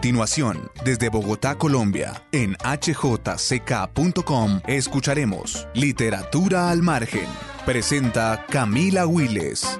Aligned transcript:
Continuación, 0.00 0.70
desde 0.82 1.10
Bogotá, 1.10 1.58
Colombia, 1.58 2.22
en 2.32 2.56
hjck.com, 2.62 4.60
escucharemos 4.66 5.68
Literatura 5.74 6.70
al 6.70 6.80
Margen. 6.80 7.26
Presenta 7.66 8.46
Camila 8.48 9.06
Willes. 9.06 9.78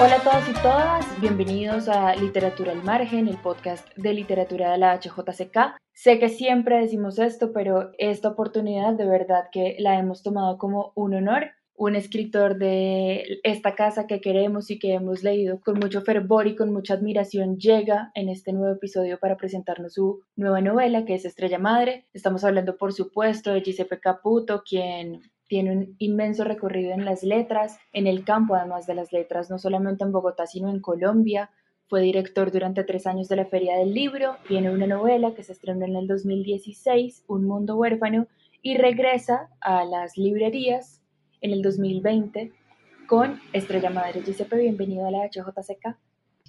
Hola 0.00 0.16
a 0.16 0.22
todos 0.24 0.48
y 0.48 0.52
todas, 0.54 1.20
bienvenidos 1.20 1.88
a 1.88 2.16
Literatura 2.16 2.72
al 2.72 2.82
Margen, 2.82 3.28
el 3.28 3.36
podcast 3.36 3.86
de 3.94 4.14
literatura 4.14 4.72
de 4.72 4.78
la 4.78 4.98
HJCK. 4.98 5.76
Sé 5.92 6.18
que 6.18 6.30
siempre 6.30 6.80
decimos 6.80 7.20
esto, 7.20 7.52
pero 7.52 7.92
esta 7.98 8.30
oportunidad 8.30 8.94
de 8.94 9.06
verdad 9.06 9.44
que 9.52 9.76
la 9.78 10.00
hemos 10.00 10.24
tomado 10.24 10.58
como 10.58 10.90
un 10.96 11.14
honor 11.14 11.52
un 11.84 11.96
escritor 11.96 12.58
de 12.58 13.40
esta 13.42 13.74
casa 13.74 14.06
que 14.06 14.20
queremos 14.20 14.70
y 14.70 14.78
que 14.78 14.92
hemos 14.92 15.24
leído 15.24 15.60
con 15.60 15.80
mucho 15.80 16.02
fervor 16.02 16.46
y 16.46 16.54
con 16.54 16.72
mucha 16.72 16.94
admiración, 16.94 17.58
llega 17.58 18.12
en 18.14 18.28
este 18.28 18.52
nuevo 18.52 18.76
episodio 18.76 19.18
para 19.18 19.36
presentarnos 19.36 19.94
su 19.94 20.20
nueva 20.36 20.60
novela 20.60 21.04
que 21.04 21.16
es 21.16 21.24
Estrella 21.24 21.58
Madre. 21.58 22.06
Estamos 22.12 22.44
hablando, 22.44 22.76
por 22.76 22.92
supuesto, 22.92 23.52
de 23.52 23.62
Giuseppe 23.62 23.98
Caputo, 23.98 24.62
quien 24.64 25.22
tiene 25.48 25.72
un 25.72 25.96
inmenso 25.98 26.44
recorrido 26.44 26.92
en 26.92 27.04
las 27.04 27.24
letras, 27.24 27.76
en 27.92 28.06
el 28.06 28.24
campo 28.24 28.54
además 28.54 28.86
de 28.86 28.94
las 28.94 29.12
letras, 29.12 29.50
no 29.50 29.58
solamente 29.58 30.04
en 30.04 30.12
Bogotá, 30.12 30.46
sino 30.46 30.70
en 30.70 30.80
Colombia. 30.80 31.50
Fue 31.88 32.00
director 32.00 32.52
durante 32.52 32.84
tres 32.84 33.08
años 33.08 33.26
de 33.26 33.34
la 33.34 33.46
Feria 33.46 33.76
del 33.76 33.92
Libro, 33.92 34.36
tiene 34.46 34.70
una 34.70 34.86
novela 34.86 35.34
que 35.34 35.42
se 35.42 35.50
estrenó 35.50 35.84
en 35.84 35.96
el 35.96 36.06
2016, 36.06 37.24
Un 37.26 37.44
Mundo 37.44 37.74
Huérfano, 37.74 38.28
y 38.62 38.76
regresa 38.76 39.48
a 39.60 39.84
las 39.84 40.16
librerías 40.16 41.01
en 41.42 41.52
el 41.52 41.60
2020 41.60 42.52
con 43.06 43.40
Estrella 43.52 43.90
Madre. 43.90 44.22
Giuseppe, 44.24 44.56
bienvenido 44.56 45.06
a 45.06 45.10
la 45.10 45.26
HJCK. 45.26 45.98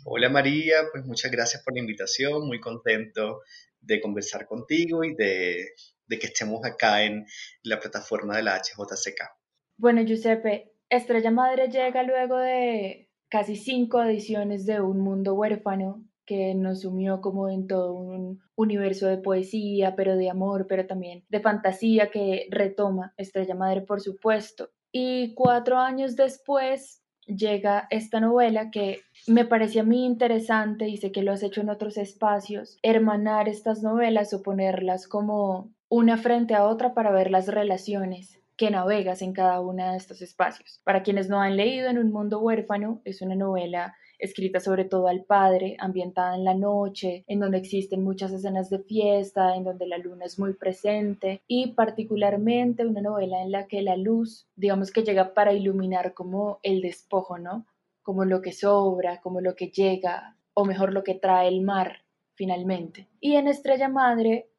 Hola 0.06 0.30
María, 0.30 0.76
pues 0.92 1.04
muchas 1.06 1.32
gracias 1.32 1.64
por 1.64 1.74
la 1.74 1.80
invitación, 1.80 2.48
muy 2.48 2.60
contento 2.60 3.42
de 3.82 4.00
conversar 4.00 4.46
contigo 4.46 5.04
y 5.04 5.16
de, 5.16 5.72
de 6.06 6.20
que 6.20 6.28
estemos 6.28 6.64
acá 6.64 7.04
en 7.04 7.26
la 7.64 7.80
plataforma 7.80 8.38
de 8.38 8.44
la 8.44 8.58
HJCK. 8.58 9.32
Bueno, 9.78 10.04
Giuseppe, 10.04 10.72
Estrella 10.90 11.32
Madre 11.32 11.70
llega 11.70 12.04
luego 12.04 12.38
de 12.38 13.10
casi 13.30 13.56
cinco 13.56 14.04
ediciones 14.04 14.68
de 14.68 14.80
Un 14.80 15.00
Mundo 15.00 15.34
Huérfano 15.34 16.04
que 16.26 16.54
nos 16.54 16.82
sumió 16.82 17.20
como 17.20 17.50
en 17.50 17.68
todo 17.68 17.94
un 17.94 18.42
universo 18.56 19.08
de 19.08 19.18
poesía, 19.18 19.96
pero 19.96 20.16
de 20.16 20.30
amor, 20.30 20.68
pero 20.70 20.86
también 20.86 21.26
de 21.30 21.40
fantasía 21.42 22.12
que 22.12 22.48
retoma 22.52 23.14
Estrella 23.18 23.56
Madre, 23.56 23.82
por 23.82 24.00
supuesto. 24.00 24.70
Y 24.96 25.34
cuatro 25.34 25.80
años 25.80 26.16
después 26.16 27.02
llega 27.26 27.88
esta 27.90 28.20
novela 28.20 28.70
que 28.70 29.02
me 29.26 29.44
parece 29.44 29.80
a 29.80 29.84
mí 29.84 30.06
interesante 30.06 30.88
y 30.88 30.98
sé 30.98 31.12
que 31.12 31.24
lo 31.24 31.32
has 31.32 31.42
hecho 31.42 31.62
en 31.62 31.70
otros 31.70 31.98
espacios, 31.98 32.78
hermanar 32.84 33.50
estas 33.50 33.82
novelas 33.82 34.34
o 34.36 34.44
ponerlas 34.44 35.08
como 35.08 35.72
una 35.90 36.18
frente 36.18 36.54
a 36.54 36.66
otra 36.66 36.94
para 36.94 37.12
ver 37.12 37.32
las 37.32 37.48
relaciones 37.48 38.40
que 38.56 38.70
navegas 38.70 39.24
en 39.24 39.34
cada 39.34 39.62
uno 39.62 39.92
de 39.92 39.98
estos 39.98 40.22
espacios. 40.22 40.80
Para 40.84 41.02
quienes 41.02 41.28
no 41.28 41.42
han 41.42 41.58
leído 41.58 41.90
En 41.90 41.98
un 41.98 42.12
mundo 42.12 42.40
huérfano, 42.40 43.02
es 43.04 43.24
una 43.24 43.36
novela 43.36 43.96
escrita 44.24 44.60
sobre 44.60 44.86
todo 44.86 45.08
al 45.08 45.24
padre, 45.24 45.76
ambientada 45.80 46.36
en 46.36 46.46
la 46.46 46.54
noche, 46.54 47.24
en 47.28 47.40
donde 47.40 47.58
existen 47.58 48.04
muchas 48.04 48.32
escenas 48.32 48.70
de 48.70 48.80
fiesta, 48.80 49.56
en 49.56 49.64
donde 49.66 49.86
la 49.86 49.98
luna 49.98 50.26
es 50.26 50.40
muy 50.40 50.54
presente 50.54 51.42
y 51.48 51.74
particularmente 51.74 52.86
una 52.86 53.02
novela 53.02 53.42
en 53.42 53.52
la 53.52 53.68
que 53.68 53.82
la 53.82 53.98
luz, 53.98 54.48
digamos 54.56 54.92
que 54.92 55.04
llega 55.04 55.34
para 55.34 55.54
iluminar 55.54 56.14
como 56.14 56.60
el 56.64 56.82
despojo, 56.82 57.38
¿no? 57.38 57.66
Como 58.02 58.26
lo 58.26 58.42
que 58.42 58.54
sobra, 58.54 59.22
como 59.22 59.42
lo 59.42 59.56
que 59.56 59.68
llega, 59.68 60.38
o 60.54 60.66
mejor 60.66 60.94
lo 60.94 61.04
que 61.04 61.16
trae 61.16 61.48
el 61.48 61.62
mar, 61.62 62.06
finalmente. 62.34 63.10
Y 63.20 63.36
en 63.36 63.48
Estrella 63.48 63.90
Madre 63.90 64.50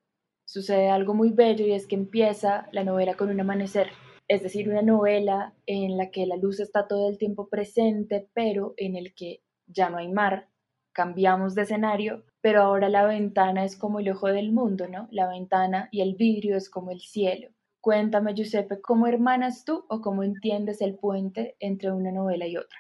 sucede 0.44 0.90
algo 0.90 1.14
muy 1.14 1.30
bello 1.30 1.66
y 1.66 1.72
es 1.72 1.86
que 1.86 1.94
empieza 1.94 2.68
la 2.72 2.84
novela 2.84 3.14
con 3.14 3.30
un 3.30 3.40
amanecer 3.40 3.88
es 4.26 4.42
decir, 4.42 4.68
una 4.68 4.82
novela 4.82 5.54
en 5.66 5.96
la 5.98 6.10
que 6.10 6.26
la 6.26 6.36
luz 6.36 6.60
está 6.60 6.88
todo 6.88 7.10
el 7.10 7.18
tiempo 7.18 7.48
presente, 7.48 8.26
pero 8.32 8.74
en 8.78 8.96
el 8.96 9.14
que 9.14 9.42
ya 9.66 9.90
no 9.90 9.98
hay 9.98 10.08
mar, 10.08 10.48
cambiamos 10.92 11.54
de 11.54 11.62
escenario, 11.62 12.24
pero 12.40 12.62
ahora 12.62 12.88
la 12.88 13.04
ventana 13.04 13.64
es 13.64 13.76
como 13.76 14.00
el 14.00 14.10
ojo 14.10 14.28
del 14.28 14.52
mundo, 14.52 14.88
¿no? 14.88 15.08
La 15.10 15.28
ventana 15.28 15.88
y 15.90 16.02
el 16.02 16.14
vidrio 16.14 16.56
es 16.56 16.70
como 16.70 16.90
el 16.90 17.00
cielo. 17.00 17.48
Cuéntame, 17.80 18.34
Giuseppe, 18.34 18.80
¿cómo 18.80 19.06
hermanas 19.06 19.64
tú 19.64 19.84
o 19.88 20.00
cómo 20.00 20.22
entiendes 20.22 20.80
el 20.80 20.94
puente 20.96 21.56
entre 21.60 21.92
una 21.92 22.12
novela 22.12 22.46
y 22.46 22.56
otra? 22.56 22.78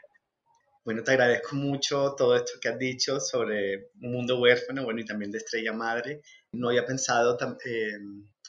Bueno, 0.84 1.02
te 1.02 1.12
agradezco 1.12 1.56
mucho 1.56 2.14
todo 2.14 2.36
esto 2.36 2.52
que 2.60 2.68
has 2.68 2.78
dicho 2.78 3.18
sobre 3.18 3.90
un 4.02 4.12
mundo 4.12 4.38
huérfano, 4.38 4.84
bueno, 4.84 5.00
y 5.00 5.06
también 5.06 5.30
de 5.30 5.38
Estrella 5.38 5.72
Madre. 5.72 6.20
No 6.52 6.68
había 6.68 6.84
pensado 6.84 7.38
eh, 7.64 7.98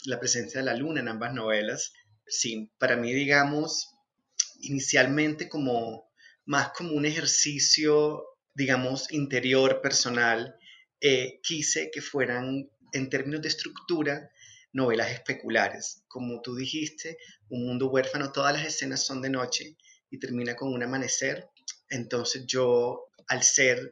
la 0.06 0.20
presencia 0.20 0.60
de 0.60 0.66
la 0.66 0.76
luna 0.76 1.00
en 1.00 1.08
ambas 1.08 1.34
novelas. 1.34 1.94
Sí, 2.28 2.72
para 2.78 2.98
mí, 2.98 3.14
digamos, 3.14 3.96
inicialmente 4.62 5.48
como 5.48 6.10
más 6.46 6.70
como 6.70 6.94
un 6.94 7.06
ejercicio, 7.06 8.24
digamos, 8.54 9.12
interior, 9.12 9.82
personal, 9.82 10.56
eh, 11.02 11.40
quise 11.44 11.90
que 11.92 12.02
fueran, 12.02 12.70
en 12.94 13.10
términos 13.10 13.42
de 13.42 13.50
estructura, 13.50 14.30
novelas 14.72 15.12
especulares. 15.12 16.04
Como 16.08 16.42
tú 16.42 16.56
dijiste, 16.56 17.18
Un 17.50 17.66
mundo 17.68 17.90
huérfano, 17.90 18.32
todas 18.32 18.54
las 18.54 18.66
escenas 18.66 19.06
son 19.06 19.22
de 19.22 19.30
noche 19.30 19.78
y 20.10 20.20
termina 20.20 20.56
con 20.56 20.74
un 20.74 20.84
amanecer. 20.84 21.50
Entonces 21.90 22.46
yo, 22.48 23.08
al 23.28 23.44
ser 23.44 23.92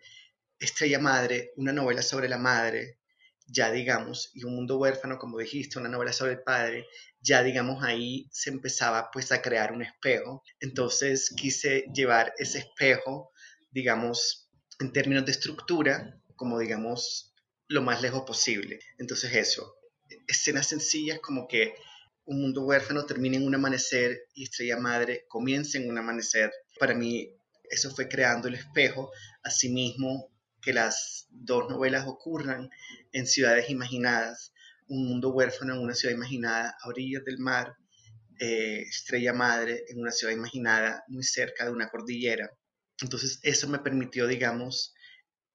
Estrella 0.60 1.00
Madre, 1.00 1.52
una 1.58 1.74
novela 1.74 2.02
sobre 2.02 2.28
la 2.28 2.38
madre, 2.38 3.00
ya 3.48 3.72
digamos, 3.72 4.32
y 4.34 4.44
Un 4.44 4.56
mundo 4.56 4.78
huérfano, 4.78 5.18
como 5.18 5.38
dijiste, 5.38 5.80
una 5.80 5.90
novela 5.90 6.14
sobre 6.14 6.34
el 6.34 6.44
padre, 6.44 6.88
ya 7.22 7.44
digamos 7.44 7.84
ahí 7.84 8.28
se 8.32 8.50
empezaba 8.50 9.10
pues 9.12 9.32
a 9.32 9.42
crear 9.42 9.72
un 9.72 9.82
espejo. 9.82 10.44
Entonces 10.60 11.34
quise 11.36 11.86
llevar 11.94 12.34
ese 12.38 12.60
espejo, 12.60 13.32
digamos, 13.72 14.50
en 14.80 14.92
términos 14.92 15.26
de 15.26 15.32
estructura, 15.32 16.20
como 16.36 16.60
digamos, 16.60 17.34
lo 17.68 17.82
más 17.82 18.02
lejos 18.02 18.24
posible. 18.24 18.80
Entonces 18.98 19.34
eso, 19.34 19.76
escenas 20.28 20.68
sencillas 20.68 21.20
como 21.20 21.48
que 21.48 21.76
un 22.26 22.42
mundo 22.42 22.64
huérfano 22.64 23.06
termina 23.06 23.38
en 23.38 23.46
un 23.46 23.56
amanecer 23.56 24.28
y 24.34 24.44
Estrella 24.44 24.78
Madre 24.78 25.26
comienza 25.28 25.78
en 25.78 25.90
un 25.90 25.98
amanecer. 25.98 26.52
Para 26.80 26.94
mí 26.94 27.30
eso 27.70 27.94
fue 27.94 28.08
creando 28.08 28.48
el 28.48 28.56
espejo, 28.56 29.12
asimismo 29.44 30.30
que 30.62 30.74
las 30.74 31.28
dos 31.30 31.70
novelas 31.70 32.08
ocurran 32.08 32.70
en 33.14 33.28
ciudades 33.28 33.70
imaginadas 33.70 34.54
un 34.88 35.08
mundo 35.08 35.30
huérfano 35.30 35.74
en 35.74 35.80
una 35.80 35.96
ciudad 35.96 36.16
imaginada 36.16 36.76
a 36.82 36.88
orillas 36.88 37.24
del 37.24 37.40
mar, 37.40 37.76
eh, 38.40 38.82
estrella 38.82 39.34
madre 39.34 39.86
en 39.88 40.00
una 40.00 40.12
ciudad 40.12 40.34
imaginada 40.34 41.04
muy 41.08 41.24
cerca 41.24 41.66
de 41.66 41.72
una 41.72 41.90
cordillera. 41.90 42.52
Entonces 43.02 43.40
eso 43.44 43.68
me 43.70 43.80
permitió, 43.80 44.28
digamos, 44.28 44.94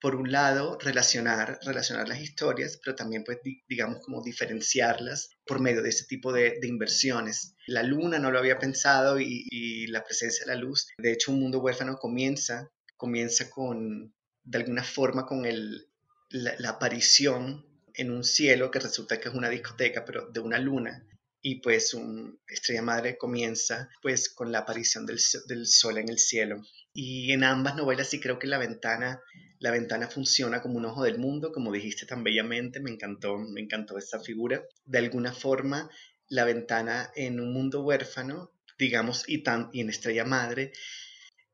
por 0.01 0.15
un 0.15 0.31
lado, 0.31 0.79
relacionar, 0.81 1.59
relacionar 1.63 2.09
las 2.09 2.21
historias, 2.21 2.79
pero 2.83 2.95
también, 2.95 3.25
pues, 3.25 3.39
digamos, 3.69 3.99
como 4.05 4.23
diferenciarlas 4.23 5.31
por 5.45 5.61
medio 5.61 5.83
de 5.83 5.89
ese 5.89 6.05
tipo 6.07 6.33
de, 6.33 6.59
inversiones. 6.63 7.55
La 7.67 7.83
luna 7.83 8.19
no 8.19 8.31
lo 8.31 8.39
había 8.39 8.59
pensado 8.59 9.19
y, 9.21 9.87
la 9.89 10.05
presencia 10.05 10.45
de 10.47 10.55
la 10.55 10.61
luz. 10.61 10.87
De 10.99 11.13
hecho, 11.13 11.33
un 11.33 11.41
mundo 11.41 11.61
huérfano 11.61 11.97
comienza, 11.97 12.71
comienza 12.97 13.51
con, 13.51 14.15
de 14.45 14.59
alguna 14.59 14.85
forma, 14.85 15.27
con 15.27 15.45
el, 15.47 15.89
la 16.31 16.69
aparición 16.71 17.69
en 17.99 18.13
un 18.13 18.25
cielo 18.25 18.71
que 18.71 18.79
resulta 18.79 19.21
que 19.21 19.29
es 19.29 19.35
una 19.35 19.51
discoteca, 19.51 20.05
pero 20.05 20.31
de 20.31 20.41
una 20.41 20.59
luna. 20.59 21.05
Y 21.43 21.57
pues 21.57 21.95
un 21.95 22.41
Estrella 22.49 22.83
Madre 22.83 23.19
comienza 23.19 23.89
pues 24.01 24.29
con 24.29 24.53
la 24.53 24.61
aparición 24.61 25.05
del, 25.05 25.19
sol 25.19 25.99
en 25.99 26.09
el 26.09 26.19
cielo. 26.19 26.63
Y 26.95 27.33
en 27.33 27.43
ambas 27.45 27.75
novelas 27.75 28.09
sí 28.09 28.21
creo 28.21 28.39
que 28.39 28.47
la 28.47 28.59
ventana, 28.59 29.21
la 29.59 29.73
ventana 29.73 30.09
funciona 30.09 30.63
como 30.63 30.79
un 30.79 30.87
ojo 30.87 31.03
del 31.03 31.19
mundo, 31.19 31.53
como 31.53 31.73
dijiste 31.73 32.07
tan 32.07 32.23
bellamente, 32.23 32.81
me 32.81 32.91
encantó, 32.91 33.37
me 33.37 33.61
encantó 33.61 33.99
esta 33.99 34.21
figura. 34.21 34.63
De 34.85 34.99
alguna 34.99 35.33
forma 35.33 35.91
la 36.29 36.45
ventana 36.45 37.11
en 37.17 37.41
un 37.41 37.53
mundo 37.53 37.83
huérfano, 37.83 38.53
digamos, 38.79 39.25
y, 39.27 39.43
tan, 39.43 39.71
y 39.73 39.81
en 39.81 39.91
Estrella 39.91 40.25
Madre, 40.25 40.73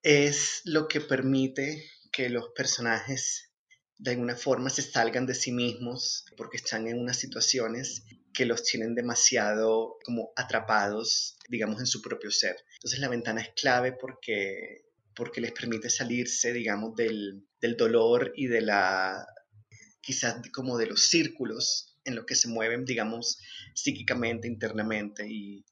es 0.02 0.60
lo 0.64 0.88
que 0.88 1.00
permite 1.00 1.90
que 2.12 2.28
los 2.28 2.50
personajes 2.50 3.53
de 4.04 4.10
alguna 4.10 4.36
forma 4.36 4.68
se 4.68 4.82
salgan 4.82 5.24
de 5.24 5.34
sí 5.34 5.50
mismos 5.50 6.26
porque 6.36 6.58
están 6.58 6.86
en 6.86 6.98
unas 6.98 7.16
situaciones 7.16 8.04
que 8.34 8.44
los 8.44 8.62
tienen 8.62 8.94
demasiado 8.94 9.96
como 10.04 10.30
atrapados, 10.36 11.38
digamos, 11.48 11.80
en 11.80 11.86
su 11.86 12.02
propio 12.02 12.30
ser. 12.30 12.56
Entonces 12.74 13.00
la 13.00 13.08
ventana 13.08 13.40
es 13.40 13.48
clave 13.56 13.92
porque, 13.92 14.84
porque 15.16 15.40
les 15.40 15.52
permite 15.52 15.88
salirse, 15.88 16.52
digamos, 16.52 16.94
del, 16.94 17.48
del 17.62 17.78
dolor 17.78 18.30
y 18.36 18.46
de 18.46 18.60
la, 18.60 19.26
quizás 20.02 20.36
como 20.52 20.76
de 20.76 20.86
los 20.86 21.04
círculos 21.04 21.96
en 22.04 22.14
los 22.14 22.26
que 22.26 22.34
se 22.34 22.48
mueven, 22.48 22.84
digamos, 22.84 23.38
psíquicamente, 23.74 24.48
internamente, 24.48 25.26
y, 25.26 25.64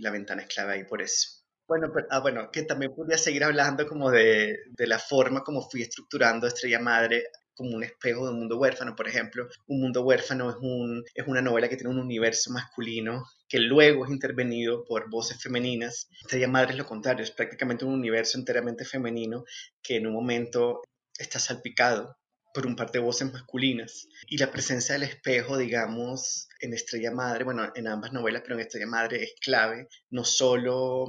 la 0.00 0.10
ventana 0.10 0.42
es 0.42 0.48
clave 0.48 0.74
ahí 0.74 0.84
por 0.84 1.02
eso. 1.02 1.42
Bueno, 1.66 1.92
ah, 2.10 2.20
bueno, 2.20 2.50
que 2.50 2.62
también 2.62 2.94
podría 2.94 3.18
seguir 3.18 3.44
hablando 3.44 3.86
como 3.86 4.10
de, 4.10 4.56
de, 4.70 4.86
la 4.86 4.98
forma 4.98 5.42
como 5.42 5.68
fui 5.68 5.82
estructurando 5.82 6.46
Estrella 6.46 6.80
Madre 6.80 7.24
como 7.58 7.76
un 7.76 7.82
espejo 7.82 8.24
de 8.24 8.32
un 8.32 8.38
mundo 8.38 8.56
huérfano, 8.56 8.94
por 8.94 9.08
ejemplo. 9.08 9.48
Un 9.66 9.80
mundo 9.80 10.02
huérfano 10.02 10.48
es, 10.48 10.56
un, 10.60 11.04
es 11.12 11.26
una 11.26 11.42
novela 11.42 11.68
que 11.68 11.76
tiene 11.76 11.90
un 11.90 11.98
universo 11.98 12.52
masculino 12.52 13.24
que 13.48 13.58
luego 13.58 14.04
es 14.04 14.10
intervenido 14.10 14.84
por 14.84 15.10
voces 15.10 15.42
femeninas. 15.42 16.08
Estrella 16.22 16.48
Madre 16.48 16.72
es 16.72 16.78
lo 16.78 16.86
contrario, 16.86 17.24
es 17.24 17.32
prácticamente 17.32 17.84
un 17.84 17.94
universo 17.94 18.38
enteramente 18.38 18.84
femenino 18.84 19.44
que 19.82 19.96
en 19.96 20.06
un 20.06 20.12
momento 20.12 20.82
está 21.18 21.40
salpicado 21.40 22.16
por 22.58 22.66
un 22.66 22.74
par 22.74 22.90
de 22.90 22.98
voces 22.98 23.32
masculinas. 23.32 24.08
Y 24.26 24.36
la 24.36 24.50
presencia 24.50 24.94
del 24.94 25.04
espejo, 25.04 25.56
digamos, 25.56 26.48
en 26.58 26.74
Estrella 26.74 27.12
Madre, 27.12 27.44
bueno, 27.44 27.70
en 27.72 27.86
ambas 27.86 28.12
novelas, 28.12 28.42
pero 28.42 28.56
en 28.56 28.62
Estrella 28.62 28.88
Madre 28.88 29.22
es 29.22 29.34
clave, 29.40 29.86
no 30.10 30.24
solo, 30.24 31.06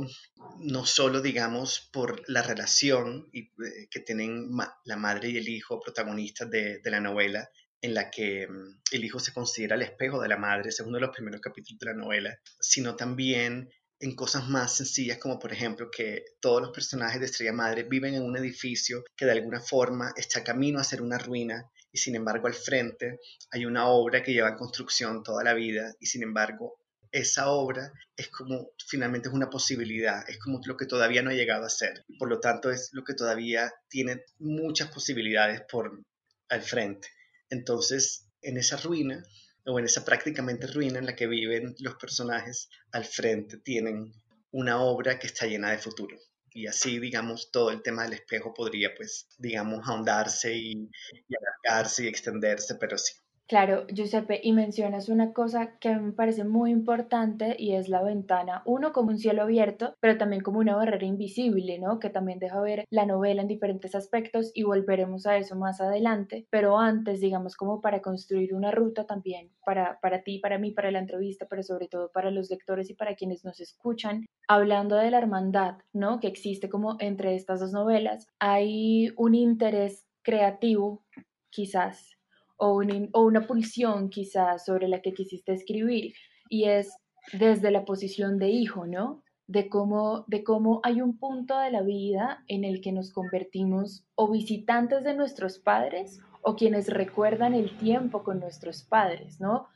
no 0.60 0.86
solo 0.86 1.22
digamos, 1.22 1.90
por 1.92 2.22
la 2.30 2.44
relación 2.44 3.32
eh, 3.34 3.50
que 3.90 4.00
tienen 4.02 4.52
la 4.86 4.96
madre 4.96 5.32
y 5.32 5.38
el 5.38 5.50
hijo 5.50 5.80
protagonistas 5.80 6.52
de, 6.52 6.82
de 6.84 6.92
la 6.92 7.00
novela, 7.00 7.50
en 7.82 7.96
la 7.96 8.12
que 8.12 8.48
mm, 8.48 8.82
el 8.92 9.04
hijo 9.04 9.20
se 9.20 9.34
considera 9.34 9.76
el 9.76 9.82
espejo 9.82 10.22
de 10.22 10.28
la 10.28 10.38
madre, 10.38 10.70
es 10.70 10.80
uno 10.82 10.98
de 10.98 11.02
los 11.02 11.16
primeros 11.16 11.42
capítulos 11.42 11.80
de 11.80 11.86
la 11.88 11.94
novela, 11.94 12.40
sino 12.60 12.96
también 12.96 13.72
en 14.00 14.16
cosas 14.16 14.48
más 14.48 14.78
sencillas 14.78 15.18
como 15.18 15.40
por 15.40 15.52
ejemplo 15.52 15.90
que 15.92 16.24
todos 16.40 16.62
los 16.62 16.72
personajes 16.72 17.20
de 17.20 17.26
Estrella 17.26 17.54
Madre 17.54 17.84
viven 17.84 18.14
en 18.14 18.24
un 18.24 18.38
edificio 18.38 19.04
que 19.16 19.26
de 19.26 19.32
alguna 19.32 19.60
forma 19.60 20.14
está 20.16 20.44
camino 20.44 20.80
a 20.80 20.84
ser 20.84 21.02
una 21.02 21.18
ruina 21.18 21.70
y 21.92 21.98
sin 21.98 22.16
embargo 22.16 22.48
al 22.48 22.54
frente 22.54 23.20
hay 23.52 23.66
una 23.66 23.88
obra 23.88 24.24
que 24.24 24.34
lleva 24.34 24.50
en 24.50 24.58
construcción 24.58 25.24
toda 25.24 25.44
la 25.44 25.54
vida 25.54 25.94
y 26.00 26.06
sin 26.06 26.24
embargo 26.24 26.80
esa 27.12 27.50
obra 27.50 27.92
es 28.16 28.30
como 28.30 28.72
finalmente 28.88 29.30
es 29.30 29.34
una 29.34 29.50
posibilidad, 29.50 30.30
es 30.30 30.38
como 30.38 30.62
lo 30.64 30.78
que 30.78 30.86
todavía 30.86 31.24
no 31.24 31.32
ha 31.32 31.34
llegado 31.34 31.66
a 31.66 31.70
ser. 31.70 32.06
Por 32.20 32.30
lo 32.30 32.40
tanto 32.40 32.70
es 32.70 32.90
lo 32.94 33.04
que 33.04 33.16
todavía 33.16 33.74
tiene 33.88 34.24
muchas 34.38 34.92
posibilidades 34.92 35.62
por 35.62 36.04
al 36.50 36.62
frente. 36.62 37.08
Entonces, 37.50 38.28
en 38.42 38.58
esa 38.58 38.78
ruina 38.78 39.24
o 39.70 39.80
en 39.80 39.86
esa 39.86 40.04
prácticamente 40.04 40.68
ruina 40.68 41.00
en 41.00 41.06
la 41.06 41.16
que 41.16 41.28
viven 41.28 41.76
los 41.80 41.96
personajes, 41.96 42.70
al 42.92 43.06
frente 43.06 43.58
tienen 43.58 44.12
una 44.52 44.82
obra 44.82 45.20
que 45.20 45.28
está 45.28 45.46
llena 45.46 45.72
de 45.72 45.78
futuro. 45.78 46.18
Y 46.52 46.66
así, 46.68 47.00
digamos, 47.00 47.52
todo 47.52 47.70
el 47.70 47.84
tema 47.84 48.04
del 48.04 48.14
espejo 48.14 48.54
podría, 48.54 48.96
pues, 48.96 49.28
digamos, 49.38 49.88
ahondarse 49.88 50.56
y, 50.56 50.72
y 50.72 51.36
alargarse 51.36 52.06
y 52.06 52.08
extenderse, 52.08 52.76
pero 52.76 52.98
sí, 52.98 53.14
Claro, 53.50 53.88
Giuseppe, 53.88 54.40
y 54.44 54.54
mencionas 54.54 55.10
una 55.10 55.34
cosa 55.34 55.80
que 55.80 55.96
me 55.96 56.12
parece 56.12 56.44
muy 56.44 56.70
importante 56.70 57.56
y 57.58 57.74
es 57.74 57.90
la 57.90 58.04
ventana, 58.04 58.62
uno 58.64 58.92
como 58.94 59.10
un 59.10 59.18
cielo 59.18 59.42
abierto, 59.42 59.96
pero 60.00 60.20
también 60.20 60.44
como 60.44 60.60
una 60.60 60.76
barrera 60.76 61.08
invisible, 61.08 61.80
¿no? 61.80 61.98
Que 62.00 62.12
también 62.12 62.38
deja 62.38 62.62
ver 62.62 62.86
la 62.92 63.08
novela 63.08 63.42
en 63.42 63.48
diferentes 63.48 63.96
aspectos 63.96 64.52
y 64.54 64.62
volveremos 64.62 65.26
a 65.26 65.38
eso 65.38 65.56
más 65.56 65.82
adelante, 65.82 66.46
pero 66.52 66.78
antes, 66.78 67.22
digamos, 67.22 67.56
como 67.56 67.82
para 67.82 68.04
construir 68.04 68.54
una 68.54 68.70
ruta 68.70 69.08
también 69.08 69.50
para, 69.66 70.00
para 70.00 70.22
ti, 70.22 70.38
para 70.38 70.60
mí, 70.60 70.70
para 70.70 70.92
la 70.92 71.00
entrevista, 71.00 71.48
pero 71.50 71.64
sobre 71.64 71.88
todo 71.88 72.12
para 72.12 72.30
los 72.30 72.52
lectores 72.52 72.92
y 72.92 72.94
para 72.94 73.16
quienes 73.16 73.44
nos 73.44 73.60
escuchan, 73.60 74.28
hablando 74.48 74.96
de 74.96 75.10
la 75.10 75.18
hermandad, 75.18 75.80
¿no? 75.92 76.20
Que 76.20 76.28
existe 76.28 76.70
como 76.70 76.98
entre 77.00 77.34
estas 77.34 77.62
dos 77.62 77.72
novelas, 77.74 78.28
hay 78.38 79.12
un 79.18 79.34
interés 79.34 80.06
creativo, 80.22 81.02
quizás 81.50 82.19
o 82.60 82.76
una, 83.24 83.48
pulsión 83.48 84.10
quizás 84.10 84.66
sobre 84.66 84.88
la 84.88 85.02
que 85.02 85.14
quisiste 85.14 85.54
escribir 85.54 86.14
y 86.50 86.66
es 86.66 86.94
desde 87.34 87.72
la 87.72 87.86
posición 87.86 88.38
de 88.38 88.50
hijo, 88.50 88.86
¿no? 88.86 89.24
De 89.48 89.70
cómo, 89.70 90.26
de 90.28 90.44
cómo 90.44 90.82
hay 90.84 91.02
un 91.02 91.18
punto 91.18 91.58
de 91.58 91.72
la 91.72 91.82
vida 91.82 92.44
en 92.48 92.64
el 92.64 92.82
que 92.82 92.92
nos 92.92 93.12
convertimos 93.12 94.06
o 94.16 94.30
visitantes 94.30 95.04
de 95.04 95.16
nuestros 95.16 95.58
padres 95.58 96.20
o 96.42 96.56
quienes 96.56 96.88
recuerdan 96.88 97.54
el 97.54 97.76
tiempo 97.78 98.24
con 98.24 98.40
nuestros 98.40 98.84
padres, 98.84 99.40
¿no? 99.40 99.68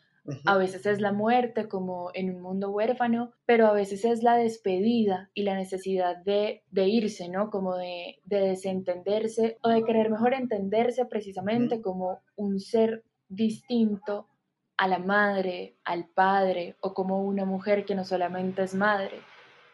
A 0.45 0.57
veces 0.57 0.85
es 0.85 1.01
la 1.01 1.11
muerte 1.11 1.67
como 1.67 2.09
en 2.13 2.33
un 2.33 2.41
mundo 2.41 2.69
huérfano, 2.69 3.33
pero 3.45 3.67
a 3.67 3.73
veces 3.73 4.05
es 4.05 4.23
la 4.23 4.35
despedida 4.35 5.29
y 5.33 5.43
la 5.43 5.55
necesidad 5.55 6.17
de, 6.17 6.63
irse, 6.73 7.27
¿no? 7.27 7.49
Como 7.49 7.75
de, 7.75 8.19
desentenderse 8.23 9.57
o 9.61 9.69
de 9.69 9.83
querer 9.83 10.09
mejor 10.09 10.33
entenderse 10.33 11.05
precisamente 11.05 11.81
como 11.81 12.21
un 12.37 12.59
ser 12.59 13.03
distinto 13.27 14.27
a 14.77 14.87
la 14.87 14.99
madre, 14.99 15.75
al 15.83 16.07
padre 16.07 16.77
o 16.79 16.93
como 16.93 17.23
una 17.23 17.45
mujer 17.45 17.85
que 17.85 17.95
no 17.95 18.05
solamente 18.05 18.63
es 18.63 18.73
madre, 18.73 19.19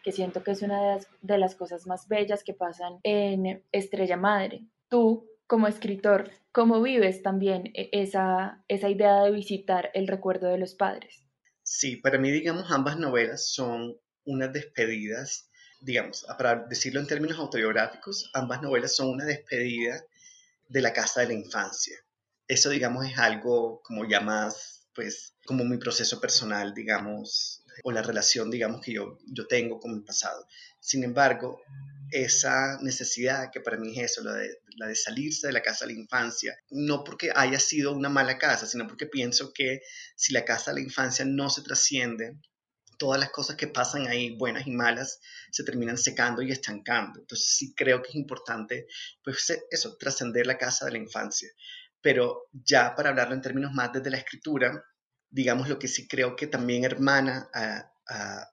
que 0.04 0.12
siento 0.12 0.44
que 0.44 0.52
es 0.52 0.62
una 0.64 0.82
de 0.82 0.88
las, 0.96 1.08
de 1.22 1.38
las 1.38 1.56
cosas 1.56 1.86
más 1.86 2.08
bellas 2.08 2.44
que 2.44 2.54
pasan 2.54 3.00
en 3.04 3.64
Estrella 3.72 4.18
Madre. 4.18 4.66
Tú, 4.88 5.28
como 5.46 5.68
escritor, 5.68 6.32
¿cómo 6.52 6.82
vives 6.82 7.22
también 7.22 7.72
e-, 7.74 7.90
esa, 7.92 8.64
esa 8.68 8.90
idea 8.90 9.24
de 9.24 9.32
visitar 9.32 9.92
el 9.94 10.08
recuerdo 10.08 10.48
de 10.48 10.58
los 10.58 10.76
padres? 10.76 11.24
Sí, 11.64 11.98
para 11.98 12.18
mí, 12.18 12.32
digamos, 12.32 12.72
ambas 12.72 12.98
novelas 12.98 13.48
son 13.48 13.98
unas 14.26 14.52
despedidas, 14.54 15.50
digamos, 15.82 16.26
para 16.38 16.66
decirlo 16.68 17.00
en 17.00 17.08
términos 17.08 17.38
autobiográficos, 17.38 18.30
ambas 18.34 18.62
novelas 18.62 18.96
son 18.96 19.10
una 19.10 19.26
despedida 19.26 20.04
de 20.68 20.82
la 20.82 20.94
casa 20.94 21.22
de 21.22 21.28
la 21.28 21.34
infancia. 21.34 21.98
Eso, 22.48 22.70
digamos, 22.70 23.06
es 23.06 23.18
algo 23.18 23.82
como 23.84 24.08
ya 24.08 24.20
más, 24.22 24.88
pues, 24.96 25.36
como 25.46 25.64
mi 25.64 25.78
proceso 25.78 26.20
personal, 26.20 26.74
digamos, 26.74 27.64
o 27.84 27.92
la 27.92 28.02
relación, 28.02 28.50
digamos, 28.50 28.82
que 28.82 28.94
yo, 28.94 29.20
yo 29.28 29.48
tengo 29.48 29.80
con 29.80 29.94
mi 29.94 30.02
pasado. 30.02 30.48
Sin 30.80 31.04
embargo, 31.04 31.62
esa 32.12 32.80
necesidad 32.82 33.52
que 33.52 33.62
para 33.62 33.78
mí 33.78 33.98
es 33.98 34.12
eso, 34.12 34.24
la 34.24 34.34
de, 34.34 34.59
la 34.78 34.88
de 34.88 34.96
salirse 34.96 35.48
de 35.48 35.54
la 35.54 35.62
casa 35.62 35.86
de 35.86 35.94
la 35.94 36.00
infancia, 36.00 36.58
no 36.70 37.04
porque 37.04 37.32
haya 37.36 37.60
sido 37.60 37.94
una 37.94 38.10
mala 38.10 38.38
casa, 38.38 38.66
sino 38.66 38.88
porque 38.88 39.06
pienso 39.06 39.52
que 39.54 39.82
si 40.16 40.34
la 40.34 40.46
casa 40.46 40.72
de 40.72 40.82
la 40.82 40.86
infancia 40.86 41.26
no 41.26 41.50
se 41.50 41.62
trasciende, 41.62 42.38
todas 43.00 43.20
las 43.20 43.32
cosas 43.32 43.56
que 43.56 43.68
pasan 43.68 44.08
ahí, 44.08 44.36
buenas 44.36 44.68
y 44.68 44.72
malas, 44.72 45.20
se 45.52 45.64
terminan 45.64 45.98
secando 45.98 46.42
y 46.42 46.52
estancando. 46.52 47.20
Entonces 47.22 47.48
sí 47.48 47.74
creo 47.74 48.02
que 48.02 48.10
es 48.10 48.16
importante, 48.16 48.88
pues 49.24 49.52
eso, 49.72 49.98
trascender 49.98 50.46
la 50.46 50.58
casa 50.58 50.86
de 50.86 50.92
la 50.92 50.98
infancia. 50.98 51.50
Pero 52.02 52.50
ya 52.52 52.96
para 52.96 53.10
hablarlo 53.10 53.36
en 53.36 53.42
términos 53.42 53.72
más 53.74 53.94
desde 53.94 54.12
la 54.12 54.18
escritura, 54.18 54.84
digamos 55.30 55.70
lo 55.70 55.80
que 55.80 55.88
sí 55.88 56.08
creo 56.08 56.36
que 56.36 56.48
también 56.48 56.84
hermana 56.84 57.50
a, 57.54 57.92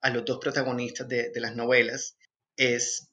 a, 0.01 0.11
los 0.11 0.25
dos 0.25 0.39
protagonistas 0.39 1.09
de, 1.09 1.31
de 1.31 1.41
las 1.41 1.57
novelas 1.57 2.17
es 2.57 3.11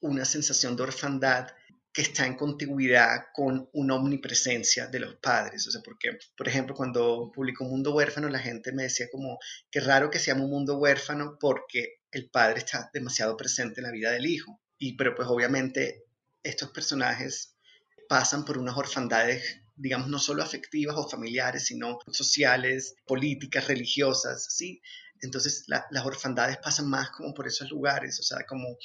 una 0.00 0.24
sensación 0.24 0.76
de 0.76 0.82
orfandad 0.82 1.48
que 1.96 2.02
está 2.02 2.26
en 2.26 2.36
contigüidad 2.36 3.28
con 3.32 3.70
una 3.72 3.94
omnipresencia 3.94 4.86
de 4.86 5.00
los 5.00 5.14
padres. 5.14 5.66
O 5.66 5.70
sea, 5.70 5.80
porque, 5.82 6.18
por 6.36 6.46
ejemplo, 6.46 6.74
cuando 6.74 7.32
publicó 7.34 7.64
Mundo 7.64 7.94
Huérfano, 7.94 8.28
la 8.28 8.38
gente 8.38 8.70
me 8.72 8.82
decía 8.82 9.06
como, 9.10 9.38
qué 9.70 9.80
raro 9.80 10.10
que 10.10 10.18
se 10.18 10.26
llame 10.26 10.44
un 10.44 10.50
mundo 10.50 10.76
huérfano 10.76 11.38
porque 11.40 12.00
el 12.10 12.28
padre 12.28 12.58
está 12.58 12.90
demasiado 12.92 13.34
presente 13.34 13.80
en 13.80 13.86
la 13.86 13.92
vida 13.92 14.10
del 14.10 14.26
hijo. 14.26 14.60
Y, 14.76 14.94
pero 14.98 15.14
pues 15.14 15.26
obviamente 15.26 16.04
estos 16.42 16.68
personajes 16.70 17.56
pasan 18.10 18.44
por 18.44 18.58
unas 18.58 18.76
orfandades, 18.76 19.62
digamos, 19.74 20.08
no 20.08 20.18
solo 20.18 20.42
afectivas 20.42 20.96
o 20.98 21.08
familiares, 21.08 21.64
sino 21.64 21.98
sociales, 22.12 22.94
políticas, 23.06 23.68
religiosas, 23.68 24.48
¿sí? 24.50 24.82
Entonces 25.22 25.64
las 25.66 26.04
orfandades 26.04 26.58
pasan 26.58 26.90
más 26.90 27.08
como 27.08 27.32
por 27.32 27.46
esos 27.46 27.70
lugares, 27.70 28.20
o 28.20 28.22
sea, 28.22 28.44
como 28.46 28.76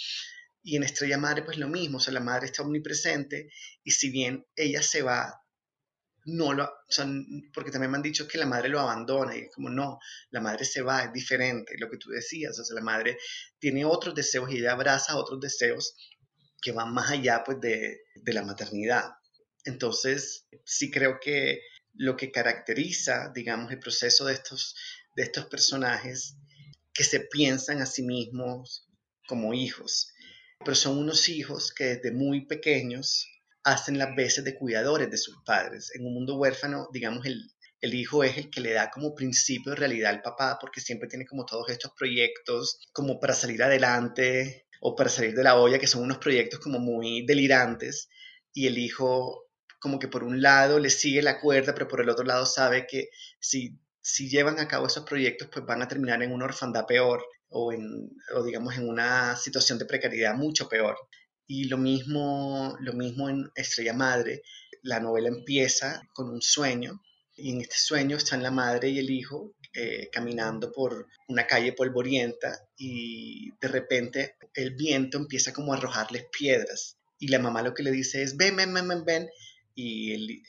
y 0.63 0.75
en 0.75 0.83
Estrella 0.83 1.17
Madre, 1.17 1.43
pues 1.43 1.57
lo 1.57 1.67
mismo, 1.67 1.97
o 1.97 1.99
sea, 1.99 2.13
la 2.13 2.19
madre 2.19 2.47
está 2.47 2.61
omnipresente 2.61 3.49
y 3.83 3.91
si 3.91 4.09
bien 4.09 4.45
ella 4.55 4.81
se 4.81 5.01
va, 5.01 5.41
no 6.25 6.53
lo, 6.53 6.65
o 6.65 6.91
sea, 6.91 7.07
porque 7.53 7.71
también 7.71 7.91
me 7.91 7.97
han 7.97 8.03
dicho 8.03 8.27
que 8.27 8.37
la 8.37 8.45
madre 8.45 8.69
lo 8.69 8.79
abandona 8.79 9.35
y 9.35 9.41
es 9.41 9.51
como 9.53 9.69
no, 9.69 9.99
la 10.29 10.39
madre 10.39 10.65
se 10.65 10.81
va, 10.81 11.03
es 11.03 11.13
diferente, 11.13 11.75
lo 11.79 11.89
que 11.89 11.97
tú 11.97 12.09
decías, 12.09 12.57
o 12.59 12.63
sea, 12.63 12.75
la 12.75 12.81
madre 12.81 13.17
tiene 13.59 13.85
otros 13.85 14.13
deseos 14.13 14.51
y 14.51 14.57
ella 14.57 14.73
abraza 14.73 15.17
otros 15.17 15.39
deseos 15.39 15.95
que 16.61 16.71
van 16.71 16.93
más 16.93 17.09
allá, 17.09 17.43
pues, 17.43 17.59
de, 17.59 18.01
de 18.13 18.33
la 18.33 18.43
maternidad. 18.43 19.09
Entonces, 19.65 20.47
sí 20.63 20.91
creo 20.91 21.19
que 21.19 21.61
lo 21.93 22.15
que 22.15 22.31
caracteriza, 22.31 23.31
digamos, 23.33 23.71
el 23.71 23.79
proceso 23.79 24.25
de 24.25 24.33
estos, 24.33 24.75
de 25.15 25.23
estos 25.23 25.45
personajes 25.47 26.37
que 26.93 27.03
se 27.03 27.21
piensan 27.21 27.81
a 27.81 27.85
sí 27.85 28.03
mismos 28.03 28.87
como 29.27 29.53
hijos, 29.53 30.13
pero 30.63 30.75
son 30.75 30.97
unos 30.97 31.29
hijos 31.29 31.73
que 31.73 31.95
desde 31.95 32.11
muy 32.11 32.45
pequeños 32.45 33.27
hacen 33.63 33.97
las 33.97 34.15
veces 34.15 34.43
de 34.43 34.55
cuidadores 34.55 35.09
de 35.09 35.17
sus 35.17 35.37
padres. 35.45 35.91
En 35.93 36.05
un 36.05 36.13
mundo 36.13 36.37
huérfano, 36.37 36.87
digamos, 36.91 37.25
el, 37.25 37.51
el 37.81 37.93
hijo 37.93 38.23
es 38.23 38.37
el 38.37 38.49
que 38.49 38.61
le 38.61 38.73
da 38.73 38.89
como 38.91 39.15
principio 39.15 39.71
de 39.71 39.75
realidad 39.75 40.11
al 40.11 40.21
papá, 40.21 40.57
porque 40.59 40.81
siempre 40.81 41.09
tiene 41.09 41.25
como 41.25 41.45
todos 41.45 41.69
estos 41.69 41.91
proyectos 41.97 42.79
como 42.93 43.19
para 43.19 43.33
salir 43.33 43.61
adelante 43.63 44.67
o 44.81 44.95
para 44.95 45.09
salir 45.09 45.33
de 45.35 45.43
la 45.43 45.57
olla, 45.57 45.79
que 45.79 45.87
son 45.87 46.03
unos 46.03 46.17
proyectos 46.17 46.59
como 46.59 46.79
muy 46.79 47.25
delirantes, 47.25 48.09
y 48.53 48.67
el 48.67 48.77
hijo 48.77 49.47
como 49.79 49.97
que 49.97 50.07
por 50.07 50.23
un 50.23 50.41
lado 50.41 50.77
le 50.77 50.91
sigue 50.91 51.23
la 51.23 51.39
cuerda, 51.39 51.73
pero 51.73 51.87
por 51.87 52.01
el 52.01 52.09
otro 52.09 52.23
lado 52.23 52.45
sabe 52.45 52.85
que 52.87 53.09
si, 53.39 53.79
si 54.01 54.29
llevan 54.29 54.59
a 54.59 54.67
cabo 54.67 54.85
esos 54.87 55.05
proyectos, 55.05 55.49
pues 55.51 55.65
van 55.65 55.81
a 55.81 55.87
terminar 55.87 56.21
en 56.21 56.31
una 56.31 56.45
orfandad 56.45 56.85
peor 56.85 57.25
o, 57.51 57.71
en, 57.71 58.09
digamos 58.45 58.75
en 58.77 58.89
una 58.89 59.35
situación 59.35 59.77
de 59.77 59.85
precariedad 59.85 60.35
mucho 60.35 60.67
peor. 60.67 60.97
Y 61.47 61.65
lo 61.65 61.77
mismo, 61.77 62.75
lo 62.79 62.93
mismo 62.93 63.29
en 63.29 63.51
Estrella 63.55 63.93
Madre. 63.93 64.41
La 64.83 64.99
novela 64.99 65.27
empieza 65.27 66.01
con 66.13 66.29
un 66.29 66.41
sueño 66.41 67.01
y 67.35 67.51
en 67.51 67.61
este 67.61 67.75
sueño 67.77 68.17
están 68.17 68.41
la 68.41 68.51
madre 68.51 68.89
y 68.89 68.99
el 68.99 69.09
hijo 69.09 69.53
eh, 69.73 70.09
caminando 70.11 70.71
por 70.71 71.07
una 71.27 71.47
calle 71.47 71.73
polvorienta 71.73 72.67
y 72.77 73.51
de 73.61 73.67
repente 73.67 74.35
el 74.53 74.75
viento 74.75 75.17
empieza 75.17 75.53
como 75.53 75.73
a 75.73 75.77
arrojarles 75.77 76.25
piedras 76.37 76.97
y 77.21 77.27
la 77.27 77.39
mamá 77.39 77.61
lo 77.61 77.73
que 77.73 77.83
le 77.83 77.91
dice 77.91 78.23
es 78.23 78.35
ven, 78.35 78.55
ven, 78.55 78.73
ven, 78.73 79.05
ven, 79.05 79.29
y 79.75 80.13
el, 80.13 80.43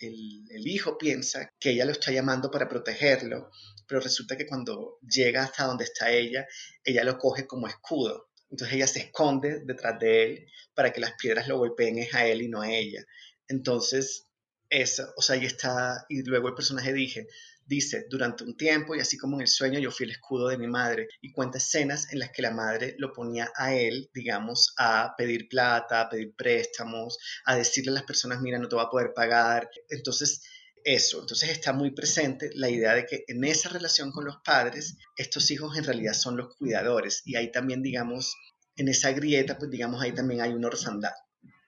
el, 0.50 0.66
hijo 0.66 0.98
piensa 0.98 1.52
que 1.60 1.70
ella 1.70 1.84
lo 1.84 1.92
está 1.92 2.10
llamando 2.10 2.50
para 2.50 2.68
protegerlo, 2.68 3.50
pero 3.86 4.00
resulta 4.00 4.36
que 4.36 4.46
cuando 4.46 4.98
llega 5.00 5.44
hasta 5.44 5.64
donde 5.64 5.84
está 5.84 6.10
ella, 6.10 6.46
ella 6.84 7.04
lo 7.04 7.18
coge 7.18 7.46
como 7.46 7.68
escudo. 7.68 8.28
Entonces 8.50 8.76
ella 8.76 8.86
se 8.86 9.00
esconde 9.00 9.60
detrás 9.64 9.98
de 9.98 10.24
él 10.24 10.46
para 10.74 10.92
que 10.92 11.00
las 11.00 11.12
piedras 11.12 11.48
lo 11.48 11.58
golpeen 11.58 12.06
a 12.12 12.26
él 12.26 12.42
y 12.42 12.48
no 12.48 12.60
a 12.60 12.70
ella. 12.70 13.04
Entonces, 13.48 14.28
eso, 14.68 15.12
o 15.16 15.22
sea, 15.22 15.36
ahí 15.36 15.46
está, 15.46 16.04
y 16.08 16.22
luego 16.22 16.48
el 16.48 16.54
personaje 16.54 16.92
dije, 16.92 17.26
dice, 17.66 18.06
durante 18.10 18.44
un 18.44 18.56
tiempo 18.56 18.94
y 18.94 19.00
así 19.00 19.16
como 19.16 19.36
en 19.36 19.42
el 19.42 19.48
sueño 19.48 19.78
yo 19.78 19.90
fui 19.90 20.04
el 20.04 20.12
escudo 20.12 20.48
de 20.48 20.58
mi 20.58 20.66
madre 20.66 21.08
y 21.20 21.32
cuenta 21.32 21.58
escenas 21.58 22.12
en 22.12 22.18
las 22.18 22.30
que 22.30 22.42
la 22.42 22.50
madre 22.50 22.94
lo 22.98 23.12
ponía 23.12 23.50
a 23.56 23.74
él, 23.74 24.10
digamos, 24.14 24.74
a 24.78 25.14
pedir 25.16 25.48
plata, 25.48 26.02
a 26.02 26.08
pedir 26.08 26.34
préstamos, 26.34 27.18
a 27.44 27.56
decirle 27.56 27.90
a 27.92 27.94
las 27.94 28.04
personas, 28.04 28.40
mira, 28.40 28.58
no 28.58 28.68
te 28.68 28.76
va 28.76 28.84
a 28.84 28.90
poder 28.90 29.12
pagar. 29.14 29.70
Entonces, 29.88 30.42
eso, 30.84 31.20
entonces 31.20 31.50
está 31.50 31.72
muy 31.72 31.90
presente 31.90 32.50
la 32.54 32.68
idea 32.68 32.94
de 32.94 33.06
que 33.06 33.24
en 33.28 33.44
esa 33.44 33.68
relación 33.68 34.10
con 34.10 34.24
los 34.24 34.38
padres, 34.44 34.98
estos 35.16 35.50
hijos 35.50 35.76
en 35.76 35.84
realidad 35.84 36.14
son 36.14 36.36
los 36.36 36.54
cuidadores 36.56 37.22
y 37.24 37.36
ahí 37.36 37.50
también, 37.50 37.82
digamos, 37.82 38.36
en 38.76 38.88
esa 38.88 39.12
grieta, 39.12 39.58
pues 39.58 39.70
digamos, 39.70 40.02
ahí 40.02 40.12
también 40.12 40.40
hay 40.40 40.52
una 40.52 40.68
orfandad. 40.68 41.12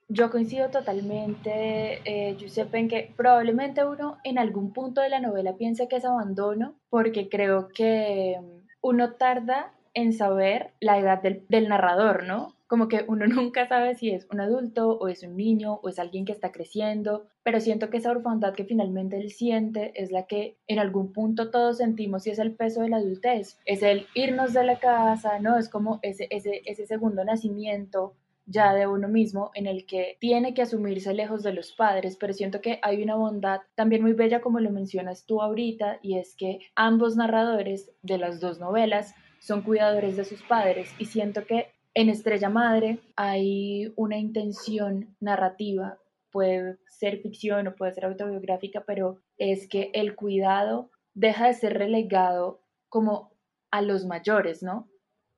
Yo 0.09 0.31
coincido 0.31 0.69
totalmente, 0.69 2.03
eh, 2.05 2.37
en 2.73 2.89
que 2.89 3.15
probablemente 3.17 3.85
uno 3.85 4.19
en 4.23 4.39
algún 4.39 4.73
punto 4.73 5.01
de 5.01 5.09
la 5.09 5.21
novela 5.21 5.57
piense 5.57 5.89
que 5.89 5.97
es 5.97 6.05
abandono, 6.05 6.79
porque 6.91 7.29
creo 7.29 7.69
que 7.69 8.37
uno 8.83 9.15
tarda 9.15 9.73
en 9.95 10.13
saber 10.13 10.75
la 10.81 10.99
edad 10.99 11.23
del 11.23 11.69
narrador, 11.69 12.25
¿no? 12.25 12.54
Como 12.67 12.89
que 12.89 13.05
uno 13.07 13.27
nunca 13.27 13.67
sabe 13.69 13.95
si 13.95 14.11
es 14.11 14.27
un 14.31 14.41
adulto 14.41 14.99
o 14.99 15.09
es 15.09 15.23
un 15.23 15.37
niño 15.37 15.81
o 15.83 15.89
es 15.89 15.99
alguien 15.99 16.25
que 16.25 16.33
está 16.33 16.53
creciendo, 16.53 17.27
pero 17.43 17.61
siento 17.61 17.91
que 17.91 17.99
esa 17.99 18.11
orfandad 18.11 18.55
que 18.55 18.65
finalmente 18.65 19.19
él 19.19 19.31
siente 19.31 19.93
es 19.95 20.11
la 20.11 20.27
que 20.27 20.57
en 20.67 20.79
algún 20.79 21.13
punto 21.13 21.51
todos 21.51 21.79
sentimos 21.79 22.27
y 22.27 22.31
es 22.31 22.39
el 22.39 22.55
peso 22.55 22.83
de 22.83 22.89
la 22.89 22.97
adultez, 22.97 23.59
es 23.65 23.83
el 23.83 24.07
irnos 24.15 24.53
de 24.53 24.65
la 24.65 24.79
casa, 24.79 25.39
¿no? 25.41 25.59
Es 25.59 25.69
como 25.69 25.99
ese, 26.03 26.27
ese, 26.31 26.63
ese 26.65 26.87
segundo 26.87 27.25
nacimiento 27.25 28.15
ya 28.47 28.75
de 28.75 28.87
uno 28.87 29.09
mismo 29.09 29.51
en 29.55 29.67
el 29.67 29.87
que 29.87 30.17
tiene 30.21 30.55
que 30.55 30.63
asumirse 30.63 31.15
lejos 31.15 31.43
de 31.43 31.53
los 31.53 31.73
padres, 31.73 32.17
pero 32.17 32.33
siento 32.33 32.61
que 32.61 32.79
hay 32.83 33.03
una 33.03 33.17
bondad 33.17 33.61
también 33.75 34.03
muy 34.03 34.13
bella 34.13 34.41
como 34.41 34.61
lo 34.61 34.71
mencionas 34.71 35.25
tú 35.27 35.41
ahorita 35.41 35.99
y 36.03 36.19
es 36.19 36.35
que 36.37 36.61
ambos 36.75 37.17
narradores 37.17 37.91
de 38.03 38.19
las 38.19 38.41
dos 38.41 38.61
novelas 38.61 39.15
son 39.41 39.63
cuidadores 39.63 40.17
de 40.17 40.25
sus 40.25 40.43
padres 40.43 40.91
y 40.99 41.07
siento 41.07 41.45
que 41.47 41.74
en 41.95 42.09
Estrella 42.09 42.49
Madre 42.49 42.99
hay 43.17 43.93
una 43.97 44.19
intención 44.19 45.17
narrativa, 45.21 45.99
puede 46.31 46.79
ser 46.89 47.21
ficción 47.21 47.69
o 47.69 47.77
puede 47.77 47.93
ser 47.93 48.07
autobiográfica, 48.07 48.85
pero 48.85 49.21
es 49.39 49.69
que 49.69 49.91
el 49.95 50.17
cuidado 50.17 50.91
deja 51.15 51.47
de 51.47 51.55
ser 51.55 51.79
relegado 51.79 52.61
como 52.89 53.33
a 53.71 53.81
los 53.83 54.05
mayores, 54.05 54.63
¿no? 54.63 54.89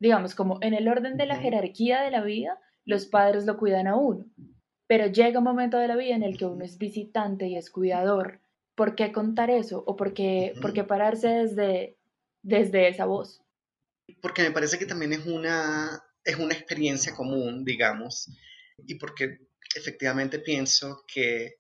Digamos, 0.01 0.35
como 0.35 0.59
en 0.63 0.75
el 0.75 0.89
orden 0.89 1.17
de 1.17 1.27
la 1.27 1.37
jerarquía 1.37 2.03
de 2.03 2.11
la 2.11 2.23
vida, 2.23 2.59
los 2.85 3.07
padres 3.07 3.45
lo 3.45 3.59
cuidan 3.59 3.87
a 3.87 3.97
uno, 3.97 4.25
pero 4.87 5.07
llega 5.07 5.39
un 5.39 5.45
momento 5.45 5.79
de 5.79 5.89
la 5.89 5.97
vida 5.97 6.15
en 6.15 6.23
el 6.23 6.39
que 6.39 6.47
uno 6.47 6.65
es 6.65 6.79
visitante 6.79 7.49
y 7.49 7.57
es 7.57 7.71
cuidador. 7.71 8.41
¿Por 8.75 8.95
qué 8.95 9.13
contar 9.13 9.51
eso? 9.51 9.83
¿O 9.87 9.97
por 9.97 10.15
qué, 10.15 10.55
por 10.61 10.73
qué 10.73 10.85
pararse 10.85 11.29
desde, 11.29 11.99
desde 12.43 12.89
esa 12.89 13.07
voz? 13.07 13.43
Porque 14.23 14.43
me 14.43 14.51
parece 14.51 14.79
que 14.79 14.87
también 14.87 15.15
es 15.15 15.27
una, 15.27 16.06
es 16.27 16.37
una 16.37 16.55
experiencia 16.55 17.15
común, 17.15 17.65
digamos, 17.65 18.29
y 18.87 18.97
porque 18.97 19.39
efectivamente 19.75 20.41
pienso 20.41 21.05
que 21.07 21.55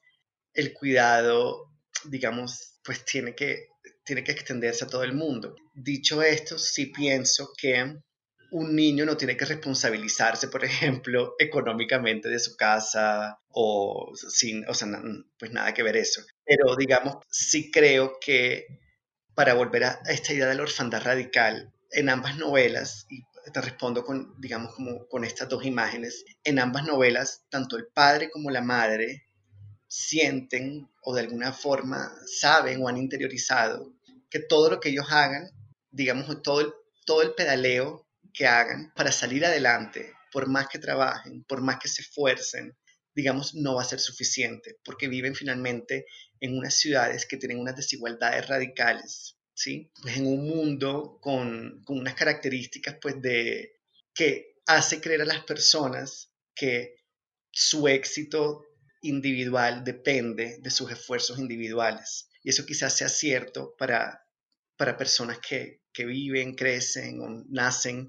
el 0.53 0.73
cuidado, 0.73 1.73
digamos, 2.05 2.81
pues 2.85 3.05
tiene 3.05 3.35
que, 3.35 3.69
tiene 4.05 4.25
que 4.25 4.33
extenderse 4.33 4.85
a 4.85 4.89
todo 4.89 5.05
el 5.05 5.15
mundo. 5.15 5.55
Dicho 5.75 6.23
esto, 6.23 6.59
sí 6.59 6.87
pienso 6.87 7.53
que 7.57 7.97
un 8.51 8.75
niño 8.75 9.05
no 9.05 9.17
tiene 9.17 9.37
que 9.37 9.45
responsabilizarse, 9.45 10.49
por 10.49 10.65
ejemplo, 11.05 11.35
económicamente 11.39 12.29
de 12.29 12.39
su 12.39 12.57
casa 12.57 13.39
o 13.49 14.13
sin, 14.15 14.69
o 14.69 14.75
sea, 14.75 14.89
pues 15.39 15.53
nada 15.53 15.73
que 15.73 15.83
ver 15.83 15.97
eso. 15.97 16.23
Pero 16.45 16.75
digamos, 16.77 17.17
sí 17.31 17.71
creo 17.71 18.19
que 18.21 18.67
para 19.35 19.55
volver 19.55 19.85
a 19.85 20.01
esta 20.09 20.33
idea 20.33 20.47
de 20.47 20.55
la 20.55 20.63
orfandad 20.63 21.03
radical, 21.03 21.73
en 21.93 22.09
ambas 22.09 22.37
novelas, 22.37 23.07
y 23.11 23.23
te 23.53 23.61
respondo 23.61 24.05
con, 24.05 24.35
digamos, 24.41 24.75
como 24.75 25.07
con 25.09 25.25
estas 25.25 25.49
dos 25.49 25.65
imágenes, 25.65 26.25
en 26.45 26.59
ambas 26.59 26.85
novelas, 26.85 27.45
tanto 27.49 27.77
el 27.77 27.87
padre 27.89 28.31
como 28.31 28.51
la 28.51 28.61
madre 28.61 29.25
sienten 29.89 30.89
o 31.03 31.15
de 31.15 31.23
alguna 31.23 31.53
forma 31.53 32.13
saben 32.27 32.83
o 32.83 32.89
han 32.89 32.97
interiorizado 32.97 33.95
que 34.29 34.41
todo 34.41 34.71
lo 34.71 34.81
que 34.81 34.89
ellos 34.91 35.07
hagan, 35.11 35.49
digamos, 35.91 36.43
todo 36.43 36.61
el, 36.61 36.73
todo 37.05 37.23
el 37.23 37.35
pedaleo 37.35 38.07
que 38.35 38.47
hagan 38.47 38.93
para 38.95 39.13
salir 39.13 39.47
adelante, 39.47 40.13
por 40.33 40.49
más 40.49 40.69
que 40.69 40.79
trabajen, 40.79 41.45
por 41.45 41.63
más 41.63 41.79
que 41.79 41.89
se 41.89 42.03
esfuercen, 42.03 42.77
digamos, 43.15 43.55
no 43.55 43.77
va 43.77 43.83
a 43.83 43.87
ser 43.87 44.01
suficiente, 44.01 44.77
porque 44.85 45.09
viven 45.09 45.35
finalmente 45.35 46.05
en 46.41 46.59
unas 46.59 46.75
ciudades 46.77 47.25
que 47.27 47.39
tienen 47.39 47.59
unas 47.59 47.77
desigualdades 47.77 48.47
radicales, 48.47 49.36
¿sí? 49.57 49.91
Pues 50.03 50.19
en 50.19 50.27
un 50.27 50.47
mundo 50.47 51.19
con, 51.21 51.83
con 51.85 51.99
unas 51.99 52.15
características, 52.15 52.99
pues, 53.01 53.21
de 53.21 53.81
que 54.15 54.61
hace 54.67 55.01
creer 55.01 55.23
a 55.23 55.27
las 55.27 55.45
personas 55.45 56.31
que 56.55 56.97
su 57.51 57.89
éxito 57.89 58.65
individual 59.03 59.83
depende 59.83 60.59
de 60.61 60.71
sus 60.71 60.91
esfuerzos 60.91 61.39
individuales. 61.39 62.29
Y 62.43 62.51
eso 62.51 62.67
quizás 62.67 62.97
sea 62.97 63.09
cierto 63.09 63.75
para, 63.79 64.27
para 64.77 64.97
personas 64.97 65.39
que, 65.39 65.81
que 65.93 66.05
viven, 66.05 66.55
crecen 66.55 67.21
o 67.21 67.45
nacen 67.49 68.09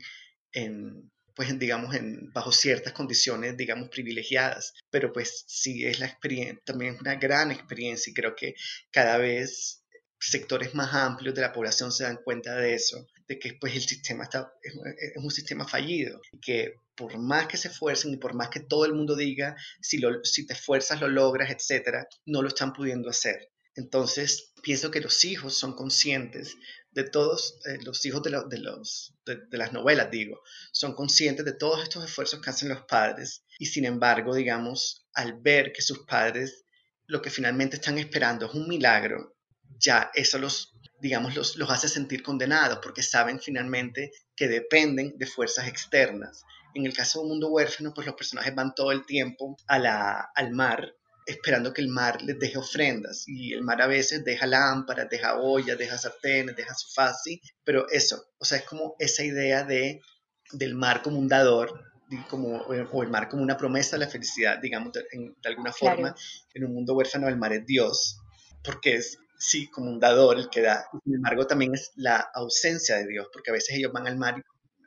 en, 0.51 1.11
pues 1.33 1.57
digamos, 1.57 1.95
en, 1.95 2.31
bajo 2.33 2.51
ciertas 2.51 2.93
condiciones, 2.93 3.55
digamos, 3.55 3.89
privilegiadas. 3.89 4.73
Pero 4.89 5.13
pues 5.13 5.45
sí 5.47 5.85
es 5.85 5.99
la 5.99 6.07
experiencia, 6.07 6.59
también 6.65 6.95
es 6.95 7.01
una 7.01 7.15
gran 7.15 7.51
experiencia 7.51 8.11
y 8.11 8.13
creo 8.13 8.35
que 8.35 8.55
cada 8.91 9.17
vez 9.17 9.83
sectores 10.19 10.73
más 10.73 10.93
amplios 10.93 11.35
de 11.35 11.41
la 11.41 11.53
población 11.53 11.91
se 11.91 12.03
dan 12.03 12.19
cuenta 12.23 12.55
de 12.55 12.73
eso, 12.73 13.07
de 13.27 13.39
que 13.39 13.53
pues 13.53 13.75
el 13.75 13.81
sistema 13.81 14.23
está, 14.23 14.51
es, 14.61 14.73
un 15.15 15.31
sistema 15.31 15.67
fallido, 15.67 16.21
que 16.41 16.75
por 16.95 17.17
más 17.17 17.47
que 17.47 17.57
se 17.57 17.67
esfuercen 17.67 18.13
y 18.13 18.17
por 18.17 18.33
más 18.33 18.49
que 18.49 18.61
todo 18.61 18.85
el 18.85 18.93
mundo 18.93 19.15
diga, 19.15 19.55
si, 19.81 19.99
lo, 19.99 20.23
si 20.23 20.47
te 20.47 20.53
esfuerzas 20.53 21.01
lo 21.01 21.07
logras, 21.07 21.51
etcétera, 21.51 22.07
no 22.25 22.41
lo 22.41 22.47
están 22.47 22.73
pudiendo 22.73 23.09
hacer. 23.09 23.51
Entonces, 23.75 24.53
pienso 24.63 24.89
que 24.89 25.01
los 25.01 25.23
hijos 25.23 25.53
son 25.53 25.75
conscientes 25.75 26.55
de 26.89 27.03
todos 27.03 27.59
eh, 27.67 27.77
los 27.83 28.03
hijos 28.07 28.23
de, 28.23 28.31
los, 28.31 28.49
de, 28.49 29.57
las 29.57 29.71
novelas, 29.71 30.09
digo, 30.09 30.41
son 30.71 30.95
conscientes 30.95 31.45
de 31.45 31.53
todos 31.53 31.83
estos 31.83 32.03
esfuerzos 32.03 32.41
que 32.41 32.49
hacen 32.49 32.69
los 32.69 32.81
padres 32.85 33.43
y 33.59 33.67
sin 33.67 33.85
embargo, 33.85 34.33
digamos, 34.33 35.05
al 35.13 35.39
ver 35.39 35.73
que 35.73 35.83
sus 35.83 35.99
padres 36.07 36.63
lo 37.05 37.21
que 37.21 37.29
finalmente 37.29 37.75
están 37.75 37.99
esperando 37.99 38.47
es 38.47 38.55
un 38.55 38.67
milagro, 38.67 39.36
ya 39.79 40.11
eso 40.13 40.37
los, 40.39 40.75
digamos, 41.01 41.35
los, 41.35 41.55
los 41.57 41.69
hace 41.69 41.89
sentir 41.89 42.23
condenados 42.23 42.79
porque 42.81 43.03
saben 43.03 43.39
finalmente 43.39 44.11
que 44.35 44.47
dependen 44.47 45.17
de 45.17 45.25
fuerzas 45.25 45.67
externas. 45.67 46.43
En 46.73 46.85
el 46.85 46.93
caso 46.93 47.19
de 47.19 47.23
un 47.23 47.29
mundo 47.29 47.49
huérfano, 47.49 47.93
pues 47.93 48.05
los 48.05 48.15
personajes 48.15 48.53
van 48.53 48.75
todo 48.75 48.91
el 48.91 49.05
tiempo 49.05 49.57
a 49.67 49.79
la, 49.79 50.29
al 50.35 50.51
mar 50.51 50.93
esperando 51.27 51.73
que 51.73 51.81
el 51.81 51.89
mar 51.89 52.21
les 52.21 52.39
deje 52.39 52.57
ofrendas. 52.57 53.25
Y 53.27 53.53
el 53.53 53.61
mar 53.61 53.81
a 53.81 53.87
veces 53.87 54.23
deja 54.23 54.47
lámparas, 54.47 55.09
deja 55.09 55.37
ollas, 55.37 55.77
deja 55.77 55.97
sartenes, 55.97 56.55
deja 56.55 56.73
sofás, 56.73 57.21
¿sí? 57.23 57.41
Pero 57.63 57.87
eso, 57.89 58.31
o 58.39 58.45
sea, 58.45 58.59
es 58.59 58.63
como 58.63 58.95
esa 58.97 59.23
idea 59.23 59.63
de, 59.63 60.01
del 60.53 60.73
mar 60.73 61.01
como 61.01 61.19
un 61.19 61.27
dador, 61.27 61.83
como, 62.29 62.57
o 62.57 63.03
el 63.03 63.09
mar 63.09 63.27
como 63.27 63.43
una 63.43 63.57
promesa 63.57 63.97
de 63.97 64.05
la 64.05 64.09
felicidad, 64.09 64.59
digamos, 64.59 64.93
de, 64.93 65.03
alguna 65.43 65.73
forma, 65.73 66.15
en 66.53 66.63
un 66.63 66.73
mundo 66.73 66.95
huérfano 66.95 67.27
el 67.27 67.37
mar 67.37 67.51
es 67.51 67.65
Dios, 67.65 68.17
porque 68.63 68.95
es, 68.95 69.19
sí, 69.37 69.67
como 69.69 69.89
un 69.89 69.99
dador 69.99 70.37
el 70.37 70.49
que 70.49 70.61
da. 70.61 70.87
Sin 71.03 71.15
embargo, 71.15 71.47
también 71.47 71.73
es 71.73 71.91
la 71.95 72.17
ausencia 72.33 72.97
de 72.97 73.07
Dios, 73.07 73.27
porque 73.31 73.51
a 73.51 73.53
veces 73.53 73.75
ellos 73.75 73.91
van 73.91 74.07
al 74.07 74.17
mar 74.17 74.35
y 74.37 74.41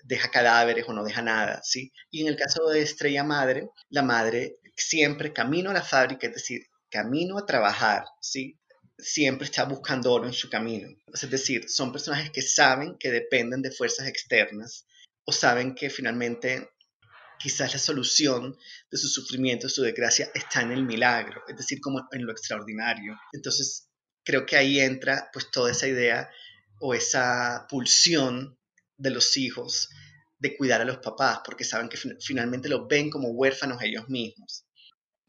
deja 0.05 0.31
cadáveres 0.31 0.85
o 0.89 0.93
no 0.93 1.05
deja 1.05 1.23
nada, 1.23 1.61
¿sí? 1.63 1.93
Y 2.11 2.23
en 2.23 2.29
el 2.29 2.37
caso 2.37 2.69
de 2.69 2.83
Estrella 2.83 3.25
Madre, 3.25 3.69
la 3.91 4.03
madre 4.03 4.59
siempre 4.77 5.33
camino 5.33 5.71
a 5.71 5.75
la 5.75 5.83
fábrica, 5.83 6.27
es 6.27 6.35
decir, 6.35 6.63
camino 6.91 7.39
a 7.39 7.47
trabajar, 7.47 8.05
¿sí? 8.21 8.59
Siempre 8.99 9.47
está 9.47 9.65
buscando 9.65 10.13
oro 10.13 10.27
en 10.27 10.33
su 10.33 10.51
camino. 10.51 10.89
Es 11.13 11.29
decir, 11.31 11.69
son 11.69 11.93
personajes 11.93 12.31
que 12.31 12.43
saben 12.43 12.97
que 12.99 13.11
dependen 13.11 13.63
de 13.63 13.71
fuerzas 13.71 14.09
externas 14.09 14.87
o 15.25 15.33
saben 15.33 15.75
que 15.75 15.91
finalmente 15.91 16.71
quizás 17.39 17.73
la 17.73 17.79
solución 17.79 18.57
de 18.91 18.99
su 18.99 19.09
sufrimiento, 19.09 19.69
su 19.69 19.83
desgracia, 19.83 20.31
está 20.35 20.61
en 20.61 20.73
el 20.73 20.85
milagro, 20.85 21.43
es 21.49 21.57
decir, 21.57 21.81
como 21.81 22.07
en 22.13 22.27
lo 22.27 22.33
extraordinario. 22.33 23.17
Entonces, 23.33 23.90
creo 24.31 24.47
que 24.47 24.57
ahí 24.57 24.79
entra 24.79 25.29
pues 25.33 25.51
toda 25.51 25.73
esa 25.73 25.89
idea 25.89 26.31
o 26.79 26.95
esa 26.95 27.67
pulsión 27.69 28.57
de 28.97 29.11
los 29.11 29.37
hijos 29.37 29.91
de 30.39 30.57
cuidar 30.57 30.81
a 30.81 30.85
los 30.85 30.99
papás, 30.99 31.41
porque 31.45 31.65
saben 31.65 31.89
que 31.89 31.99
finalmente 32.21 32.69
los 32.69 32.87
ven 32.87 33.11
como 33.11 33.31
huérfanos 33.31 33.83
ellos 33.83 34.09
mismos. 34.09 34.65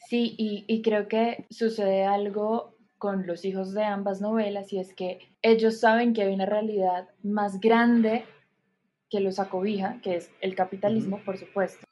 Sí, 0.07 0.35
y, 0.37 0.81
creo 0.83 1.07
que 1.07 1.47
sucede 1.49 2.05
algo 2.05 2.77
con 2.99 3.25
los 3.25 3.43
hijos 3.43 3.73
de 3.73 3.83
ambas 3.83 4.21
novelas 4.21 4.71
y 4.71 4.79
es 4.79 4.93
que 4.93 5.35
ellos 5.41 5.79
saben 5.79 6.13
que 6.13 6.21
hay 6.21 6.33
una 6.33 6.45
realidad 6.45 7.09
más 7.23 7.59
grande 7.59 8.25
que 9.09 9.19
los 9.19 9.39
acobija, 9.39 9.99
que 10.03 10.17
es 10.17 10.29
el 10.41 10.53
capitalismo, 10.53 11.23
por 11.25 11.39
supuesto. 11.39 11.85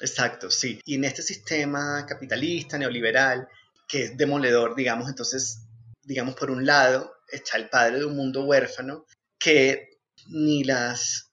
Exacto, 0.00 0.50
sí. 0.50 0.80
Y 0.84 0.96
en 0.96 1.04
este 1.04 1.22
sistema 1.22 2.04
capitalista, 2.06 2.78
neoliberal, 2.78 3.48
que 3.86 4.02
es 4.04 4.16
demoledor, 4.16 4.74
digamos, 4.74 5.08
entonces, 5.08 5.65
digamos, 6.06 6.36
por 6.36 6.50
un 6.50 6.64
lado 6.64 7.12
está 7.30 7.58
el 7.58 7.68
padre 7.68 7.98
de 7.98 8.04
un 8.04 8.16
mundo 8.16 8.44
huérfano 8.44 9.04
que 9.38 9.98
ni 10.28 10.64
las... 10.64 11.32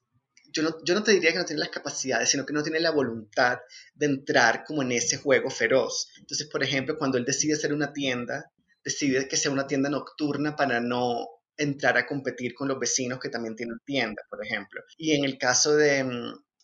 Yo 0.52 0.62
no, 0.62 0.76
yo 0.84 0.94
no 0.94 1.02
te 1.02 1.12
diría 1.12 1.32
que 1.32 1.38
no 1.38 1.44
tiene 1.44 1.60
las 1.60 1.70
capacidades, 1.70 2.28
sino 2.28 2.44
que 2.44 2.52
no 2.52 2.62
tiene 2.62 2.78
la 2.78 2.90
voluntad 2.90 3.58
de 3.94 4.06
entrar 4.06 4.64
como 4.64 4.82
en 4.82 4.92
ese 4.92 5.16
juego 5.16 5.50
feroz. 5.50 6.08
Entonces, 6.18 6.48
por 6.48 6.62
ejemplo, 6.62 6.96
cuando 6.96 7.18
él 7.18 7.24
decide 7.24 7.54
hacer 7.54 7.72
una 7.72 7.92
tienda, 7.92 8.52
decide 8.84 9.26
que 9.26 9.36
sea 9.36 9.50
una 9.50 9.66
tienda 9.66 9.88
nocturna 9.88 10.54
para 10.54 10.80
no 10.80 11.26
entrar 11.56 11.96
a 11.96 12.06
competir 12.06 12.54
con 12.54 12.68
los 12.68 12.78
vecinos 12.78 13.18
que 13.18 13.30
también 13.30 13.56
tienen 13.56 13.78
tienda, 13.84 14.22
por 14.28 14.44
ejemplo. 14.44 14.82
Y 14.96 15.16
en 15.16 15.24
el 15.24 15.38
caso 15.38 15.74
de, 15.74 16.04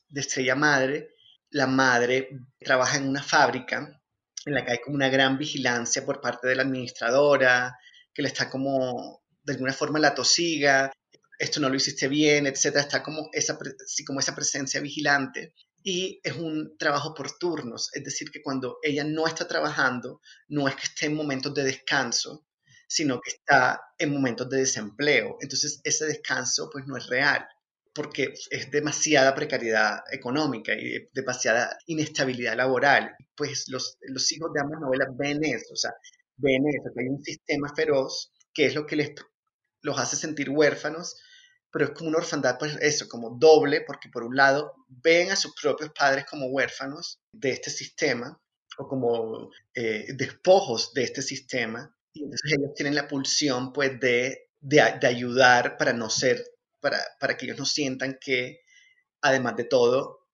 de 0.09 0.21
Estrella 0.21 0.55
Madre, 0.55 1.15
la 1.51 1.67
madre 1.67 2.29
trabaja 2.61 2.99
en 2.99 3.09
una 3.09 3.23
fábrica 3.23 4.01
en 4.47 4.55
la 4.55 4.65
que 4.65 4.73
hay 4.73 4.79
como 4.79 4.97
una 4.97 5.09
gran 5.09 5.37
vigilancia 5.37 6.05
por 6.05 6.21
parte 6.21 6.47
de 6.49 6.55
la 6.55 6.63
administradora, 6.63 7.77
que 8.15 8.23
le 8.23 8.29
está 8.29 8.51
como, 8.51 9.23
de 9.43 9.53
alguna 9.53 9.73
forma 9.73 9.99
la 9.99 10.15
tosiga, 10.15 10.93
esto 11.39 11.59
no 11.59 11.71
lo 11.71 11.77
hiciste 11.77 12.07
bien, 12.09 12.47
etcétera, 12.47 12.83
está 12.83 13.03
como 13.03 13.31
esa, 13.33 13.59
como 14.07 14.21
esa 14.21 14.35
presencia 14.35 14.81
vigilante. 14.81 15.55
Y 15.83 16.21
es 16.23 16.35
un 16.37 16.77
trabajo 16.77 17.15
por 17.15 17.39
turnos, 17.39 17.89
es 17.95 18.05
decir, 18.05 18.31
que 18.31 18.43
cuando 18.43 18.77
ella 18.83 19.05
no 19.05 19.27
está 19.27 19.49
trabajando, 19.49 20.21
no 20.49 20.69
es 20.69 20.77
que 20.77 20.83
esté 20.83 21.07
en 21.07 21.15
momentos 21.15 21.55
de 21.55 21.65
descanso, 21.65 22.47
sino 22.87 23.21
que 23.21 23.31
está 23.31 23.81
en 23.99 24.13
momentos 24.13 24.51
de 24.51 24.59
desempleo. 24.59 25.39
Entonces, 25.41 25.81
ese 25.85 26.05
descanso 26.07 26.69
pues 26.71 26.85
no 26.87 26.99
es 26.99 27.07
real 27.07 27.47
porque 27.95 28.35
es 28.51 28.71
demasiada 28.71 29.35
precariedad 29.35 30.01
económica 30.13 30.73
y 30.75 31.09
demasiada 31.13 31.77
inestabilidad 31.87 32.57
laboral. 32.57 33.15
Pues 33.35 33.65
los, 33.69 33.97
los 34.03 34.31
hijos 34.33 34.53
de 34.53 34.61
ambas 34.61 34.81
novelas 34.81 35.09
ven 35.17 35.43
eso, 35.43 35.73
o 35.73 35.77
sea, 35.77 35.93
ven 36.41 36.65
eso, 36.69 36.91
que 36.95 37.03
hay 37.03 37.09
un 37.09 37.23
sistema 37.23 37.73
feroz 37.75 38.33
que 38.53 38.67
es 38.67 38.75
lo 38.75 38.87
que 38.87 38.97
les, 38.97 39.15
los 39.83 39.99
hace 39.99 40.17
sentir 40.17 40.51
huérfanos, 40.51 41.21
pero 41.71 41.87
es 41.87 41.91
como 41.93 42.09
una 42.09 42.19
orfandad, 42.19 42.59
pues 42.59 42.77
eso, 42.81 43.09
como 43.09 43.37
doble, 43.39 43.83
porque 43.87 44.09
por 44.13 44.25
un 44.25 44.37
lado 44.37 44.75
ven 44.89 45.31
a 45.31 45.37
sus 45.37 45.55
propios 45.61 45.91
padres 45.97 46.25
como 46.29 46.47
huérfanos 46.47 47.21
de 47.33 47.51
este 47.51 47.71
sistema 47.71 48.41
o 48.79 48.89
como 48.89 49.51
eh, 49.75 50.07
despojos 50.15 50.93
de 50.95 51.05
este 51.05 51.23
sistema, 51.23 51.95
y 52.13 52.25
entonces 52.25 52.53
ellos 52.53 52.75
tienen 52.75 52.95
la 52.95 53.07
pulsión 53.07 53.73
pues 53.73 54.01
de, 54.01 54.49
de, 54.61 54.99
de 55.01 55.07
ayudar 55.07 55.77
para 55.77 55.93
no 55.93 56.11
ser 56.11 56.45
para, 56.81 57.37
que 57.37 57.47
ellos 57.47 57.59
no 57.59 57.65
sientan 57.65 58.19
que, 58.21 58.61
además 59.21 59.57
de 59.57 59.65
todo, 59.65 60.27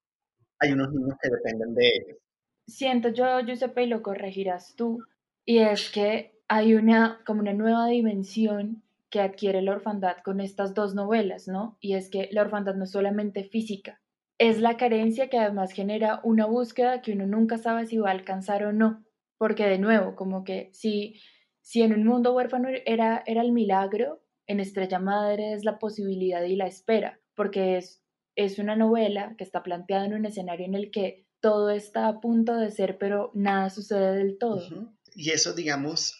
hay 0.58 0.72
unos 0.72 0.92
niños 0.92 1.16
que 1.20 1.28
dependen 1.28 1.74
de 1.74 1.86
ellos. 1.88 2.18
Siento 2.66 3.08
yo, 3.10 3.40
Giuseppe, 3.40 3.84
y 3.84 3.86
lo 3.86 4.02
corregirás 4.02 4.74
tú, 4.76 5.04
y 5.46 5.58
es 5.58 5.90
que 5.90 6.38
hay 6.48 6.74
una, 6.74 7.20
como 7.24 7.40
una 7.40 7.54
nueva 7.54 7.86
dimensión 7.86 8.82
que 9.08 9.20
adquiere 9.20 9.62
la 9.62 9.72
orfandad 9.72 10.18
con 10.24 10.40
estas 10.40 10.74
dos 10.74 10.94
novelas, 10.94 11.48
¿no? 11.48 11.78
Y 11.80 11.94
es 11.94 12.10
que 12.10 12.28
la 12.32 12.42
orfandad 12.42 12.74
no 12.74 12.84
es 12.84 12.90
solamente 12.90 13.44
física, 13.44 14.00
es 14.38 14.60
la 14.60 14.76
carencia 14.76 15.30
que 15.30 15.38
además 15.38 15.72
genera 15.72 16.20
una 16.24 16.46
búsqueda 16.46 17.00
que 17.00 17.12
uno 17.12 17.26
nunca 17.26 17.56
sabe 17.56 17.86
si 17.86 17.96
va 17.96 18.10
a 18.10 18.12
alcanzar 18.12 18.64
o 18.64 18.72
no, 18.72 19.04
porque 19.38 19.66
de 19.66 19.78
nuevo, 19.78 20.14
como 20.16 20.44
que 20.44 20.70
si, 20.72 21.20
si 21.60 21.82
en 21.82 21.94
un 21.94 22.04
mundo 22.04 22.34
huérfano 22.34 22.68
era, 22.84 23.22
era 23.26 23.42
el 23.42 23.52
milagro, 23.52 24.22
en 24.46 24.60
Estrella 24.60 24.98
Madre 24.98 25.52
es 25.52 25.64
la 25.64 25.78
posibilidad 25.78 26.42
y 26.42 26.56
la 26.56 26.66
espera, 26.66 27.20
porque 27.34 27.78
es, 27.78 28.04
es 28.36 28.58
una 28.58 28.76
novela 28.76 29.34
que 29.38 29.44
está 29.44 29.62
planteada 29.62 30.06
en 30.06 30.14
un 30.14 30.26
escenario 30.26 30.66
en 30.66 30.74
el 30.74 30.90
que 30.90 31.26
todo 31.40 31.70
está 31.70 32.08
a 32.08 32.20
punto 32.20 32.56
de 32.56 32.70
ser, 32.70 32.98
pero 32.98 33.30
nada 33.34 33.70
sucede 33.70 34.16
del 34.16 34.38
todo. 34.38 34.95
Y 35.16 35.30
eso, 35.30 35.54
digamos, 35.54 36.14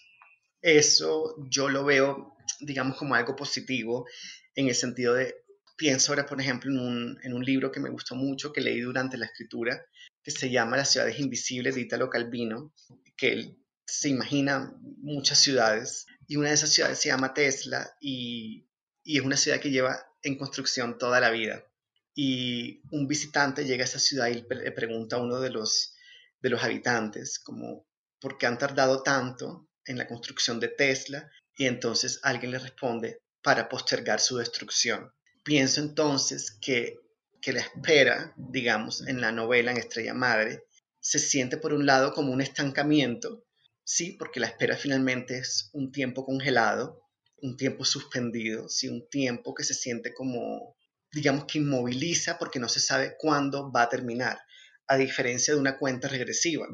eso 0.63 1.37
yo 1.51 1.69
lo 1.69 1.85
veo, 1.85 2.35
digamos, 2.61 2.97
como 2.97 3.15
algo 3.15 3.37
positivo 3.37 4.07
en 4.55 4.69
el 4.69 4.75
sentido 4.75 5.13
de, 5.13 5.35
pienso 5.77 6.13
ahora, 6.13 6.25
por 6.25 6.41
ejemplo, 6.41 6.71
en 6.71 6.79
un, 6.79 7.19
en 7.23 7.35
un 7.35 7.45
libro 7.45 7.71
que 7.71 7.79
me 7.79 7.91
gustó 7.91 8.15
mucho, 8.15 8.55
que 8.55 8.63
leí 8.63 8.81
durante 8.81 9.19
la 9.19 9.27
escritura, 9.27 9.85
que 10.23 10.31
se 10.31 10.51
llama 10.51 10.79
Las 10.79 10.91
ciudades 10.91 11.21
invisibles 11.21 11.75
de 11.75 11.83
Italo 11.83 12.09
Calvino, 12.09 12.73
que 13.17 13.33
él 13.33 13.59
se 13.87 14.09
imagina 14.09 14.75
muchas 14.81 15.39
ciudades 15.39 16.07
y 16.27 16.37
una 16.37 16.49
de 16.49 16.55
esas 16.55 16.73
ciudades 16.73 16.99
se 16.99 17.11
llama 17.11 17.35
Tesla 17.35 17.97
y, 18.01 18.67
es 19.05 19.21
una 19.21 19.37
ciudad 19.37 19.61
que 19.61 19.71
lleva 19.71 20.05
en 20.23 20.37
construcción 20.37 20.99
toda 20.99 21.21
la 21.21 21.31
vida. 21.31 21.65
Y 22.13 22.81
un 22.91 23.07
visitante 23.07 23.65
llega 23.65 23.85
a 23.85 23.87
esa 23.87 24.01
ciudad 24.01 24.29
y 24.29 24.45
le 24.49 24.73
pregunta 24.73 25.17
a 25.17 25.21
uno 25.21 25.39
de 25.39 25.51
los, 25.51 25.95
de 26.41 26.51
los 26.51 26.65
habitantes 26.65 27.39
como, 27.39 27.86
¿por 28.21 28.39
qué 28.39 28.47
han 28.47 28.59
tardado 28.59 29.03
tanto 29.03 29.69
en 29.85 29.99
la 29.99 30.07
construcción 30.07 30.61
de 30.61 30.69
Tesla? 30.69 31.31
Y 31.57 31.67
entonces 31.67 32.21
alguien 32.23 32.53
le 32.53 32.59
responde, 32.59 33.21
para 33.43 33.69
postergar 33.69 34.21
su 34.21 34.39
destrucción. 34.39 35.13
Pienso 35.45 35.81
entonces 35.81 36.59
que, 36.61 36.99
que 37.41 37.53
la 37.53 37.61
espera, 37.61 38.35
digamos, 38.37 39.07
en 39.07 39.21
la 39.21 39.31
novela, 39.31 39.71
en 39.71 39.77
Estrella 39.77 40.15
Madre, 40.15 40.65
se 40.99 41.19
siente 41.19 41.57
por 41.57 41.73
un 41.73 41.87
lado 41.87 42.13
como 42.13 42.33
un 42.33 42.41
estancamiento 42.41 43.47
Sí, 43.89 44.17
porque 44.19 44.41
la 44.41 44.49
espera 44.49 44.77
finalmente 44.77 45.39
es 45.39 45.71
un 45.73 45.93
tiempo 45.93 46.25
congelado, 46.25 47.01
un 47.37 47.57
tiempo 47.57 47.85
suspendido, 47.85 48.69
sí, 48.69 48.89
un 48.89 49.09
tiempo 49.09 49.55
que 49.55 49.63
se 49.63 49.75
siente 49.75 50.13
como, 50.13 50.75
digamos 51.13 51.45
que 51.45 51.59
inmoviliza 51.59 52.37
porque 52.37 52.59
no 52.59 52.69
se 52.69 52.81
sabe 52.81 53.15
cuándo 53.17 53.71
va 53.71 53.83
a 53.83 53.89
terminar, 53.89 54.41
a 54.89 54.97
diferencia 54.97 55.55
de 55.55 55.61
una 55.61 55.79
cuenta 55.79 56.09
regresiva, 56.09 56.67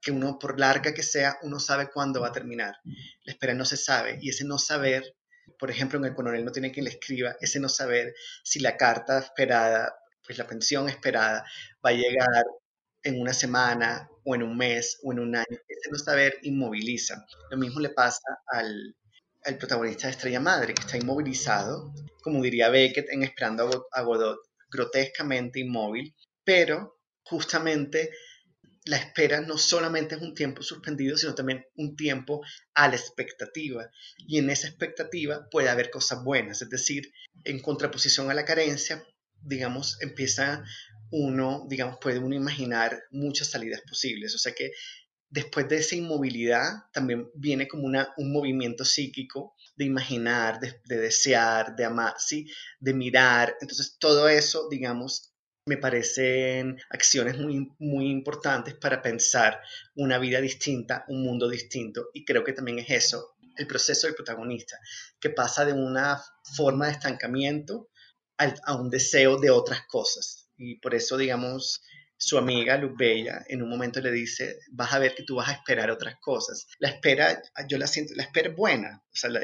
que 0.00 0.10
uno, 0.10 0.38
por 0.38 0.58
larga 0.58 0.94
que 0.94 1.02
sea, 1.02 1.38
uno 1.42 1.60
sabe 1.60 1.90
cuándo 1.90 2.20
va 2.20 2.28
a 2.28 2.32
terminar. 2.32 2.76
La 3.24 3.32
espera 3.32 3.54
no 3.54 3.64
se 3.64 3.76
sabe 3.76 4.18
y 4.20 4.30
ese 4.30 4.44
no 4.44 4.58
saber, 4.58 5.16
por 5.58 5.70
ejemplo, 5.70 5.98
en 5.98 6.06
el 6.06 6.14
coronel 6.14 6.44
no 6.44 6.52
tiene 6.52 6.72
quien 6.72 6.84
le 6.84 6.90
escriba, 6.90 7.36
ese 7.40 7.60
no 7.60 7.68
saber 7.68 8.14
si 8.42 8.60
la 8.60 8.76
carta 8.76 9.18
esperada, 9.18 9.94
pues 10.24 10.38
la 10.38 10.46
pensión 10.46 10.88
esperada, 10.88 11.44
va 11.84 11.90
a 11.90 11.94
llegar 11.94 12.44
en 13.02 13.20
una 13.20 13.32
semana 13.32 14.08
o 14.24 14.34
en 14.34 14.42
un 14.42 14.56
mes 14.56 14.98
o 15.02 15.12
en 15.12 15.20
un 15.20 15.36
año. 15.36 15.58
Ese 15.68 15.90
no 15.90 15.98
saber 15.98 16.38
inmoviliza. 16.42 17.24
Lo 17.50 17.56
mismo 17.56 17.80
le 17.80 17.90
pasa 17.90 18.22
al, 18.46 18.96
al 19.44 19.58
protagonista 19.58 20.06
de 20.06 20.12
Estrella 20.12 20.40
Madre, 20.40 20.74
que 20.74 20.82
está 20.82 20.96
inmovilizado, 20.96 21.92
como 22.22 22.42
diría 22.42 22.68
Beckett 22.68 23.08
en 23.10 23.22
Esperando 23.22 23.86
a 23.92 24.02
Godot, 24.02 24.40
grotescamente 24.70 25.60
inmóvil, 25.60 26.14
pero 26.44 27.00
justamente 27.22 28.10
la 28.90 28.96
espera 28.96 29.40
no 29.40 29.56
solamente 29.56 30.16
es 30.16 30.20
un 30.20 30.34
tiempo 30.34 30.64
suspendido, 30.64 31.16
sino 31.16 31.36
también 31.36 31.64
un 31.76 31.94
tiempo 31.94 32.44
a 32.74 32.88
la 32.88 32.96
expectativa. 32.96 33.88
Y 34.18 34.38
en 34.38 34.50
esa 34.50 34.66
expectativa 34.66 35.48
puede 35.48 35.68
haber 35.68 35.90
cosas 35.90 36.24
buenas, 36.24 36.60
es 36.60 36.70
decir, 36.70 37.12
en 37.44 37.60
contraposición 37.60 38.30
a 38.30 38.34
la 38.34 38.44
carencia, 38.44 39.06
digamos, 39.42 39.96
empieza 40.00 40.64
uno, 41.12 41.66
digamos, 41.68 41.98
puede 42.00 42.18
uno 42.18 42.34
imaginar 42.34 43.04
muchas 43.12 43.50
salidas 43.50 43.80
posibles. 43.88 44.34
O 44.34 44.38
sea 44.38 44.54
que 44.54 44.72
después 45.28 45.68
de 45.68 45.76
esa 45.76 45.94
inmovilidad 45.94 46.90
también 46.92 47.30
viene 47.34 47.68
como 47.68 47.84
una, 47.84 48.12
un 48.16 48.32
movimiento 48.32 48.84
psíquico 48.84 49.54
de 49.76 49.84
imaginar, 49.84 50.58
de, 50.58 50.80
desear, 50.96 51.76
de 51.76 51.84
amar, 51.84 52.14
¿sí? 52.18 52.50
de 52.80 52.92
mirar. 52.92 53.54
Entonces, 53.60 53.98
todo 54.00 54.28
eso, 54.28 54.68
digamos, 54.68 55.29
me 55.66 55.76
parecen 55.76 56.80
acciones 56.90 57.38
muy, 57.38 57.70
muy 57.78 58.10
importantes 58.10 58.74
para 58.74 59.02
pensar 59.02 59.60
una 59.94 60.18
vida 60.18 60.40
distinta, 60.40 61.04
un 61.08 61.22
mundo 61.22 61.48
distinto. 61.48 62.08
Y 62.12 62.24
creo 62.24 62.44
que 62.44 62.52
también 62.52 62.78
es 62.78 62.90
eso, 62.90 63.36
el 63.56 63.66
proceso 63.66 64.06
del 64.06 64.16
protagonista, 64.16 64.78
que 65.20 65.30
pasa 65.30 65.64
de 65.64 65.72
una 65.72 66.22
forma 66.56 66.86
de 66.86 66.92
estancamiento 66.92 67.88
a 68.38 68.74
un 68.74 68.88
deseo 68.88 69.38
de 69.38 69.50
otras 69.50 69.86
cosas. 69.86 70.48
Y 70.56 70.76
por 70.80 70.94
eso, 70.94 71.16
digamos, 71.18 71.82
su 72.20 72.36
amiga 72.36 72.78
Bella 72.98 73.42
en 73.48 73.62
un 73.62 73.70
momento 73.70 73.98
le 74.00 74.12
dice, 74.12 74.58
vas 74.70 74.92
a 74.92 74.98
ver 74.98 75.14
que 75.14 75.22
tú 75.22 75.36
vas 75.36 75.48
a 75.48 75.52
esperar 75.52 75.90
otras 75.90 76.16
cosas. 76.20 76.66
La 76.78 76.90
espera, 76.90 77.42
yo 77.66 77.78
la 77.78 77.86
siento, 77.86 78.12
la 78.14 78.24
espera 78.24 78.50
es 78.50 78.56
buena, 78.56 79.02
o 79.10 79.16
sea, 79.16 79.30
la, 79.30 79.40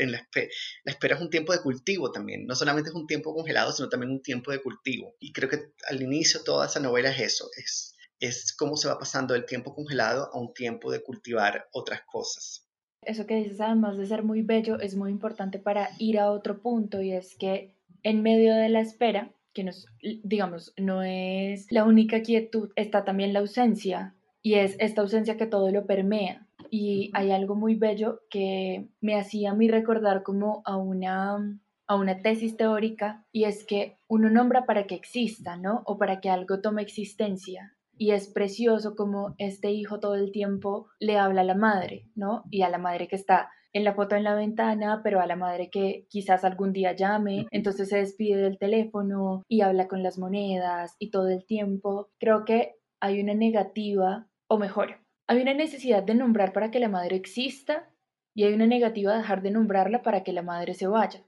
espera, 0.85 1.15
es 1.17 1.21
un 1.21 1.31
tiempo 1.31 1.55
de 1.55 1.62
cultivo 1.62 2.12
también, 2.12 2.45
no 2.47 2.55
solamente 2.55 2.91
es 2.91 2.95
un 2.95 3.07
tiempo 3.07 3.35
congelado, 3.35 3.73
sino 3.73 3.89
también 3.89 4.12
un 4.12 4.21
tiempo 4.21 4.53
de 4.53 4.61
cultivo. 4.61 5.15
Y 5.21 5.33
creo 5.33 5.49
que 5.49 5.73
al 5.89 6.03
inicio 6.03 6.45
toda 6.45 6.67
esa 6.67 6.79
novela 6.79 7.11
es 7.11 7.19
eso, 7.19 7.49
es, 7.57 7.97
es 8.21 8.55
cómo 8.55 8.77
se 8.77 8.89
va 8.89 8.99
pasando 8.99 9.33
del 9.33 9.47
tiempo 9.47 9.75
congelado 9.75 10.29
a 10.31 10.39
un 10.39 10.53
tiempo 10.53 10.93
de 10.93 11.03
cultivar 11.03 11.69
otras 11.73 12.03
cosas. 12.07 12.69
Eso 13.01 13.27
que 13.27 13.37
dices, 13.37 13.61
además 13.61 13.97
de 13.97 14.05
ser 14.05 14.23
muy 14.23 14.43
bello, 14.43 14.79
es 14.81 14.97
muy 14.97 15.11
importante 15.11 15.59
para 15.59 15.89
ir 15.99 16.19
a 16.19 16.31
otro 16.31 16.61
punto 16.61 17.01
y 17.01 17.12
es 17.12 17.37
que 17.39 17.75
en 18.03 18.23
medio 18.23 18.55
de 18.55 18.69
la 18.69 18.81
espera, 18.81 19.33
que 19.57 19.64
nos, 19.64 19.87
digamos, 20.23 20.75
no 20.77 21.03
es 21.03 21.66
la 21.73 21.85
única 21.85 22.21
quietud, 22.21 22.73
está 22.77 23.07
también 23.07 23.33
la 23.33 23.38
ausencia 23.38 24.14
y 24.42 24.57
es 24.57 24.77
esta 24.79 25.01
ausencia 25.01 25.38
que 25.38 25.47
todo 25.47 25.71
lo 25.71 25.87
permea. 25.87 26.47
Y 26.71 27.11
hay 27.14 27.31
algo 27.31 27.55
muy 27.55 27.75
bello 27.75 28.21
que 28.29 28.87
me 29.01 29.19
hacía 29.19 29.53
a 29.53 29.55
mí 29.55 29.66
recordar 29.66 30.23
como 30.23 30.61
a 30.66 30.77
una, 30.77 31.59
a 31.87 31.97
una 31.97 32.21
tesis 32.21 32.59
teórica 32.59 33.25
y 33.33 33.45
es 33.45 33.64
que 33.64 33.97
uno 34.09 34.29
nombra 34.29 34.66
para 34.66 34.87
que 34.87 34.95
exista, 34.95 35.57
¿no? 35.57 35.83
O 35.87 35.97
para 35.97 36.21
que 36.21 36.29
algo 36.29 36.61
tome 36.61 36.83
existencia. 36.83 37.79
Y 37.97 38.11
es 38.11 38.29
precioso 38.29 38.95
como 38.95 39.35
este 39.38 39.71
hijo 39.71 40.01
todo 40.01 40.16
el 40.16 40.33
tiempo 40.33 40.88
le 41.01 41.16
habla 41.16 41.40
a 41.40 41.45
la 41.45 41.55
madre, 41.55 42.11
¿no? 42.14 42.45
Y 42.51 42.61
a 42.61 42.69
la 42.69 42.77
madre 42.77 43.09
que 43.09 43.16
está 43.16 43.49
en 43.77 43.85
la 43.85 43.95
foto 43.95 44.17
en 44.17 44.25
la 44.25 44.35
ventana, 44.35 45.03
pero 45.05 45.21
a 45.21 45.27
la 45.27 45.37
madre 45.37 45.69
que 45.71 46.07
quizás 46.09 46.45
algún 46.45 46.73
día 46.73 46.97
llame, 46.97 47.47
entonces 47.51 47.91
se 47.91 47.99
despide 47.99 48.41
del 48.41 48.59
teléfono 48.59 49.43
y 49.49 49.61
habla 49.61 49.87
con 49.87 50.03
las 50.03 50.19
monedas 50.19 50.97
y 50.99 51.11
todo 51.11 51.29
el 51.29 51.45
tiempo. 51.45 52.11
Creo 52.19 52.45
que 52.47 52.77
hay 53.01 53.21
una 53.21 53.35
negativa, 53.35 54.27
o 54.49 54.59
mejor, 54.59 55.01
hay 55.29 55.43
una 55.43 55.53
necesidad 55.53 56.03
de 56.03 56.15
nombrar 56.15 56.55
para 56.55 56.71
que 56.71 56.81
la 56.81 56.89
madre 56.89 57.17
exista 57.17 57.91
y 58.35 58.45
hay 58.45 58.55
una 58.55 58.67
negativa 58.67 59.12
de 59.12 59.19
dejar 59.19 59.43
de 59.43 59.51
nombrarla 59.51 60.03
para 60.03 60.23
que 60.25 60.33
la 60.33 60.43
madre 60.43 60.73
se 60.73 60.87
vaya. 60.87 61.23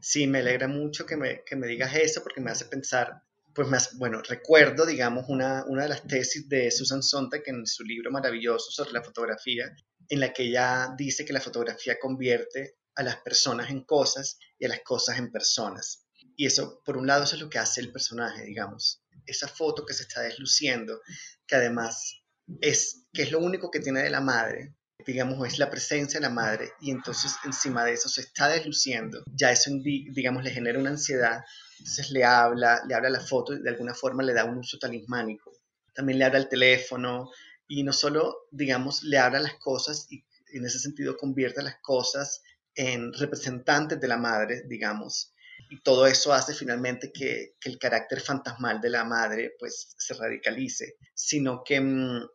Sí, 0.00 0.28
me 0.28 0.38
alegra 0.38 0.68
mucho 0.68 1.04
que 1.04 1.16
me, 1.16 1.42
que 1.44 1.56
me 1.56 1.66
digas 1.66 1.96
eso 1.96 2.22
porque 2.22 2.40
me 2.40 2.52
hace 2.52 2.66
pensar 2.66 3.22
pues 3.54 3.66
más, 3.66 3.98
bueno, 3.98 4.22
recuerdo, 4.22 4.86
digamos, 4.86 5.24
una, 5.28 5.64
una 5.66 5.82
de 5.82 5.88
las 5.88 6.06
tesis 6.06 6.48
de 6.48 6.70
Susan 6.70 7.02
Sontag 7.02 7.42
en 7.46 7.66
su 7.66 7.82
libro 7.82 8.12
maravilloso 8.12 8.70
sobre 8.70 8.92
la 8.92 9.02
fotografía, 9.02 9.64
en 10.08 10.20
la 10.20 10.32
que 10.32 10.44
ella 10.44 10.94
dice 10.96 11.24
que 11.24 11.32
la 11.32 11.40
fotografía 11.40 11.98
convierte 11.98 12.76
a 12.94 13.02
las 13.02 13.16
personas 13.16 13.70
en 13.70 13.84
cosas 13.84 14.38
y 14.58 14.66
a 14.66 14.68
las 14.68 14.80
cosas 14.80 15.18
en 15.18 15.30
personas. 15.30 16.06
Y 16.36 16.46
eso, 16.46 16.82
por 16.84 16.96
un 16.96 17.06
lado, 17.06 17.24
eso 17.24 17.36
es 17.36 17.42
lo 17.42 17.50
que 17.50 17.58
hace 17.58 17.80
el 17.80 17.92
personaje, 17.92 18.44
digamos. 18.44 19.02
Esa 19.26 19.48
foto 19.48 19.84
que 19.84 19.94
se 19.94 20.04
está 20.04 20.22
desluciendo, 20.22 21.00
que 21.46 21.56
además 21.56 22.22
es, 22.60 23.06
que 23.12 23.22
es 23.22 23.32
lo 23.32 23.40
único 23.40 23.70
que 23.70 23.80
tiene 23.80 24.02
de 24.02 24.10
la 24.10 24.20
madre, 24.20 24.74
digamos, 25.06 25.46
es 25.46 25.58
la 25.58 25.70
presencia 25.70 26.18
de 26.18 26.26
la 26.26 26.32
madre, 26.32 26.72
y 26.80 26.90
entonces 26.90 27.36
encima 27.44 27.84
de 27.84 27.92
eso 27.92 28.08
se 28.08 28.22
está 28.22 28.48
desluciendo, 28.48 29.22
ya 29.32 29.52
eso, 29.52 29.70
digamos, 29.82 30.42
le 30.42 30.50
genera 30.50 30.78
una 30.78 30.90
ansiedad, 30.90 31.44
entonces 31.78 32.10
le 32.10 32.24
habla, 32.24 32.82
le 32.86 32.94
habla 32.94 33.10
la 33.10 33.20
foto 33.20 33.54
y 33.54 33.62
de 33.62 33.70
alguna 33.70 33.94
forma 33.94 34.22
le 34.22 34.34
da 34.34 34.44
un 34.44 34.58
uso 34.58 34.78
talismánico. 34.78 35.52
También 35.94 36.18
le 36.18 36.24
habla 36.24 36.38
al 36.38 36.48
teléfono, 36.48 37.30
y 37.68 37.82
no 37.82 37.92
solo, 37.92 38.48
digamos, 38.50 39.02
le 39.04 39.18
habla 39.18 39.40
las 39.40 39.54
cosas 39.56 40.06
y 40.10 40.24
en 40.52 40.64
ese 40.64 40.78
sentido 40.78 41.16
convierte 41.16 41.62
las 41.62 41.76
cosas 41.80 42.42
en 42.74 43.12
representantes 43.12 44.00
de 44.00 44.08
la 44.08 44.16
madre, 44.16 44.62
digamos, 44.66 45.34
y 45.70 45.80
todo 45.82 46.06
eso 46.06 46.32
hace 46.32 46.54
finalmente 46.54 47.12
que, 47.12 47.56
el 47.62 47.78
carácter 47.78 48.20
fantasmal 48.20 48.80
de 48.80 48.90
la 48.90 49.04
madre 49.04 49.54
pues 49.58 49.94
se 49.98 50.14
radicalice, 50.14 50.96
sino 51.14 51.62
que 51.62 51.80
mm, 51.80 52.26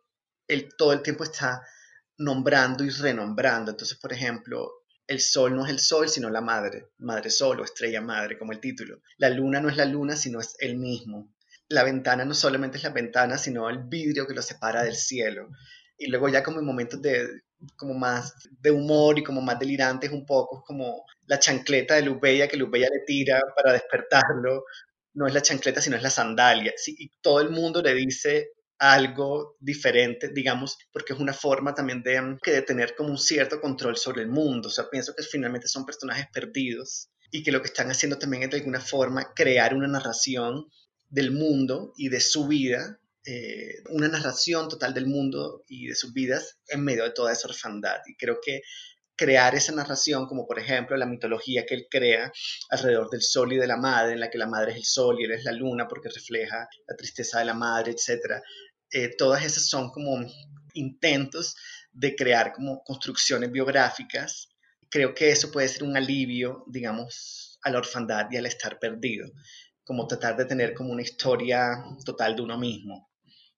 él 0.48 0.68
todo 0.76 0.92
el 0.92 1.02
tiempo 1.02 1.24
está 1.24 1.62
nombrando 2.18 2.84
y 2.84 2.90
renombrando. 2.90 3.72
Entonces, 3.72 3.98
por 3.98 4.12
ejemplo, 4.12 4.70
el 5.06 5.20
sol 5.20 5.56
no 5.56 5.64
es 5.64 5.70
el 5.70 5.80
sol, 5.80 6.08
sino 6.08 6.30
la 6.30 6.40
madre, 6.40 6.90
madre 6.98 7.30
sol 7.30 7.60
o 7.60 7.64
estrella 7.64 8.00
madre, 8.00 8.38
como 8.38 8.52
el 8.52 8.60
título. 8.60 9.02
La 9.16 9.30
luna 9.30 9.60
no 9.60 9.68
es 9.68 9.76
la 9.76 9.84
luna, 9.86 10.16
sino 10.16 10.40
es 10.40 10.54
el 10.60 10.76
mismo 10.76 11.33
la 11.68 11.84
ventana 11.84 12.24
no 12.24 12.34
solamente 12.34 12.78
es 12.78 12.84
la 12.84 12.90
ventana, 12.90 13.38
sino 13.38 13.68
el 13.68 13.84
vidrio 13.84 14.26
que 14.26 14.34
lo 14.34 14.42
separa 14.42 14.82
del 14.82 14.96
cielo. 14.96 15.48
Y 15.96 16.08
luego 16.08 16.28
ya 16.28 16.42
como 16.42 16.60
en 16.60 16.66
momentos 16.66 17.00
de 17.00 17.28
como 17.76 17.94
más 17.94 18.34
de 18.60 18.70
humor 18.70 19.18
y 19.18 19.22
como 19.22 19.40
más 19.40 19.58
delirantes 19.58 20.10
un 20.10 20.26
poco, 20.26 20.62
como 20.66 21.04
la 21.26 21.38
chancleta 21.38 21.94
de 21.94 22.02
Lubella 22.02 22.48
que 22.48 22.56
Lubella 22.56 22.88
le 22.92 23.04
tira 23.06 23.40
para 23.56 23.72
despertarlo. 23.72 24.64
No 25.14 25.26
es 25.26 25.34
la 25.34 25.42
chancleta, 25.42 25.80
sino 25.80 25.96
es 25.96 26.02
la 26.02 26.10
sandalia. 26.10 26.72
Y 26.86 27.10
todo 27.22 27.40
el 27.40 27.50
mundo 27.50 27.80
le 27.82 27.94
dice 27.94 28.50
algo 28.78 29.56
diferente, 29.60 30.30
digamos, 30.34 30.76
porque 30.92 31.12
es 31.12 31.20
una 31.20 31.32
forma 31.32 31.74
también 31.74 32.02
de, 32.02 32.36
de 32.44 32.62
tener 32.62 32.94
como 32.96 33.10
un 33.10 33.18
cierto 33.18 33.60
control 33.60 33.96
sobre 33.96 34.22
el 34.22 34.28
mundo. 34.28 34.68
O 34.68 34.70
sea, 34.70 34.90
pienso 34.90 35.14
que 35.14 35.22
finalmente 35.22 35.68
son 35.68 35.86
personajes 35.86 36.26
perdidos 36.32 37.10
y 37.30 37.42
que 37.42 37.52
lo 37.52 37.60
que 37.62 37.68
están 37.68 37.90
haciendo 37.90 38.18
también 38.18 38.42
es 38.42 38.50
de 38.50 38.58
alguna 38.58 38.80
forma 38.80 39.32
crear 39.34 39.74
una 39.74 39.88
narración 39.88 40.66
del 41.14 41.30
mundo 41.30 41.92
y 41.96 42.08
de 42.08 42.20
su 42.20 42.48
vida, 42.48 42.98
eh, 43.24 43.84
una 43.90 44.08
narración 44.08 44.68
total 44.68 44.92
del 44.92 45.06
mundo 45.06 45.62
y 45.68 45.86
de 45.86 45.94
sus 45.94 46.12
vidas 46.12 46.58
en 46.66 46.82
medio 46.82 47.04
de 47.04 47.12
toda 47.12 47.32
esa 47.32 47.46
orfandad. 47.46 47.98
Y 48.06 48.16
creo 48.16 48.40
que 48.44 48.62
crear 49.14 49.54
esa 49.54 49.70
narración, 49.72 50.26
como 50.26 50.44
por 50.44 50.58
ejemplo 50.58 50.96
la 50.96 51.06
mitología 51.06 51.64
que 51.66 51.76
él 51.76 51.86
crea 51.88 52.32
alrededor 52.68 53.10
del 53.10 53.22
sol 53.22 53.52
y 53.52 53.58
de 53.58 53.68
la 53.68 53.76
madre, 53.76 54.14
en 54.14 54.20
la 54.20 54.28
que 54.28 54.38
la 54.38 54.48
madre 54.48 54.72
es 54.72 54.78
el 54.78 54.84
sol 54.84 55.20
y 55.20 55.24
él 55.24 55.30
es 55.30 55.44
la 55.44 55.52
luna 55.52 55.86
porque 55.86 56.08
refleja 56.08 56.68
la 56.88 56.96
tristeza 56.96 57.38
de 57.38 57.44
la 57.44 57.54
madre, 57.54 57.92
etc. 57.92 58.42
Eh, 58.90 59.14
todas 59.16 59.44
esas 59.44 59.68
son 59.68 59.92
como 59.92 60.18
intentos 60.72 61.54
de 61.92 62.16
crear 62.16 62.52
como 62.52 62.82
construcciones 62.82 63.52
biográficas. 63.52 64.48
Creo 64.90 65.14
que 65.14 65.30
eso 65.30 65.52
puede 65.52 65.68
ser 65.68 65.84
un 65.84 65.96
alivio, 65.96 66.64
digamos, 66.66 67.60
a 67.62 67.70
la 67.70 67.78
orfandad 67.78 68.26
y 68.32 68.36
al 68.36 68.46
estar 68.46 68.80
perdido 68.80 69.28
como 69.84 70.06
tratar 70.06 70.36
de 70.36 70.46
tener 70.46 70.74
como 70.74 70.92
una 70.92 71.02
historia 71.02 71.84
total 72.04 72.36
de 72.36 72.42
uno 72.42 72.58
mismo, 72.58 73.10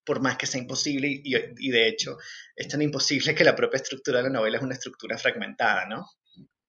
por 0.05 0.21
más 0.21 0.37
que 0.37 0.47
sea 0.47 0.61
imposible, 0.61 1.21
y, 1.23 1.71
de 1.71 1.89
hecho 1.89 2.17
es 2.55 2.69
tan 2.69 2.83
imposible 2.83 3.35
que 3.35 3.45
la 3.45 3.57
propia 3.57 3.79
estructura 3.79 4.19
de 4.19 4.25
la 4.25 4.31
novela 4.31 4.59
es 4.59 4.63
una 4.63 4.75
estructura 4.75 5.19
fragmentada, 5.19 5.87
¿no? 5.87 6.07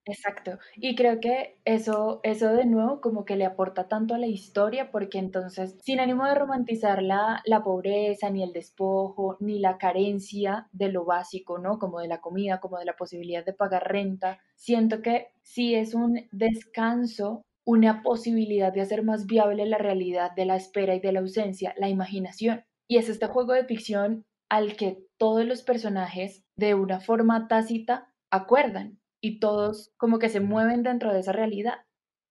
Exacto. 0.09 0.57
Y 0.77 0.95
creo 0.95 1.19
que 1.19 1.59
eso, 1.65 2.21
eso 2.23 2.53
de 2.53 2.65
nuevo 2.65 3.01
como 3.01 3.25
que 3.25 3.35
le 3.35 3.45
aporta 3.45 3.89
tanto 3.89 4.15
a 4.15 4.17
la 4.17 4.27
historia, 4.27 4.89
porque 4.89 5.17
entonces, 5.17 5.75
sin 5.81 5.99
ánimo 5.99 6.25
de 6.25 6.35
romantizar 6.35 7.03
la, 7.03 7.41
la 7.45 7.61
pobreza, 7.61 8.29
ni 8.29 8.41
el 8.41 8.53
despojo, 8.53 9.35
ni 9.41 9.59
la 9.59 9.77
carencia 9.77 10.69
de 10.71 10.89
lo 10.89 11.03
básico, 11.03 11.57
¿no? 11.57 11.77
Como 11.77 11.99
de 11.99 12.07
la 12.07 12.21
comida, 12.21 12.61
como 12.61 12.79
de 12.79 12.85
la 12.85 12.95
posibilidad 12.95 13.45
de 13.45 13.53
pagar 13.53 13.91
renta, 13.91 14.39
siento 14.55 15.01
que 15.01 15.27
sí 15.43 15.75
es 15.75 15.93
un 15.93 16.27
descanso 16.31 17.43
una 17.67 18.01
posibilidad 18.01 18.71
de 18.71 18.79
hacer 18.79 19.03
más 19.03 19.25
viable 19.25 19.65
la 19.65 19.77
realidad 19.77 20.31
de 20.37 20.45
la 20.45 20.55
espera 20.55 20.95
y 20.95 21.01
de 21.01 21.11
la 21.11 21.19
ausencia, 21.19 21.75
la 21.77 21.89
imaginación. 21.89 22.63
Y 22.87 22.95
es 22.95 23.09
este 23.09 23.27
juego 23.27 23.51
de 23.51 23.65
ficción 23.65 24.25
al 24.49 24.77
que 24.77 25.03
todos 25.17 25.45
los 25.45 25.63
personajes 25.63 26.45
de 26.55 26.75
una 26.75 27.01
forma 27.01 27.49
tácita 27.49 28.07
acuerdan 28.31 29.01
y 29.19 29.41
todos 29.41 29.91
como 29.97 30.17
que 30.17 30.29
se 30.29 30.39
mueven 30.39 30.81
dentro 30.81 31.13
de 31.13 31.19
esa 31.19 31.33
realidad. 31.33 31.79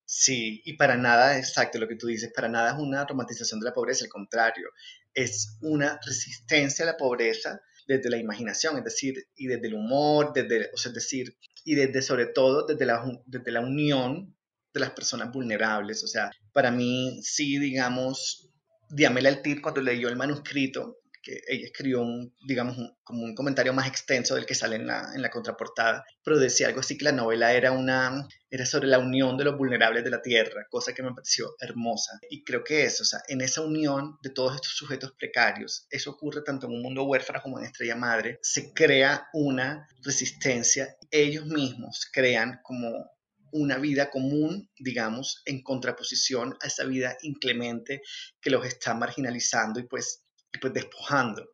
Sí, 0.06 0.62
y 0.64 0.78
para 0.78 0.96
nada, 0.96 1.36
exacto 1.36 1.78
lo 1.78 1.86
que 1.86 1.96
tú 1.96 2.06
dices, 2.06 2.32
para 2.34 2.48
nada 2.48 2.70
es 2.70 2.78
una 2.78 3.04
romantización 3.04 3.60
de 3.60 3.66
la 3.66 3.74
pobreza, 3.74 4.06
al 4.06 4.10
contrario, 4.10 4.70
es 5.12 5.58
una 5.60 6.00
resistencia 6.06 6.84
a 6.84 6.92
la 6.92 6.96
pobreza 6.96 7.60
desde 7.86 8.08
la 8.08 8.16
imaginación, 8.16 8.78
es 8.78 8.84
decir, 8.84 9.26
y 9.36 9.48
desde 9.48 9.66
el 9.66 9.74
humor, 9.74 10.32
desde, 10.32 10.70
o 10.72 10.78
sea, 10.78 10.88
es 10.90 10.94
decir, 10.94 11.36
y 11.62 11.74
desde 11.74 12.00
sobre 12.00 12.26
todo 12.26 12.64
desde 12.64 12.86
desde 13.26 13.52
la 13.52 13.60
unión 13.60 14.35
de 14.76 14.80
las 14.80 14.90
personas 14.90 15.32
vulnerables. 15.32 16.04
O 16.04 16.06
sea, 16.06 16.30
para 16.52 16.70
mí 16.70 17.18
sí, 17.22 17.58
digamos, 17.58 18.50
Diamela 18.90 19.30
Altir 19.30 19.60
cuando 19.60 19.80
leyó 19.80 20.08
el 20.08 20.16
manuscrito, 20.16 20.98
que 21.22 21.40
ella 21.48 21.66
escribió 21.66 22.02
un, 22.02 22.32
digamos, 22.46 22.76
como 23.02 23.24
un 23.24 23.34
comentario 23.34 23.72
más 23.72 23.88
extenso 23.88 24.36
del 24.36 24.46
que 24.46 24.54
sale 24.54 24.76
en 24.76 24.86
la, 24.86 25.10
en 25.12 25.22
la 25.22 25.30
contraportada, 25.30 26.04
pero 26.22 26.38
decía 26.38 26.68
algo 26.68 26.80
así 26.80 26.96
que 26.96 27.04
la 27.04 27.10
novela 27.10 27.52
era, 27.52 27.72
una, 27.72 28.28
era 28.48 28.64
sobre 28.64 28.86
la 28.86 29.00
unión 29.00 29.36
de 29.36 29.42
los 29.42 29.56
vulnerables 29.56 30.04
de 30.04 30.10
la 30.10 30.22
tierra, 30.22 30.66
cosa 30.70 30.92
que 30.94 31.02
me 31.02 31.12
pareció 31.12 31.56
hermosa. 31.58 32.20
Y 32.30 32.44
creo 32.44 32.62
que 32.62 32.84
eso, 32.84 33.02
o 33.02 33.06
sea, 33.06 33.20
en 33.26 33.40
esa 33.40 33.62
unión 33.62 34.18
de 34.22 34.30
todos 34.30 34.54
estos 34.54 34.76
sujetos 34.76 35.14
precarios, 35.18 35.88
eso 35.90 36.12
ocurre 36.12 36.42
tanto 36.42 36.66
en 36.66 36.74
un 36.74 36.82
mundo 36.82 37.02
huérfano 37.02 37.42
como 37.42 37.58
en 37.58 37.64
Estrella 37.64 37.96
Madre, 37.96 38.38
se 38.42 38.72
crea 38.72 39.26
una 39.32 39.88
resistencia, 40.04 40.96
ellos 41.10 41.46
mismos 41.46 42.06
crean 42.12 42.60
como 42.62 43.15
una 43.56 43.78
vida 43.78 44.10
común, 44.10 44.70
digamos, 44.78 45.42
en 45.44 45.62
contraposición 45.62 46.56
a 46.60 46.66
esa 46.66 46.84
vida 46.84 47.16
inclemente 47.22 48.02
que 48.40 48.50
los 48.50 48.64
está 48.66 48.94
marginalizando 48.94 49.80
y 49.80 49.84
pues, 49.84 50.24
pues 50.60 50.72
despojando. 50.72 51.50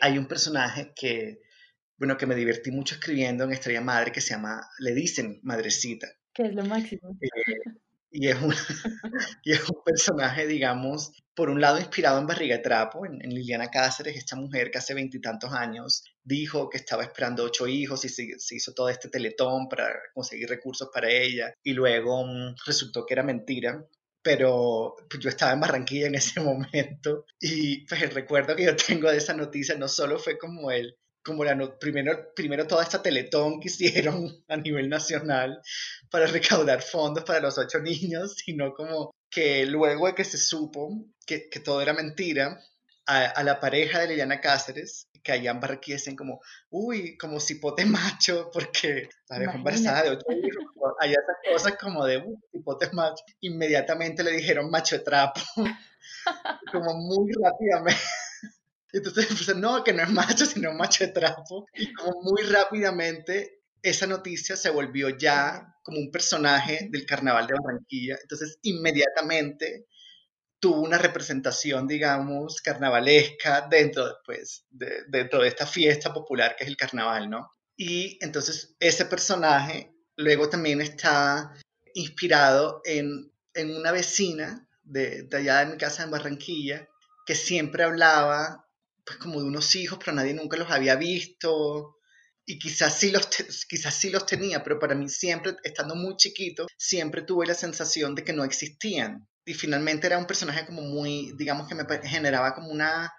Hay 0.00 0.18
un 0.18 0.26
personaje 0.26 0.92
que, 0.94 1.40
bueno, 1.98 2.16
que 2.16 2.26
me 2.26 2.34
divertí 2.34 2.70
mucho 2.70 2.96
escribiendo 2.96 3.44
en 3.44 3.52
Estrella 3.52 3.80
Madre 3.80 4.12
que 4.12 4.20
se 4.20 4.34
llama, 4.34 4.60
le 4.78 4.94
dicen 4.94 5.40
Madrecita. 5.42 6.06
Que 6.32 6.44
es 6.44 6.54
lo 6.54 6.64
máximo. 6.64 7.16
Eh, 7.20 7.72
y 8.18 8.28
es, 8.28 8.40
un, 8.40 8.54
y 9.44 9.52
es 9.52 9.68
un 9.68 9.82
personaje, 9.84 10.46
digamos, 10.46 11.12
por 11.34 11.50
un 11.50 11.60
lado 11.60 11.78
inspirado 11.78 12.18
en 12.18 12.26
Barriga 12.26 12.62
Trapo, 12.62 13.04
en, 13.04 13.18
Liliana 13.28 13.70
Cáceres, 13.70 14.16
esta 14.16 14.36
mujer 14.36 14.70
que 14.70 14.78
hace 14.78 14.94
veintitantos 14.94 15.52
años 15.52 16.02
dijo 16.24 16.70
que 16.70 16.78
estaba 16.78 17.02
esperando 17.02 17.44
ocho 17.44 17.66
hijos 17.66 18.06
y 18.06 18.08
se, 18.08 18.26
hizo 18.56 18.72
todo 18.72 18.88
este 18.88 19.10
teletón 19.10 19.68
para 19.68 19.92
conseguir 20.14 20.48
recursos 20.48 20.88
para 20.92 21.10
ella 21.10 21.52
y 21.62 21.74
luego 21.74 22.24
mm, 22.24 22.54
resultó 22.64 23.04
que 23.04 23.14
era 23.14 23.22
mentira. 23.22 23.84
Pero 24.22 24.96
pues, 25.10 25.22
yo 25.22 25.28
estaba 25.28 25.52
en 25.52 25.60
Barranquilla 25.60 26.06
en 26.06 26.14
ese 26.14 26.40
momento 26.40 27.26
y 27.38 27.86
pues 27.86 28.00
el 28.00 28.10
recuerdo 28.12 28.56
que 28.56 28.64
yo 28.64 28.76
tengo 28.76 29.10
de 29.10 29.18
esa 29.18 29.34
noticia 29.34 29.76
no 29.76 29.88
solo 29.88 30.18
fue 30.18 30.38
como 30.38 30.70
el, 30.70 30.96
como 31.26 31.44
la 31.44 31.56
primero, 31.78 32.32
primero 32.34 32.66
toda 32.66 32.84
esta 32.84 33.02
teletón 33.02 33.60
que 33.60 33.68
hicieron 33.68 34.44
a 34.48 34.56
nivel 34.56 34.88
nacional 34.88 35.60
para 36.10 36.26
recaudar 36.26 36.80
fondos 36.80 37.24
para 37.24 37.40
los 37.40 37.58
ocho 37.58 37.80
niños, 37.80 38.36
sino 38.44 38.72
como 38.72 39.12
que 39.28 39.66
luego 39.66 40.06
de 40.06 40.14
que 40.14 40.24
se 40.24 40.38
supo 40.38 40.88
que, 41.26 41.50
que 41.50 41.60
todo 41.60 41.82
era 41.82 41.92
mentira, 41.92 42.60
a, 43.06 43.42
la 43.44 43.60
pareja 43.60 44.00
de 44.00 44.08
Liliana 44.08 44.40
Cáceres, 44.40 45.08
que 45.22 45.32
allá 45.32 45.52
en 45.52 45.60
Barranquilla 45.60 45.96
dicen 45.96 46.16
como, 46.16 46.40
uy, 46.70 47.16
como 47.16 47.38
cipote 47.40 47.84
macho, 47.84 48.50
porque 48.52 49.08
la 49.28 49.38
dejó 49.38 49.56
embarazada 49.56 50.02
de 50.02 50.10
ocho 50.10 50.26
hijos, 50.30 50.94
allá 51.00 51.12
esas 51.12 51.52
cosas 51.52 51.78
como 51.80 52.04
de, 52.04 52.18
uy, 52.18 52.36
cipote 52.52 52.90
macho, 52.92 53.24
inmediatamente 53.40 54.24
le 54.24 54.32
dijeron 54.32 54.70
macho 54.70 55.02
trapo, 55.02 55.40
como 56.72 56.94
muy 56.94 57.32
rápidamente. 57.32 58.00
Entonces, 58.96 59.26
pues, 59.46 59.56
no, 59.56 59.84
que 59.84 59.92
no 59.92 60.02
es 60.02 60.10
macho, 60.10 60.46
sino 60.46 60.72
macho 60.72 61.04
de 61.04 61.12
trapo. 61.12 61.66
Y 61.74 61.92
como 61.92 62.22
muy 62.22 62.42
rápidamente 62.42 63.60
esa 63.82 64.06
noticia 64.06 64.56
se 64.56 64.70
volvió 64.70 65.10
ya 65.10 65.74
como 65.82 65.98
un 65.98 66.10
personaje 66.10 66.88
del 66.90 67.06
carnaval 67.06 67.46
de 67.46 67.54
Barranquilla. 67.54 68.16
Entonces, 68.20 68.58
inmediatamente 68.62 69.86
tuvo 70.58 70.80
una 70.80 70.98
representación, 70.98 71.86
digamos, 71.86 72.60
carnavalesca 72.62 73.68
dentro, 73.70 74.16
pues, 74.24 74.64
de, 74.70 75.04
dentro 75.08 75.42
de 75.42 75.48
esta 75.48 75.66
fiesta 75.66 76.12
popular 76.12 76.56
que 76.56 76.64
es 76.64 76.70
el 76.70 76.76
carnaval, 76.76 77.28
¿no? 77.28 77.50
Y 77.76 78.18
entonces 78.22 78.74
ese 78.80 79.04
personaje 79.04 79.94
luego 80.16 80.48
también 80.48 80.80
está 80.80 81.52
inspirado 81.92 82.80
en, 82.84 83.30
en 83.52 83.76
una 83.76 83.92
vecina 83.92 84.66
de, 84.82 85.24
de 85.24 85.36
allá 85.36 85.58
de 85.58 85.72
mi 85.72 85.76
casa 85.76 86.04
en 86.04 86.10
Barranquilla 86.10 86.88
que 87.26 87.34
siempre 87.34 87.84
hablaba 87.84 88.65
pues 89.06 89.18
como 89.18 89.40
de 89.40 89.46
unos 89.46 89.74
hijos, 89.76 89.98
pero 90.00 90.12
nadie 90.16 90.34
nunca 90.34 90.56
los 90.56 90.70
había 90.70 90.96
visto. 90.96 91.96
Y 92.44 92.58
quizás 92.58 92.98
sí, 92.98 93.10
los 93.10 93.28
quizás 93.68 93.94
sí 93.94 94.10
los 94.10 94.26
tenía, 94.26 94.62
pero 94.64 94.78
para 94.78 94.94
mí 94.94 95.08
siempre, 95.08 95.54
estando 95.62 95.94
muy 95.94 96.16
chiquito, 96.16 96.66
siempre 96.76 97.22
tuve 97.22 97.46
la 97.46 97.54
sensación 97.54 98.14
de 98.14 98.24
que 98.24 98.32
no 98.32 98.44
existían. 98.44 99.28
Y 99.44 99.54
finalmente 99.54 100.08
era 100.08 100.18
un 100.18 100.26
personaje 100.26 100.66
como 100.66 100.82
muy, 100.82 101.32
digamos 101.38 101.68
que 101.68 101.76
me 101.76 101.84
generaba 102.02 102.54
como 102.54 102.68
una 102.68 103.12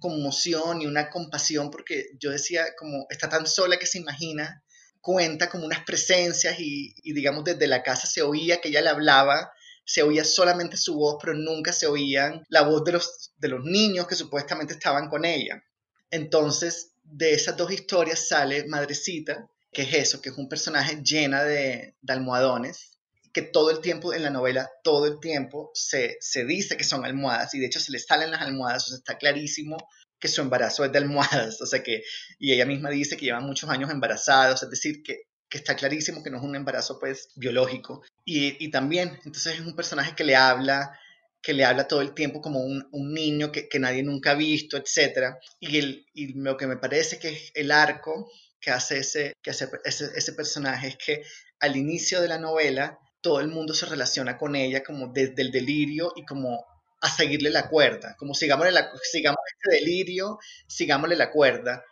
conmoción 0.00 0.80
y 0.80 0.86
una 0.86 1.10
compasión, 1.10 1.70
porque 1.70 2.06
yo 2.18 2.30
decía 2.30 2.64
como 2.78 3.06
está 3.10 3.28
tan 3.28 3.46
sola 3.46 3.78
que 3.78 3.86
se 3.86 3.98
imagina, 3.98 4.62
cuenta 5.00 5.50
como 5.50 5.66
unas 5.66 5.84
presencias 5.84 6.58
y, 6.58 6.94
y 7.02 7.12
digamos 7.12 7.44
desde 7.44 7.66
la 7.66 7.82
casa 7.82 8.06
se 8.06 8.22
oía 8.22 8.60
que 8.60 8.68
ella 8.68 8.80
le 8.80 8.90
hablaba 8.90 9.50
se 9.88 10.02
oía 10.02 10.22
solamente 10.22 10.76
su 10.76 10.96
voz, 10.96 11.16
pero 11.18 11.32
nunca 11.32 11.72
se 11.72 11.86
oían 11.86 12.44
la 12.50 12.60
voz 12.60 12.84
de 12.84 12.92
los, 12.92 13.32
de 13.38 13.48
los 13.48 13.64
niños 13.64 14.06
que 14.06 14.16
supuestamente 14.16 14.74
estaban 14.74 15.08
con 15.08 15.24
ella. 15.24 15.64
Entonces, 16.10 16.92
de 17.04 17.32
esas 17.32 17.56
dos 17.56 17.72
historias 17.72 18.28
sale 18.28 18.66
Madrecita, 18.66 19.48
que 19.72 19.82
es 19.82 19.94
eso, 19.94 20.20
que 20.20 20.28
es 20.28 20.36
un 20.36 20.46
personaje 20.46 21.00
llena 21.02 21.42
de, 21.42 21.96
almohadones, 22.06 22.98
que 23.32 23.40
todo 23.40 23.70
el 23.70 23.80
tiempo 23.80 24.12
en 24.12 24.24
la 24.24 24.30
novela, 24.30 24.70
todo 24.84 25.06
el 25.06 25.20
tiempo 25.20 25.70
se, 25.72 26.18
se 26.20 26.44
dice 26.44 26.76
que 26.76 26.84
son 26.84 27.06
almohadas 27.06 27.54
y 27.54 27.58
de 27.58 27.66
hecho 27.66 27.80
se 27.80 27.92
le 27.92 27.98
salen 27.98 28.30
las 28.30 28.42
almohadas, 28.42 28.84
o 28.84 28.88
sea, 28.88 28.98
está 28.98 29.16
clarísimo 29.16 29.78
que 30.20 30.28
su 30.28 30.42
embarazo 30.42 30.84
es 30.84 30.92
de 30.92 30.98
almohadas, 30.98 31.60
o 31.62 31.66
sea 31.66 31.82
que, 31.82 32.02
y 32.38 32.52
ella 32.52 32.66
misma 32.66 32.90
dice 32.90 33.16
que 33.16 33.24
lleva 33.24 33.40
muchos 33.40 33.70
años 33.70 33.90
embarazados, 33.90 34.62
es 34.62 34.68
decir, 34.68 35.02
que 35.02 35.27
que 35.48 35.58
está 35.58 35.76
clarísimo 35.76 36.22
que 36.22 36.30
no 36.30 36.38
es 36.38 36.42
un 36.42 36.56
embarazo 36.56 36.98
pues 36.98 37.30
biológico. 37.36 38.02
Y, 38.24 38.62
y 38.64 38.70
también, 38.70 39.18
entonces 39.24 39.54
es 39.54 39.60
un 39.60 39.74
personaje 39.74 40.14
que 40.14 40.24
le 40.24 40.36
habla, 40.36 40.98
que 41.42 41.52
le 41.52 41.64
habla 41.64 41.88
todo 41.88 42.02
el 42.02 42.14
tiempo 42.14 42.40
como 42.40 42.60
un, 42.60 42.86
un 42.92 43.14
niño 43.14 43.50
que, 43.50 43.68
que, 43.68 43.78
nadie 43.78 44.02
nunca 44.02 44.32
ha 44.32 44.34
visto, 44.34 44.76
etc. 44.76 45.36
Y, 45.60 45.78
el, 45.78 46.06
y 46.12 46.34
lo 46.34 46.56
que 46.56 46.66
me 46.66 46.76
parece 46.76 47.18
que 47.18 47.30
es 47.30 47.52
el 47.54 47.70
arco 47.70 48.30
que 48.60 48.70
hace, 48.70 48.98
ese, 48.98 49.34
que 49.42 49.50
hace 49.50 49.68
ese, 49.84 50.10
ese 50.14 50.32
personaje 50.32 50.88
es 50.88 50.96
que 50.96 51.22
al 51.60 51.76
inicio 51.76 52.20
de 52.20 52.28
la 52.28 52.38
novela 52.38 52.98
todo 53.20 53.40
el 53.40 53.48
mundo 53.48 53.74
se 53.74 53.86
relaciona 53.86 54.36
con 54.36 54.56
ella 54.56 54.82
como 54.82 55.08
desde 55.08 55.42
el 55.42 55.50
delirio 55.50 56.12
y 56.16 56.24
como 56.24 56.64
a 57.00 57.08
seguirle 57.08 57.50
la 57.50 57.68
cuerda, 57.68 58.16
como 58.18 58.34
sigámosle, 58.34 58.72
la, 58.72 58.90
sigamos 59.10 59.38
este 59.54 59.76
delirio, 59.76 60.38
sigámosle 60.66 61.16
la 61.16 61.30
cuerda, 61.30 61.84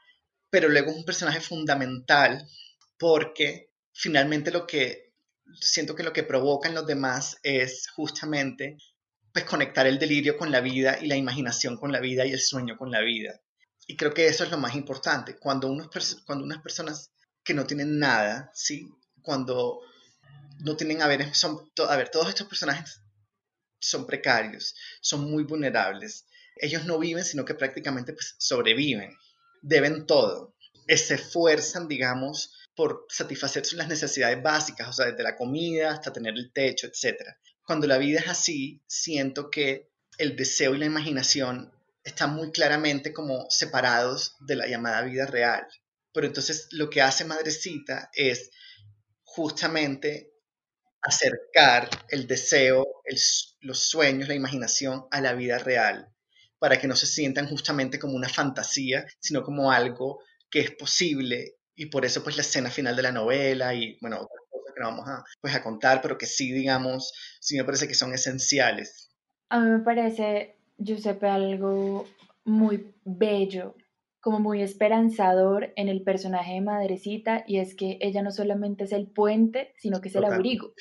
pero 0.51 0.69
luego 0.69 0.91
es 0.91 0.97
un 0.97 1.05
personaje 1.05 1.41
fundamental 1.41 2.47
porque 2.99 3.71
finalmente 3.93 4.51
lo 4.51 4.67
que 4.67 5.13
siento 5.61 5.95
que 5.95 6.03
lo 6.03 6.13
que 6.13 6.23
provoca 6.23 6.69
en 6.69 6.75
los 6.75 6.87
demás 6.87 7.39
es 7.43 7.89
justamente 7.91 8.77
pues 9.33 9.45
conectar 9.45 9.87
el 9.87 9.99
delirio 9.99 10.37
con 10.37 10.51
la 10.51 10.61
vida 10.61 10.99
y 11.01 11.07
la 11.07 11.17
imaginación 11.17 11.77
con 11.77 11.93
la 11.93 12.01
vida 12.01 12.25
y 12.25 12.33
el 12.33 12.41
sueño 12.41 12.77
con 12.77 12.91
la 12.91 13.01
vida. 13.01 13.41
Y 13.87 13.97
creo 13.97 14.13
que 14.13 14.27
eso 14.27 14.45
es 14.45 14.51
lo 14.51 14.59
más 14.59 14.75
importante. 14.75 15.37
Cuando, 15.39 15.69
unos, 15.69 15.89
cuando 16.25 16.45
unas 16.45 16.63
personas 16.63 17.13
que 17.45 17.55
no 17.55 17.67
tienen 17.67 17.99
nada, 17.99 18.51
¿sí? 18.55 18.89
Cuando 19.23 19.81
no 20.61 20.77
tienen, 20.77 20.99
ver, 20.99 21.35
son, 21.35 21.71
a 21.87 21.97
ver, 21.97 22.09
todos 22.09 22.29
estos 22.29 22.47
personajes 22.47 23.03
son 23.79 24.07
precarios, 24.07 24.75
son 25.01 25.31
muy 25.31 25.45
vulnerables. 25.45 26.27
Ellos 26.57 26.87
no 26.87 26.99
viven, 26.99 27.25
sino 27.25 27.45
que 27.45 27.55
prácticamente 27.55 28.13
pues, 28.15 28.35
sobreviven. 28.39 29.15
Deben 29.63 30.07
todo. 30.07 30.57
Se 30.89 31.15
esfuerzan, 31.15 31.89
digamos, 31.89 32.55
por 32.77 33.07
satisfacer 33.09 33.65
las 33.73 33.89
necesidades 33.89 34.41
básicas, 34.43 34.89
o 34.89 34.93
sea, 34.93 35.07
desde 35.07 35.23
la 35.23 35.37
comida 35.37 35.91
hasta 35.91 36.13
tener 36.13 36.35
el 36.35 36.53
techo, 36.53 36.87
etc. 36.87 37.23
Cuando 37.65 37.87
la 37.87 37.99
vida 37.99 38.21
es 38.21 38.29
así, 38.29 38.83
siento 38.87 39.51
que 39.51 39.91
el 40.19 40.37
deseo 40.37 40.75
y 40.75 40.79
la 40.79 40.87
imaginación 40.87 41.73
están 42.05 42.35
muy 42.35 42.53
claramente 42.53 43.13
como 43.13 43.47
separados 43.49 44.37
de 44.41 44.57
la 44.57 44.69
llamada 44.69 45.03
vida 45.03 45.27
real. 45.27 45.67
Pero 46.13 46.27
entonces 46.27 46.69
lo 46.71 46.89
que 46.89 47.03
hace 47.03 47.25
Madrecita 47.25 48.11
es 48.15 48.51
justamente 49.25 50.33
acercar 51.01 51.89
el 52.11 52.27
deseo, 52.27 52.87
los 53.61 53.81
sueños, 53.81 54.29
la 54.29 54.35
imaginación 54.35 55.07
a 55.11 55.21
la 55.21 55.33
vida 55.33 55.59
real, 55.59 56.13
para 56.59 56.79
que 56.79 56.87
no 56.87 56.97
se 56.97 57.07
sientan 57.07 57.49
justamente 57.49 57.99
como 57.99 58.15
una 58.15 58.29
fantasía, 58.29 59.07
sino 59.19 59.43
como 59.43 59.73
algo 59.73 60.21
que 60.51 60.61
es 60.61 60.71
posible 60.73 61.56
y 61.77 61.87
por 61.87 62.05
eso 62.05 62.25
pues 62.25 62.37
la 62.37 62.43
escena 62.43 62.71
final 62.71 62.97
de 62.97 63.03
la 63.03 63.13
novela 63.13 63.75
y 63.75 63.99
bueno, 64.01 64.17
otras 64.17 64.41
cosas 64.51 64.75
que 64.75 64.81
no 64.81 64.89
vamos 64.89 65.09
a, 65.09 65.25
pues, 65.41 65.55
a 65.55 65.63
contar, 65.63 66.01
pero 66.03 66.19
que 66.19 66.27
sí, 66.27 66.53
digamos, 66.53 67.13
sí 67.41 67.57
me 67.57 67.65
parece 67.65 67.87
que 67.87 67.95
son 67.95 68.13
esenciales. 68.13 69.11
A 69.51 69.61
mí 69.61 69.71
me 69.71 69.81
parece, 69.81 70.57
Giuseppe, 70.79 71.29
algo 71.29 72.07
muy 72.45 72.95
bello, 73.05 73.77
como 74.21 74.41
muy 74.41 74.63
esperanzador 74.63 75.73
en 75.77 75.89
el 75.89 76.03
personaje 76.03 76.55
de 76.55 76.61
Madrecita 76.61 77.45
y 77.47 77.59
es 77.59 77.77
que 77.77 77.99
ella 78.01 78.23
no 78.23 78.33
solamente 78.33 78.85
es 78.85 78.93
el 78.93 79.07
puente, 79.07 79.73
sino 79.77 80.01
que 80.01 80.09
es 80.09 80.17
el 80.17 80.25
abrigo. 80.25 80.73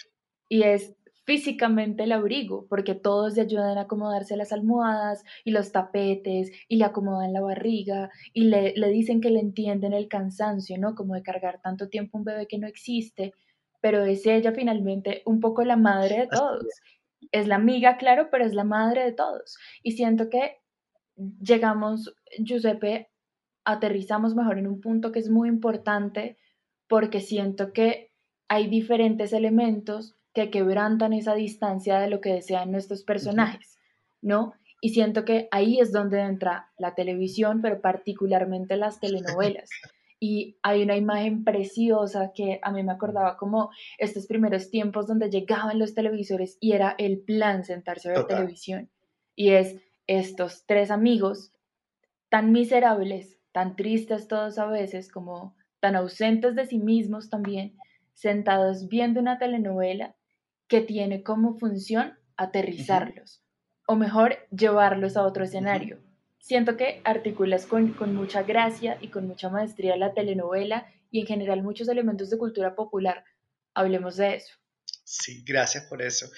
Y 0.49 0.63
es 0.63 0.95
físicamente 1.25 2.03
el 2.03 2.11
abrigo, 2.11 2.67
porque 2.69 2.95
todos 2.95 3.35
le 3.35 3.41
ayudan 3.41 3.77
a 3.77 3.81
acomodarse 3.81 4.38
las 4.38 4.51
almohadas 4.51 5.23
y 5.43 5.51
los 5.51 5.71
tapetes 5.71 6.51
y 6.67 6.77
le 6.77 6.85
acomodan 6.85 7.33
la 7.33 7.41
barriga 7.41 8.11
y 8.33 8.45
le, 8.45 8.73
le 8.75 8.89
dicen 8.89 9.21
que 9.21 9.31
le 9.31 9.39
entienden 9.39 9.93
el 9.93 10.07
cansancio, 10.07 10.77
¿no? 10.77 10.95
Como 10.95 11.15
de 11.15 11.23
cargar 11.23 11.59
tanto 11.61 11.89
tiempo 11.89 12.17
un 12.17 12.23
bebé 12.23 12.47
que 12.47 12.59
no 12.59 12.67
existe, 12.67 13.33
pero 13.81 14.05
es 14.05 14.25
ella 14.25 14.51
finalmente 14.51 15.23
un 15.25 15.39
poco 15.39 15.63
la 15.63 15.77
madre 15.77 16.21
de 16.21 16.27
todos. 16.27 16.65
Es 17.31 17.47
la 17.47 17.55
amiga, 17.55 17.97
claro, 17.97 18.29
pero 18.31 18.45
es 18.45 18.53
la 18.53 18.63
madre 18.63 19.03
de 19.03 19.11
todos. 19.11 19.57
Y 19.83 19.93
siento 19.93 20.29
que 20.29 20.57
llegamos, 21.41 22.13
Giuseppe, 22.39 23.09
aterrizamos 23.63 24.35
mejor 24.35 24.59
en 24.59 24.67
un 24.67 24.79
punto 24.79 25.11
que 25.11 25.19
es 25.19 25.29
muy 25.29 25.49
importante 25.49 26.38
porque 26.88 27.19
siento 27.19 27.73
que 27.73 28.11
hay 28.47 28.67
diferentes 28.67 29.33
elementos 29.33 30.14
que 30.36 30.52
quebrantan 30.52 31.13
esa 31.13 31.34
distancia 31.34 31.98
de 32.00 32.10
lo 32.10 32.19
que 32.19 32.34
desean 32.34 32.71
nuestros 32.71 33.04
personajes, 33.04 33.80
¿no? 34.21 34.54
Y 34.82 34.89
siento 34.89 35.24
que 35.24 35.48
ahí 35.50 35.80
es 35.80 35.93
donde 35.93 36.19
entra 36.19 36.69
la 36.78 36.93
televisión, 36.93 37.62
pero 37.62 37.82
particularmente 37.82 38.78
las 38.78 39.00
telenovelas. 39.00 39.69
Y 40.17 40.58
hay 40.63 40.82
una 40.82 40.95
imagen 40.95 41.43
preciosa 41.43 42.32
que 42.34 42.60
a 42.63 42.71
mí 42.71 42.82
me 42.84 42.93
acordaba 42.93 43.36
como 43.36 43.69
estos 43.98 44.28
primeros 44.28 44.71
tiempos 44.71 45.08
donde 45.08 45.30
llegaban 45.30 45.78
los 45.78 45.93
televisores 45.93 46.58
y 46.62 46.71
era 46.71 46.95
el 46.98 47.19
plan 47.19 47.65
sentarse 47.65 48.10
a 48.10 48.13
ver 48.13 48.26
televisión. 48.26 48.89
Y 49.36 49.52
es 49.52 49.76
estos 50.08 50.65
tres 50.65 50.89
amigos 50.89 51.52
tan 52.30 52.54
miserables, 52.54 53.38
tan 53.52 53.76
tristes 53.76 54.30
todos 54.30 54.58
a 54.58 54.65
veces, 54.67 55.12
como 55.12 55.54
tan 55.82 55.98
ausentes 55.98 56.56
de 56.56 56.65
sí 56.65 56.80
mismos 56.80 57.30
también, 57.30 57.78
sentados 58.13 58.88
viendo 58.88 59.19
una 59.19 59.38
telenovela 59.38 60.15
que 60.67 60.82
tiene 60.82 61.23
como 61.23 61.58
función 61.58 62.17
aterrizarlos, 62.38 63.43
o 63.88 63.95
mejor, 63.95 64.38
llevarlos 64.51 65.17
a 65.17 65.23
otro 65.23 65.43
escenario. 65.43 65.99
Siento 66.39 66.78
que 66.78 67.01
articulas 67.04 67.65
con, 67.65 67.93
con 67.93 68.15
mucha 68.15 68.43
gracia 68.43 68.97
y 69.01 69.08
con 69.08 69.28
mucha 69.28 69.49
maestría 69.49 69.97
la 69.97 70.13
telenovela 70.13 70.91
y 71.10 71.21
en 71.21 71.28
general 71.28 71.63
muchos 71.63 71.88
elementos 71.88 72.30
de 72.30 72.38
cultura 72.38 72.75
popular. 72.75 73.23
Hablemos 73.73 74.17
de 74.17 74.36
eso. 74.36 74.54
Sí, 75.04 75.43
gracias 75.45 75.86
por 75.86 76.01
eso. 76.01 76.30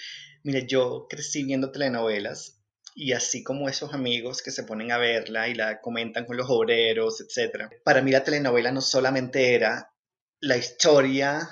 Mire, 0.43 0.65
yo 0.67 1.07
crecí 1.09 1.43
viendo 1.43 1.71
telenovelas 1.71 2.61
y 2.95 3.13
así 3.13 3.43
como 3.43 3.69
esos 3.69 3.93
amigos 3.93 4.41
que 4.41 4.51
se 4.51 4.63
ponen 4.63 4.91
a 4.91 4.97
verla 4.97 5.47
y 5.47 5.53
la 5.53 5.81
comentan 5.81 6.25
con 6.25 6.37
los 6.37 6.47
obreros, 6.49 7.21
etc. 7.21 7.69
Para 7.83 8.01
mí 8.01 8.11
la 8.11 8.23
telenovela 8.23 8.71
no 8.71 8.81
solamente 8.81 9.53
era 9.55 9.93
la 10.39 10.57
historia 10.57 11.47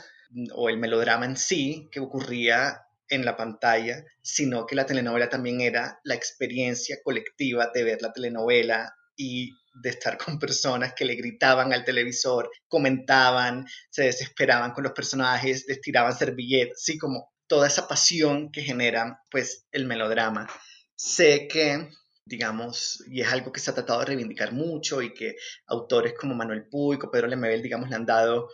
o 0.53 0.69
el 0.69 0.77
melodrama 0.77 1.25
en 1.25 1.37
sí 1.37 1.87
que 1.91 1.99
ocurría 1.99 2.81
en 3.09 3.23
la 3.23 3.37
pantalla, 3.37 4.03
sino 4.21 4.65
que 4.65 4.75
la 4.75 4.85
telenovela 4.85 5.29
también 5.29 5.61
era 5.61 5.99
la 6.03 6.15
experiencia 6.15 6.97
colectiva 7.03 7.71
de 7.73 7.83
ver 7.83 8.01
la 8.01 8.11
telenovela 8.11 8.95
y 9.15 9.51
de 9.81 9.89
estar 9.89 10.17
con 10.17 10.39
personas 10.39 10.93
que 10.93 11.05
le 11.05 11.15
gritaban 11.15 11.73
al 11.73 11.83
televisor, 11.83 12.49
comentaban, 12.67 13.65
se 13.89 14.03
desesperaban 14.03 14.71
con 14.71 14.83
los 14.83 14.93
personajes, 14.93 15.65
les 15.67 15.81
tiraban 15.81 16.17
servilletas, 16.17 16.77
así 16.81 16.97
como 16.97 17.31
toda 17.47 17.67
esa 17.67 17.87
pasión 17.87 18.51
que 18.51 18.61
genera 18.63 19.21
pues 19.29 19.65
el 19.71 19.85
melodrama. 19.85 20.49
Sé 20.95 21.47
que 21.47 21.89
digamos, 22.27 23.03
y 23.07 23.21
es 23.21 23.31
algo 23.31 23.51
que 23.51 23.59
se 23.59 23.69
ha 23.69 23.75
tratado 23.75 23.99
de 23.99 24.07
reivindicar 24.07 24.51
mucho 24.51 25.01
y 25.01 25.13
que 25.13 25.35
autores 25.67 26.15
como 26.19 26.33
Manuel 26.33 26.67
Puig 26.67 27.03
o 27.03 27.11
Pedro 27.11 27.27
Lemebel, 27.27 27.61
digamos, 27.61 27.87
le 27.89 27.95
han 27.95 28.05
dado 28.05 28.49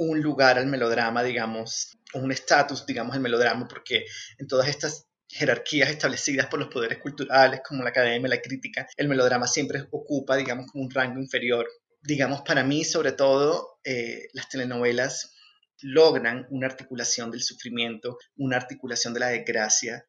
un 0.00 0.22
lugar 0.22 0.58
al 0.58 0.66
melodrama, 0.66 1.22
digamos, 1.22 1.98
un 2.14 2.32
estatus, 2.32 2.86
digamos, 2.86 3.14
al 3.14 3.20
melodrama, 3.20 3.68
porque 3.68 4.06
en 4.38 4.46
todas 4.46 4.68
estas 4.68 5.06
jerarquías 5.28 5.90
establecidas 5.90 6.46
por 6.46 6.58
los 6.58 6.68
poderes 6.68 6.98
culturales, 6.98 7.60
como 7.66 7.82
la 7.82 7.90
academia, 7.90 8.28
la 8.28 8.40
crítica, 8.40 8.88
el 8.96 9.08
melodrama 9.08 9.46
siempre 9.46 9.86
ocupa, 9.90 10.36
digamos, 10.36 10.72
como 10.72 10.84
un 10.84 10.90
rango 10.90 11.20
inferior. 11.20 11.68
Digamos, 12.00 12.40
para 12.40 12.64
mí, 12.64 12.82
sobre 12.82 13.12
todo, 13.12 13.78
eh, 13.84 14.28
las 14.32 14.48
telenovelas 14.48 15.34
logran 15.82 16.46
una 16.48 16.66
articulación 16.66 17.30
del 17.30 17.42
sufrimiento, 17.42 18.16
una 18.36 18.56
articulación 18.56 19.12
de 19.12 19.20
la 19.20 19.28
desgracia, 19.28 20.06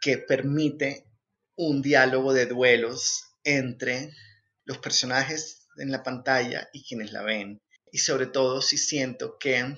que 0.00 0.18
permite 0.18 1.06
un 1.54 1.80
diálogo 1.80 2.32
de 2.32 2.46
duelos 2.46 3.36
entre 3.44 4.10
los 4.64 4.78
personajes 4.78 5.68
en 5.76 5.92
la 5.92 6.02
pantalla 6.02 6.68
y 6.72 6.84
quienes 6.84 7.12
la 7.12 7.22
ven 7.22 7.62
y 7.92 7.98
sobre 7.98 8.26
todo 8.26 8.62
si 8.62 8.78
siento 8.78 9.38
que 9.38 9.76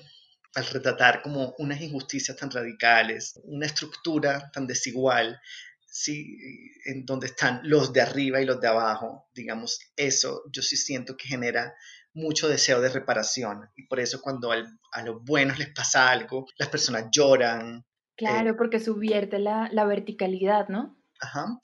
al 0.53 0.65
retratar 0.65 1.21
como 1.21 1.55
unas 1.57 1.81
injusticias 1.81 2.35
tan 2.37 2.51
radicales, 2.51 3.39
una 3.43 3.65
estructura 3.65 4.51
tan 4.51 4.67
desigual, 4.67 5.39
sí, 5.85 6.37
en 6.85 7.05
donde 7.05 7.27
están 7.27 7.61
los 7.63 7.93
de 7.93 8.01
arriba 8.01 8.41
y 8.41 8.45
los 8.45 8.59
de 8.59 8.67
abajo, 8.67 9.29
digamos, 9.33 9.79
eso 9.95 10.43
yo 10.51 10.61
sí 10.61 10.75
siento 10.75 11.15
que 11.15 11.27
genera 11.27 11.73
mucho 12.13 12.49
deseo 12.49 12.81
de 12.81 12.89
reparación. 12.89 13.69
Y 13.75 13.87
por 13.87 13.99
eso 13.99 14.21
cuando 14.21 14.51
a 14.51 15.01
los 15.03 15.23
buenos 15.23 15.59
les 15.59 15.69
pasa 15.73 16.09
algo, 16.09 16.47
las 16.57 16.69
personas 16.69 17.05
lloran. 17.11 17.85
Claro, 18.17 18.51
eh, 18.51 18.53
porque 18.53 18.79
subvierte 18.79 19.39
la, 19.39 19.69
la 19.71 19.85
verticalidad, 19.85 20.67
¿no? 20.67 20.97
Ajá. 21.19 21.59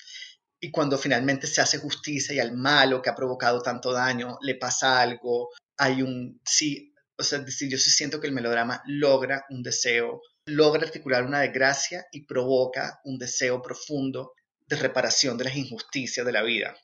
Y 0.59 0.71
cuando 0.71 0.97
finalmente 0.97 1.45
se 1.45 1.61
hace 1.61 1.77
justicia 1.77 2.33
y 2.33 2.39
al 2.39 2.53
malo 2.53 3.01
que 3.01 3.09
ha 3.09 3.15
provocado 3.15 3.61
tanto 3.61 3.91
daño 3.91 4.37
le 4.41 4.55
pasa 4.55 5.01
algo, 5.01 5.49
hay 5.77 6.01
un, 6.01 6.41
sí, 6.45 6.93
o 7.17 7.23
sea, 7.23 7.43
yo 7.45 7.77
sí 7.77 7.89
siento 7.89 8.19
que 8.19 8.27
el 8.27 8.33
melodrama 8.33 8.81
logra 8.85 9.45
un 9.49 9.63
deseo, 9.63 10.21
logra 10.45 10.83
articular 10.83 11.23
una 11.23 11.41
desgracia 11.41 12.05
y 12.11 12.25
provoca 12.25 12.99
un 13.03 13.17
deseo 13.17 13.61
profundo 13.61 14.33
de 14.67 14.75
reparación 14.75 15.37
de 15.37 15.45
las 15.45 15.55
injusticias 15.55 16.25
de 16.25 16.31
la 16.31 16.43
vida. 16.43 16.75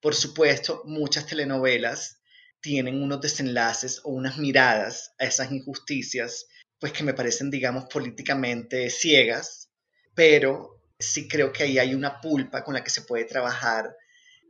Por 0.00 0.14
supuesto, 0.14 0.82
muchas 0.84 1.26
telenovelas 1.26 2.20
tienen 2.60 3.02
unos 3.02 3.20
desenlaces 3.20 4.00
o 4.04 4.10
unas 4.10 4.38
miradas 4.38 5.12
a 5.18 5.24
esas 5.24 5.50
injusticias, 5.50 6.46
pues 6.78 6.92
que 6.92 7.04
me 7.04 7.14
parecen, 7.14 7.50
digamos, 7.50 7.84
políticamente 7.86 8.90
ciegas, 8.90 9.70
pero 10.14 10.82
sí 10.98 11.28
creo 11.28 11.52
que 11.52 11.64
ahí 11.64 11.78
hay 11.78 11.94
una 11.94 12.20
pulpa 12.20 12.62
con 12.62 12.74
la 12.74 12.84
que 12.84 12.90
se 12.90 13.02
puede 13.02 13.24
trabajar 13.24 13.94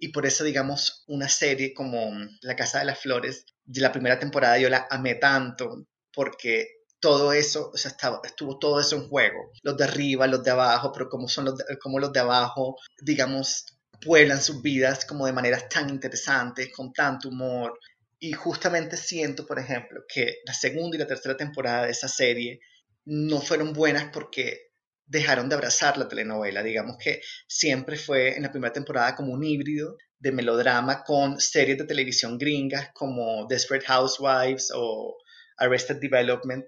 y 0.01 0.09
por 0.09 0.25
eso, 0.25 0.45
digamos, 0.45 1.05
una 1.09 1.29
serie 1.29 1.75
como 1.75 2.11
La 2.41 2.57
Casa 2.57 2.79
de 2.79 2.87
las 2.87 2.99
Flores, 2.99 3.45
de 3.65 3.83
la 3.83 3.93
primera 3.93 4.19
temporada 4.19 4.59
yo 4.59 4.71
la 4.71 4.89
amé 4.91 5.17
tanto 5.17 5.87
porque 6.13 6.81
todo 7.01 7.33
eso, 7.33 7.71
o 7.73 7.77
sea, 7.77 7.93
estuvo 8.25 8.59
todo 8.59 8.81
eso 8.81 8.97
en 8.97 9.09
juego. 9.09 9.53
Los 9.63 9.77
de 9.77 9.85
arriba, 9.85 10.27
los 10.27 10.43
de 10.43 10.51
abajo, 10.51 10.91
pero 10.93 11.09
cómo 11.09 11.29
son 11.29 11.47
los 11.47 11.57
de, 11.59 11.65
cómo 11.79 11.99
los 11.99 12.13
de 12.13 12.21
abajo, 12.21 12.77
digamos, 13.01 13.67
pueblan 14.03 14.41
sus 14.41 14.63
vidas 14.63 15.05
como 15.05 15.27
de 15.27 15.33
maneras 15.33 15.69
tan 15.69 15.91
interesantes, 15.91 16.71
con 16.75 16.93
tanto 16.93 17.29
humor. 17.29 17.79
Y 18.19 18.33
justamente 18.33 18.97
siento, 18.97 19.47
por 19.47 19.59
ejemplo, 19.59 20.03
que 20.09 20.37
la 20.47 20.55
segunda 20.55 20.97
y 20.97 21.01
la 21.01 21.07
tercera 21.07 21.37
temporada 21.37 21.85
de 21.85 21.93
esa 21.93 22.09
serie 22.09 22.61
no 23.05 23.41
fueron 23.41 23.73
buenas 23.73 24.11
porque 24.13 24.70
dejaron 25.11 25.49
de 25.49 25.57
abrazar 25.57 25.99
la 25.99 26.09
telenovela. 26.09 26.63
Digamos 26.63 26.97
que 26.97 27.21
siempre 27.49 27.97
fue 27.97 28.37
en 28.37 28.45
la 28.45 28.53
primera 28.53 28.73
temporada 28.73 29.17
como 29.17 29.33
un 29.33 29.43
híbrido 29.43 29.99
de 30.19 30.31
melodrama 30.31 31.03
con 31.03 31.41
series 31.41 31.79
de 31.79 31.85
televisión 31.85 32.39
gringas 32.39 32.91
como 32.95 33.47
Desperate 33.47 33.87
Housewives 33.87 34.71
o 34.73 35.17
Arrested 35.57 35.97
Development. 35.97 36.65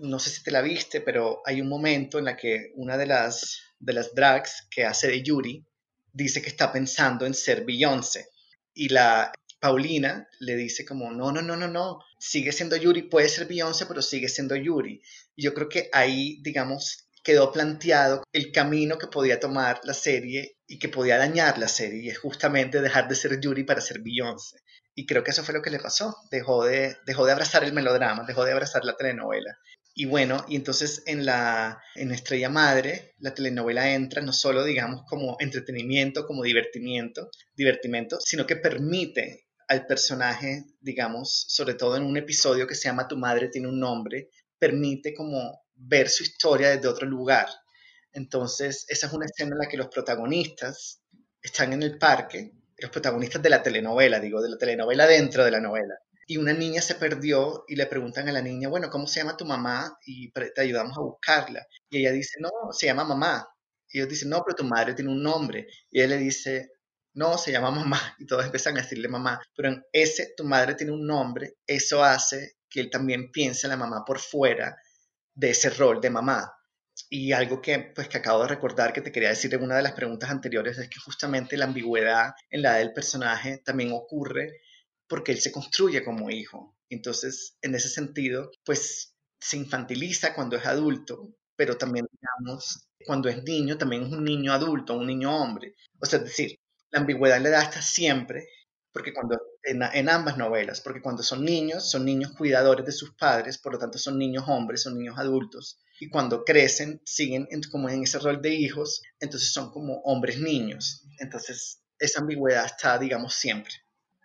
No 0.00 0.18
sé 0.18 0.30
si 0.30 0.42
te 0.42 0.50
la 0.50 0.62
viste, 0.62 1.02
pero 1.02 1.42
hay 1.44 1.60
un 1.60 1.68
momento 1.68 2.18
en 2.18 2.24
la 2.24 2.36
que 2.36 2.72
una 2.76 2.96
de 2.96 3.06
las, 3.06 3.60
de 3.78 3.92
las 3.92 4.14
drags 4.14 4.66
que 4.70 4.84
hace 4.84 5.08
de 5.08 5.22
Yuri 5.22 5.62
dice 6.14 6.40
que 6.40 6.48
está 6.48 6.72
pensando 6.72 7.26
en 7.26 7.34
ser 7.34 7.62
Beyoncé. 7.62 8.26
Y 8.72 8.88
la 8.88 9.32
Paulina 9.60 10.26
le 10.40 10.56
dice 10.56 10.86
como, 10.86 11.12
no, 11.12 11.30
no, 11.30 11.42
no, 11.42 11.56
no, 11.56 11.68
no, 11.68 11.98
sigue 12.18 12.52
siendo 12.52 12.76
Yuri, 12.76 13.02
puede 13.02 13.28
ser 13.28 13.46
Beyoncé, 13.46 13.84
pero 13.84 14.00
sigue 14.00 14.30
siendo 14.30 14.56
Yuri. 14.56 15.02
Yo 15.36 15.52
creo 15.52 15.68
que 15.68 15.90
ahí, 15.92 16.40
digamos, 16.42 17.06
quedó 17.22 17.52
planteado 17.52 18.22
el 18.32 18.52
camino 18.52 18.98
que 18.98 19.06
podía 19.06 19.40
tomar 19.40 19.80
la 19.84 19.94
serie 19.94 20.56
y 20.66 20.78
que 20.78 20.88
podía 20.88 21.18
dañar 21.18 21.58
la 21.58 21.68
serie, 21.68 22.02
y 22.02 22.08
es 22.08 22.18
justamente 22.18 22.80
dejar 22.80 23.08
de 23.08 23.14
ser 23.14 23.40
Yuri 23.40 23.64
para 23.64 23.80
ser 23.80 24.00
Beyoncé. 24.00 24.58
Y 24.94 25.06
creo 25.06 25.24
que 25.24 25.30
eso 25.30 25.44
fue 25.44 25.54
lo 25.54 25.62
que 25.62 25.70
le 25.70 25.78
pasó, 25.78 26.16
dejó 26.30 26.64
de, 26.64 26.96
dejó 27.06 27.24
de 27.24 27.32
abrazar 27.32 27.64
el 27.64 27.72
melodrama, 27.72 28.24
dejó 28.26 28.44
de 28.44 28.52
abrazar 28.52 28.84
la 28.84 28.96
telenovela. 28.96 29.56
Y 29.94 30.06
bueno, 30.06 30.44
y 30.48 30.56
entonces 30.56 31.02
en 31.06 31.26
la 31.26 31.82
en 31.94 32.12
Estrella 32.12 32.48
Madre, 32.48 33.14
la 33.18 33.34
telenovela 33.34 33.92
entra 33.92 34.22
no 34.22 34.32
solo, 34.32 34.64
digamos, 34.64 35.02
como 35.06 35.36
entretenimiento, 35.38 36.26
como 36.26 36.42
divertimiento, 36.42 37.30
divertimento, 37.54 38.18
sino 38.20 38.46
que 38.46 38.56
permite 38.56 39.46
al 39.68 39.86
personaje, 39.86 40.64
digamos, 40.80 41.44
sobre 41.48 41.74
todo 41.74 41.96
en 41.96 42.04
un 42.04 42.16
episodio 42.16 42.66
que 42.66 42.74
se 42.74 42.88
llama 42.88 43.08
Tu 43.08 43.16
madre 43.16 43.48
tiene 43.48 43.68
un 43.68 43.80
nombre, 43.80 44.30
permite 44.58 45.14
como 45.14 45.62
ver 45.74 46.08
su 46.08 46.22
historia 46.22 46.70
desde 46.70 46.88
otro 46.88 47.06
lugar. 47.06 47.46
Entonces, 48.12 48.84
esa 48.88 49.06
es 49.06 49.12
una 49.12 49.26
escena 49.26 49.52
en 49.52 49.58
la 49.58 49.68
que 49.68 49.76
los 49.76 49.88
protagonistas 49.88 51.02
están 51.42 51.72
en 51.72 51.82
el 51.82 51.98
parque, 51.98 52.52
los 52.78 52.90
protagonistas 52.90 53.42
de 53.42 53.50
la 53.50 53.62
telenovela, 53.62 54.20
digo, 54.20 54.42
de 54.42 54.50
la 54.50 54.58
telenovela 54.58 55.06
dentro 55.06 55.44
de 55.44 55.50
la 55.50 55.60
novela. 55.60 55.94
Y 56.26 56.36
una 56.36 56.52
niña 56.52 56.80
se 56.82 56.94
perdió 56.94 57.64
y 57.66 57.76
le 57.76 57.86
preguntan 57.86 58.28
a 58.28 58.32
la 58.32 58.42
niña, 58.42 58.68
bueno, 58.68 58.90
¿cómo 58.90 59.06
se 59.06 59.20
llama 59.20 59.36
tu 59.36 59.44
mamá? 59.44 59.98
Y 60.06 60.30
te 60.30 60.60
ayudamos 60.60 60.96
a 60.96 61.00
buscarla. 61.00 61.66
Y 61.90 61.98
ella 61.98 62.12
dice, 62.12 62.38
no, 62.40 62.50
se 62.72 62.86
llama 62.86 63.04
mamá. 63.04 63.48
Y 63.90 63.98
ellos 63.98 64.08
dicen, 64.08 64.30
no, 64.30 64.42
pero 64.44 64.56
tu 64.56 64.64
madre 64.64 64.94
tiene 64.94 65.10
un 65.10 65.22
nombre. 65.22 65.66
Y 65.90 66.00
él 66.00 66.10
le 66.10 66.18
dice, 66.18 66.70
no, 67.14 67.36
se 67.38 67.52
llama 67.52 67.70
mamá. 67.70 68.00
Y 68.18 68.26
todos 68.26 68.44
empiezan 68.44 68.78
a 68.78 68.82
decirle 68.82 69.08
mamá. 69.08 69.40
Pero 69.54 69.68
en 69.68 69.84
ese, 69.92 70.32
tu 70.36 70.44
madre 70.44 70.74
tiene 70.74 70.92
un 70.92 71.06
nombre, 71.06 71.56
eso 71.66 72.02
hace 72.02 72.56
que 72.68 72.80
él 72.80 72.90
también 72.90 73.30
piense 73.30 73.66
en 73.66 73.72
la 73.72 73.76
mamá 73.76 74.04
por 74.04 74.18
fuera 74.18 74.76
de 75.34 75.50
ese 75.50 75.70
rol 75.70 76.00
de 76.00 76.10
mamá. 76.10 76.52
Y 77.08 77.32
algo 77.32 77.60
que, 77.60 77.78
pues, 77.94 78.08
que 78.08 78.18
acabo 78.18 78.42
de 78.42 78.48
recordar 78.48 78.92
que 78.92 79.00
te 79.02 79.12
quería 79.12 79.30
decir 79.30 79.52
en 79.54 79.62
una 79.62 79.76
de 79.76 79.82
las 79.82 79.92
preguntas 79.92 80.30
anteriores 80.30 80.78
es 80.78 80.88
que 80.88 81.00
justamente 81.00 81.56
la 81.56 81.66
ambigüedad 81.66 82.32
en 82.50 82.62
la 82.62 82.74
del 82.74 82.92
personaje 82.92 83.58
también 83.64 83.92
ocurre 83.92 84.60
porque 85.08 85.32
él 85.32 85.40
se 85.40 85.52
construye 85.52 86.04
como 86.04 86.30
hijo. 86.30 86.76
Entonces, 86.88 87.56
en 87.62 87.74
ese 87.74 87.88
sentido, 87.88 88.50
pues 88.64 89.14
se 89.40 89.56
infantiliza 89.56 90.34
cuando 90.34 90.56
es 90.56 90.66
adulto, 90.66 91.34
pero 91.56 91.76
también, 91.76 92.06
digamos, 92.10 92.88
cuando 93.04 93.28
es 93.28 93.42
niño, 93.42 93.76
también 93.78 94.04
es 94.04 94.12
un 94.12 94.24
niño 94.24 94.52
adulto, 94.52 94.94
un 94.94 95.06
niño 95.06 95.34
hombre. 95.36 95.74
O 96.00 96.06
sea, 96.06 96.18
es 96.18 96.26
decir, 96.26 96.58
la 96.90 97.00
ambigüedad 97.00 97.40
le 97.40 97.50
da 97.50 97.60
hasta 97.60 97.82
siempre, 97.82 98.46
porque 98.92 99.12
cuando 99.12 99.38
en, 99.64 100.08
ambas 100.08 100.36
novelas, 100.36 100.80
porque 100.80 101.00
cuando 101.00 101.22
son 101.22 101.44
niños, 101.44 101.90
son 101.90 102.04
niños 102.04 102.32
cuidadores 102.32 102.84
de 102.84 102.92
sus 102.92 103.14
padres, 103.14 103.58
por 103.58 103.72
lo 103.72 103.78
tanto 103.78 103.98
son 103.98 104.18
niños 104.18 104.44
hombres, 104.48 104.82
son 104.82 104.98
niños 104.98 105.18
adultos, 105.18 105.80
y 106.00 106.08
cuando 106.08 106.44
crecen, 106.44 107.00
siguen 107.04 107.46
como 107.70 107.88
en 107.88 108.02
ese 108.02 108.18
rol 108.18 108.42
de 108.42 108.54
hijos, 108.54 109.02
entonces 109.20 109.52
son 109.52 109.70
como 109.70 110.00
hombres 110.02 110.40
niños. 110.40 111.06
Entonces, 111.20 111.82
esa 111.98 112.20
ambigüedad 112.20 112.66
está, 112.66 112.98
digamos, 112.98 113.34
siempre. 113.34 113.72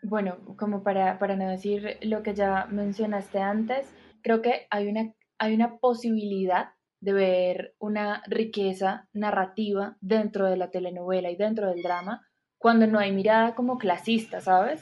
Bueno, 0.02 0.38
como 0.58 0.84
para, 0.84 1.20
para 1.20 1.36
no 1.36 1.48
decir 1.50 1.98
lo 2.02 2.24
que 2.24 2.34
ya 2.34 2.66
mencionaste 2.72 3.40
antes, 3.40 3.86
creo 4.24 4.42
que 4.42 4.66
hay 4.72 4.88
una, 4.88 5.14
hay 5.38 5.54
una 5.54 5.78
posibilidad 5.78 6.70
de 7.00 7.14
ver 7.14 7.76
una 7.78 8.24
riqueza 8.26 9.08
narrativa 9.14 9.98
dentro 10.02 10.48
de 10.48 10.58
la 10.58 10.72
telenovela 10.72 11.30
y 11.30 11.36
dentro 11.36 11.70
del 11.70 11.84
drama 11.84 12.28
cuando 12.58 12.88
no 12.88 12.98
hay 12.98 13.12
mirada 13.12 13.54
como 13.54 13.78
clasista, 13.78 14.42
¿sabes? 14.42 14.82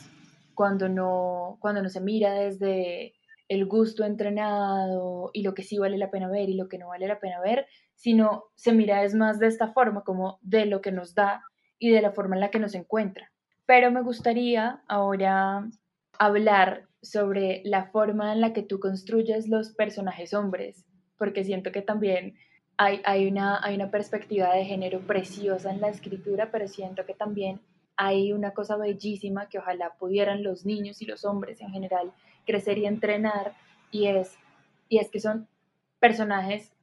Cuando 0.55 0.89
no, 0.89 1.57
cuando 1.59 1.81
no 1.81 1.89
se 1.89 2.01
mira 2.01 2.33
desde 2.33 3.13
el 3.47 3.65
gusto 3.65 4.03
entrenado 4.03 5.29
y 5.33 5.43
lo 5.43 5.53
que 5.53 5.63
sí 5.63 5.77
vale 5.77 5.97
la 5.97 6.09
pena 6.09 6.29
ver 6.29 6.49
y 6.49 6.55
lo 6.55 6.67
que 6.67 6.77
no 6.77 6.87
vale 6.87 7.07
la 7.07 7.19
pena 7.19 7.39
ver, 7.41 7.67
sino 7.93 8.45
se 8.55 8.73
mira 8.73 9.03
es 9.03 9.13
más 9.13 9.39
de 9.39 9.47
esta 9.47 9.71
forma, 9.71 10.03
como 10.03 10.39
de 10.41 10.65
lo 10.65 10.81
que 10.81 10.91
nos 10.91 11.13
da 11.13 11.43
y 11.77 11.91
de 11.91 12.01
la 12.01 12.11
forma 12.11 12.35
en 12.35 12.41
la 12.41 12.49
que 12.49 12.59
nos 12.59 12.73
encuentra. 12.73 13.31
Pero 13.65 13.91
me 13.91 14.01
gustaría 14.01 14.81
ahora 14.87 15.67
hablar 16.17 16.87
sobre 17.01 17.61
la 17.65 17.85
forma 17.85 18.33
en 18.33 18.41
la 18.41 18.53
que 18.53 18.63
tú 18.63 18.79
construyes 18.79 19.47
los 19.47 19.73
personajes 19.73 20.33
hombres, 20.33 20.85
porque 21.17 21.43
siento 21.43 21.71
que 21.71 21.81
también 21.81 22.35
hay, 22.77 23.27
una, 23.27 23.63
hay 23.63 23.75
una 23.75 23.91
perspectiva 23.91 24.53
de 24.53 24.65
género 24.65 24.99
preciosa 25.01 25.71
en 25.71 25.81
la 25.81 25.89
escritura, 25.89 26.49
pero 26.51 26.67
siento 26.67 27.05
que 27.05 27.13
también 27.13 27.61
hay 27.97 28.33
una 28.33 28.51
cosa 28.51 28.77
bellísima 28.77 29.47
que 29.49 29.59
ojalá 29.59 29.95
pudieran 29.97 30.43
los 30.43 30.65
niños 30.65 31.01
y 31.01 31.05
los 31.05 31.25
hombres 31.25 31.61
en 31.61 31.71
general 31.71 32.11
crecer 32.45 32.77
y 32.77 32.85
entrenar, 32.85 33.53
y 33.91 34.07
es, 34.07 34.37
y 34.89 34.99
es 34.99 35.09
que 35.09 35.19
son 35.19 35.47
personajes 35.99 36.73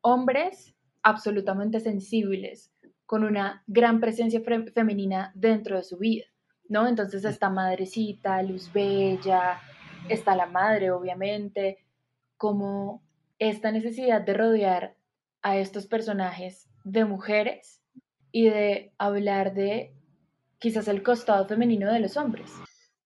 hombres 0.00 0.74
absolutamente 1.02 1.80
sensibles, 1.80 2.72
con 3.06 3.24
una 3.24 3.62
gran 3.66 4.00
presencia 4.00 4.42
femenina 4.74 5.32
dentro 5.34 5.76
de 5.76 5.82
su 5.82 5.96
vida, 5.96 6.26
¿no? 6.68 6.86
Entonces 6.86 7.24
está 7.24 7.48
Madrecita, 7.48 8.42
Luz 8.42 8.70
Bella, 8.72 9.60
está 10.08 10.36
la 10.36 10.46
madre, 10.46 10.90
obviamente, 10.90 11.78
como 12.36 13.02
esta 13.38 13.72
necesidad 13.72 14.20
de 14.20 14.34
rodear 14.34 14.94
a 15.42 15.56
estos 15.56 15.86
personajes 15.86 16.68
de 16.84 17.04
mujeres 17.04 17.82
y 18.30 18.50
de 18.50 18.92
hablar 18.98 19.54
de 19.54 19.94
quizás 20.58 20.88
el 20.88 21.02
costado 21.02 21.46
femenino 21.46 21.92
de 21.92 22.00
los 22.00 22.16
hombres. 22.16 22.50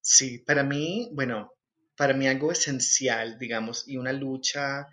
Sí, 0.00 0.38
para 0.38 0.62
mí, 0.62 1.10
bueno, 1.12 1.52
para 1.96 2.14
mí 2.14 2.26
algo 2.26 2.50
esencial, 2.50 3.38
digamos, 3.38 3.86
y 3.86 3.96
una 3.96 4.12
lucha 4.12 4.88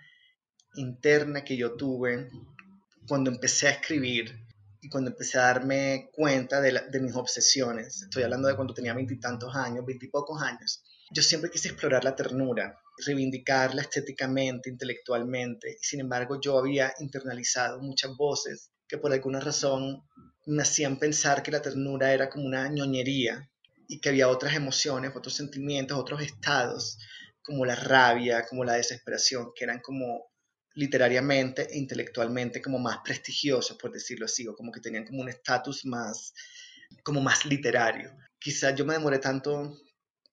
interna 0.76 1.44
que 1.44 1.58
yo 1.58 1.76
tuve 1.76 2.30
cuando 3.08 3.32
empecé 3.32 3.68
a 3.68 3.72
escribir 3.72 4.46
y 4.82 4.90
cuando 4.90 5.10
empecé 5.10 5.40
a 5.40 5.44
darme 5.44 6.10
cuenta 6.14 6.62
de, 6.62 7.00
mis 7.02 7.16
obsesiones, 7.16 8.04
estoy 8.04 8.24
hablando 8.24 8.48
de 8.48 8.56
cuando 8.56 8.74
tenía 8.74 8.94
veintitantos 8.94 9.56
años, 9.56 9.86
veintipocos 9.86 10.42
años, 10.42 10.84
yo 11.12 11.24
siempre 11.24 11.50
quise 11.50 11.70
explorar 11.70 12.04
la 12.04 12.16
ternura, 12.16 12.78
reivindicarla 13.06 13.82
estéticamente, 13.82 14.70
intelectualmente, 14.70 15.78
sin 15.82 16.02
embargo 16.02 16.40
yo 16.40 16.58
había 16.58 16.94
internalizado 17.00 17.82
muchas 17.82 18.16
voces 18.16 18.72
que 18.88 18.98
por 18.98 19.12
alguna 19.12 19.40
razón 19.40 20.04
me 20.50 20.64
hacían 20.64 20.98
pensar 20.98 21.44
que 21.44 21.52
la 21.52 21.62
ternura 21.62 22.12
era 22.12 22.28
como 22.28 22.46
una 22.46 22.68
ñoñería 22.70 23.48
y 23.88 24.00
que 24.00 24.10
había 24.10 24.30
otras 24.30 24.56
emociones, 24.56 25.16
otros 25.16 25.36
sentimientos, 25.36 25.98
otros 25.98 26.22
estados, 26.22 26.98
como 27.44 27.66
la 27.66 27.76
rabia, 27.76 28.46
como 28.48 28.64
la 28.64 28.74
desesperación, 28.74 29.52
que 29.56 29.64
eran 29.66 29.80
como 29.80 30.32
literariamente 30.74 31.68
e 31.72 31.78
intelectualmente 31.78 32.62
como 32.62 32.80
más 32.80 33.00
prestigiosos, 33.04 33.78
por 33.78 33.92
decirlo 33.92 34.26
así, 34.26 34.48
o 34.48 34.56
como 34.56 34.72
que 34.72 34.80
tenían 34.80 35.06
como 35.06 35.22
un 35.22 35.30
estatus 35.30 35.86
más, 35.86 36.34
como 37.04 37.22
más 37.22 37.46
literario. 37.46 38.16
Quizás 38.40 38.74
yo 38.76 38.86
me 38.86 38.94
demoré 38.94 39.20
tanto 39.20 39.78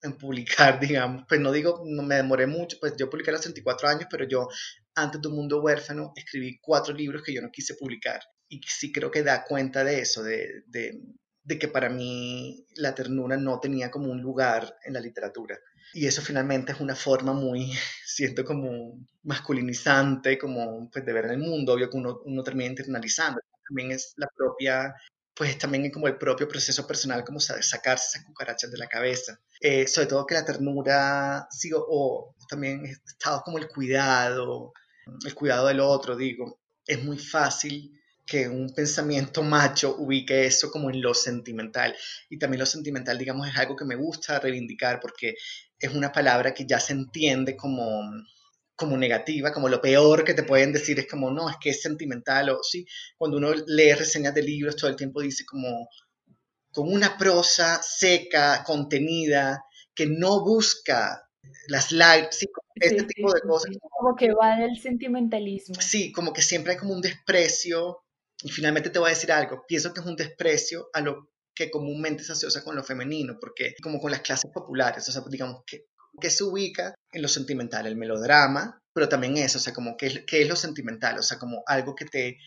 en 0.02 0.16
publicar, 0.16 0.80
digamos, 0.80 1.24
pues 1.28 1.40
no 1.40 1.52
digo, 1.52 1.82
no 1.84 2.02
me 2.02 2.16
demoré 2.16 2.46
mucho, 2.46 2.78
pues 2.80 2.94
yo 2.96 3.10
publiqué 3.10 3.30
a 3.30 3.34
los 3.34 3.42
34 3.42 3.88
años, 3.88 4.06
pero 4.10 4.26
yo 4.26 4.48
antes 4.94 5.20
de 5.20 5.28
Un 5.28 5.36
Mundo 5.36 5.60
Huérfano 5.60 6.12
escribí 6.16 6.58
cuatro 6.58 6.94
libros 6.94 7.22
que 7.22 7.34
yo 7.34 7.42
no 7.42 7.50
quise 7.50 7.74
publicar 7.74 8.20
y 8.49 8.61
sí 8.66 8.92
creo 8.92 9.11
que 9.11 9.22
da 9.22 9.44
cuenta 9.44 9.84
de 9.84 10.01
eso, 10.01 10.22
de, 10.22 10.62
de, 10.66 11.01
de 11.42 11.59
que 11.59 11.68
para 11.68 11.88
mí 11.88 12.64
la 12.76 12.94
ternura 12.94 13.36
no 13.36 13.61
tenía 13.61 13.90
como 13.90 14.11
un 14.11 14.20
lugar 14.20 14.76
en 14.84 14.94
la 14.94 15.01
literatura. 15.01 15.59
Y 15.94 16.07
eso 16.07 16.20
finalmente 16.20 16.72
es 16.72 16.80
una 16.80 16.97
forma 16.97 17.32
muy, 17.32 17.72
siento 18.07 18.44
como 18.44 18.99
masculinizante, 19.22 20.38
como 20.38 20.90
pues 20.90 21.05
de 21.05 21.12
ver 21.12 21.26
en 21.26 21.30
el 21.32 21.38
mundo, 21.38 21.72
obvio 21.72 21.90
que 21.90 21.97
uno, 21.97 22.20
uno 22.24 22.42
termina 22.42 22.70
internalizando. 22.70 23.40
También 23.68 23.92
es 23.92 24.12
la 24.16 24.28
propia 24.36 24.94
pues 25.36 25.59
también 25.59 25.84
es 25.84 25.92
como 25.92 26.09
el 26.09 26.16
propio 26.16 26.49
proceso 26.49 26.86
personal, 26.86 27.22
como 27.22 27.40
sacarse 27.40 28.18
esas 28.18 28.24
cucarachas 28.24 28.70
de 28.70 28.78
la 28.78 28.88
cabeza. 28.88 29.38
Eh, 29.61 29.86
sobre 29.86 30.07
todo 30.07 30.26
que 30.26 30.34
la 30.34 30.47
ternura, 30.47 31.47
sigo, 31.51 31.84
o 31.86 32.34
también 32.49 32.86
estado 32.86 33.42
como 33.44 33.59
el 33.59 33.68
cuidado, 33.68 34.72
el 35.26 35.34
cuidado 35.34 35.68
del 35.68 35.80
otro, 35.80 36.16
digo, 36.16 36.59
es 36.86 37.05
muy 37.05 37.18
fácil 37.18 37.92
que 38.26 38.48
un 38.48 38.74
pensamiento 38.74 39.42
macho 39.42 39.96
ubique 39.96 40.46
eso 40.46 40.70
como 40.70 40.90
en 40.90 41.00
lo 41.00 41.14
sentimental. 41.14 41.96
Y 42.28 42.38
también 42.38 42.60
lo 42.60 42.66
sentimental, 42.66 43.16
digamos, 43.16 43.48
es 43.48 43.56
algo 43.56 43.76
que 43.76 43.84
me 43.84 43.94
gusta 43.94 44.40
reivindicar 44.40 44.98
porque 45.00 45.36
es 45.78 45.94
una 45.94 46.10
palabra 46.12 46.52
que 46.52 46.66
ya 46.66 46.80
se 46.80 46.92
entiende 46.92 47.56
como 47.56 48.02
como 48.76 48.96
negativa, 48.98 49.52
como 49.52 49.70
lo 49.70 49.80
peor 49.80 50.22
que 50.22 50.34
te 50.34 50.42
pueden 50.42 50.70
decir 50.70 50.98
es 50.98 51.08
como, 51.08 51.30
no, 51.30 51.48
es 51.48 51.56
que 51.58 51.70
es 51.70 51.80
sentimental, 51.80 52.50
o 52.50 52.62
sí, 52.62 52.86
cuando 53.16 53.38
uno 53.38 53.54
lee 53.66 53.94
reseñas 53.94 54.34
de 54.34 54.42
libros 54.42 54.76
todo 54.76 54.90
el 54.90 54.96
tiempo 54.96 55.22
dice 55.22 55.46
como, 55.46 55.88
con 56.70 56.92
una 56.92 57.16
prosa 57.16 57.80
seca, 57.82 58.62
contenida, 58.64 59.64
que 59.94 60.06
no 60.06 60.44
busca 60.44 61.26
las 61.68 61.90
lágrimas, 61.90 62.36
sí, 62.36 62.46
este 62.74 63.04
tipo 63.04 63.32
de 63.32 63.40
cosas. 63.40 63.74
Como 63.80 64.14
que 64.14 64.32
va 64.34 64.56
del 64.56 64.78
sentimentalismo. 64.78 65.76
Sí, 65.80 66.12
como 66.12 66.34
que 66.34 66.42
siempre 66.42 66.72
hay 66.72 66.78
como 66.78 66.92
un 66.92 67.00
desprecio, 67.00 68.04
y 68.43 68.51
finalmente 68.51 68.91
te 68.91 68.99
voy 68.99 69.09
a 69.09 69.14
decir 69.14 69.32
algo, 69.32 69.64
pienso 69.66 69.93
que 69.93 70.01
es 70.01 70.07
un 70.07 70.16
desprecio 70.16 70.89
a 70.93 71.01
lo 71.01 71.30
que 71.55 71.70
comúnmente 71.70 72.22
se 72.22 72.32
asocia 72.32 72.62
con 72.62 72.76
lo 72.76 72.84
femenino, 72.84 73.39
porque 73.41 73.74
como 73.82 73.99
con 73.99 74.11
las 74.11 74.20
clases 74.20 74.51
populares, 74.53 75.09
o 75.09 75.12
sea, 75.12 75.22
digamos 75.30 75.62
que 75.66 75.87
que 76.20 76.30
se 76.30 76.45
ubica 76.45 76.95
en 77.12 77.22
lo 77.22 77.28
sentimental, 77.28 77.87
el 77.87 77.97
melodrama, 77.97 78.78
pero 78.93 79.09
también 79.09 79.37
eso, 79.37 79.59
o 79.59 79.61
sea, 79.61 79.72
como 79.72 79.97
qué, 79.97 80.24
es 80.26 80.49
lo 80.49 80.57
sentimental, 80.57 81.18
o 81.18 81.22
sea, 81.22 81.39
como 81.39 81.62
algo 81.66 81.95
que 81.95 82.07
te, 82.07 82.39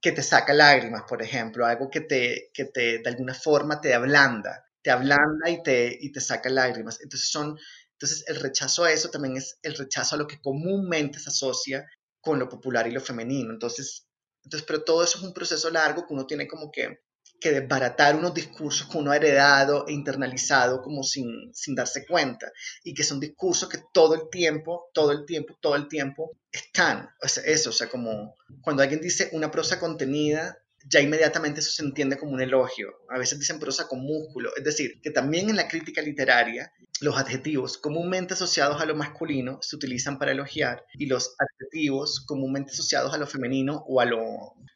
que 0.00 0.12
te 0.12 0.22
saca 0.22 0.52
lágrimas, 0.54 1.02
por 1.08 1.22
ejemplo, 1.22 1.66
algo 1.66 1.90
que 1.90 2.00
te, 2.00 2.50
que 2.52 2.66
te, 2.66 2.98
de 2.98 3.08
alguna 3.08 3.34
forma 3.34 3.80
te 3.80 3.94
ablanda, 3.94 4.64
te 4.82 4.90
ablanda 4.90 5.50
y 5.50 5.62
te, 5.62 5.96
y 6.00 6.12
te 6.12 6.20
saca 6.20 6.48
lágrimas. 6.48 7.00
Entonces 7.00 7.28
son, 7.28 7.58
entonces 7.92 8.24
el 8.28 8.36
rechazo 8.36 8.84
a 8.84 8.92
eso 8.92 9.10
también 9.10 9.36
es 9.36 9.58
el 9.62 9.74
rechazo 9.74 10.14
a 10.14 10.18
lo 10.18 10.26
que 10.26 10.40
comúnmente 10.40 11.18
se 11.18 11.30
asocia 11.30 11.84
con 12.20 12.38
lo 12.38 12.48
popular 12.48 12.86
y 12.86 12.92
lo 12.92 13.00
femenino. 13.00 13.52
Entonces, 13.52 14.06
entonces, 14.46 14.64
pero 14.64 14.84
todo 14.84 15.02
eso 15.02 15.18
es 15.18 15.24
un 15.24 15.34
proceso 15.34 15.68
largo 15.70 16.06
que 16.06 16.14
uno 16.14 16.24
tiene 16.24 16.46
como 16.46 16.70
que 16.70 17.00
que 17.40 17.50
desbaratar 17.50 18.16
unos 18.16 18.32
discursos 18.32 18.88
que 18.88 18.96
uno 18.96 19.10
ha 19.10 19.16
heredado 19.16 19.86
e 19.86 19.92
internalizado 19.92 20.80
como 20.80 21.02
sin, 21.02 21.52
sin 21.52 21.74
darse 21.74 22.06
cuenta 22.06 22.50
y 22.82 22.94
que 22.94 23.04
son 23.04 23.20
discursos 23.20 23.68
que 23.68 23.78
todo 23.92 24.14
el 24.14 24.30
tiempo, 24.30 24.88
todo 24.94 25.12
el 25.12 25.26
tiempo, 25.26 25.54
todo 25.60 25.76
el 25.76 25.88
tiempo 25.88 26.30
están. 26.50 27.10
O 27.22 27.28
sea, 27.28 27.44
eso, 27.44 27.70
o 27.70 27.72
sea, 27.72 27.88
como 27.88 28.34
cuando 28.62 28.82
alguien 28.82 29.00
dice 29.00 29.28
una 29.32 29.50
prosa 29.50 29.78
contenida, 29.78 30.56
ya 30.88 31.00
inmediatamente 31.00 31.60
eso 31.60 31.70
se 31.70 31.82
entiende 31.82 32.16
como 32.16 32.32
un 32.32 32.40
elogio. 32.40 32.92
A 33.08 33.18
veces 33.18 33.38
dicen 33.38 33.58
prosa 33.58 33.88
con 33.88 34.00
músculo. 34.00 34.50
Es 34.56 34.64
decir, 34.64 35.00
que 35.02 35.10
también 35.10 35.50
en 35.50 35.56
la 35.56 35.68
crítica 35.68 36.00
literaria 36.00 36.72
los 37.00 37.18
adjetivos 37.18 37.76
comúnmente 37.76 38.34
asociados 38.34 38.80
a 38.80 38.86
lo 38.86 38.94
masculino 38.94 39.58
se 39.60 39.76
utilizan 39.76 40.18
para 40.18 40.32
elogiar 40.32 40.84
y 40.94 41.06
los 41.06 41.34
adjetivos 41.38 42.24
comúnmente 42.26 42.72
asociados 42.72 43.12
a 43.12 43.18
lo 43.18 43.26
femenino 43.26 43.84
o 43.86 44.00
a 44.00 44.06
lo, 44.06 44.22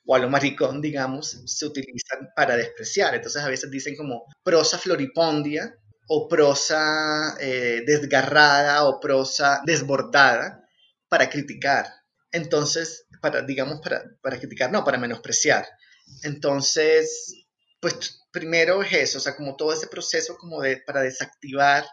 o 0.04 0.14
a 0.14 0.18
lo 0.18 0.28
maricón, 0.28 0.82
digamos, 0.82 1.42
se 1.46 1.66
utilizan 1.66 2.28
para 2.36 2.56
despreciar. 2.56 3.14
Entonces 3.14 3.42
a 3.42 3.48
veces 3.48 3.70
dicen 3.70 3.96
como 3.96 4.24
prosa 4.42 4.78
floripondia 4.78 5.74
o 6.08 6.28
prosa 6.28 7.36
eh, 7.40 7.82
desgarrada 7.86 8.84
o 8.84 8.98
prosa 8.98 9.62
desbordada 9.64 10.68
para 11.08 11.30
criticar. 11.30 11.86
Entonces, 12.32 13.06
para, 13.20 13.42
digamos, 13.42 13.80
para, 13.80 14.02
para 14.22 14.38
criticar, 14.38 14.70
no, 14.70 14.84
para 14.84 14.98
menospreciar. 14.98 15.66
Entonces, 16.22 17.34
pues 17.80 18.20
primero 18.30 18.82
es 18.82 18.92
eso, 18.92 19.18
o 19.18 19.20
sea, 19.20 19.36
como 19.36 19.56
todo 19.56 19.72
ese 19.72 19.86
proceso 19.86 20.36
como 20.36 20.60
de, 20.60 20.78
para 20.78 21.00
desactivar 21.02 21.86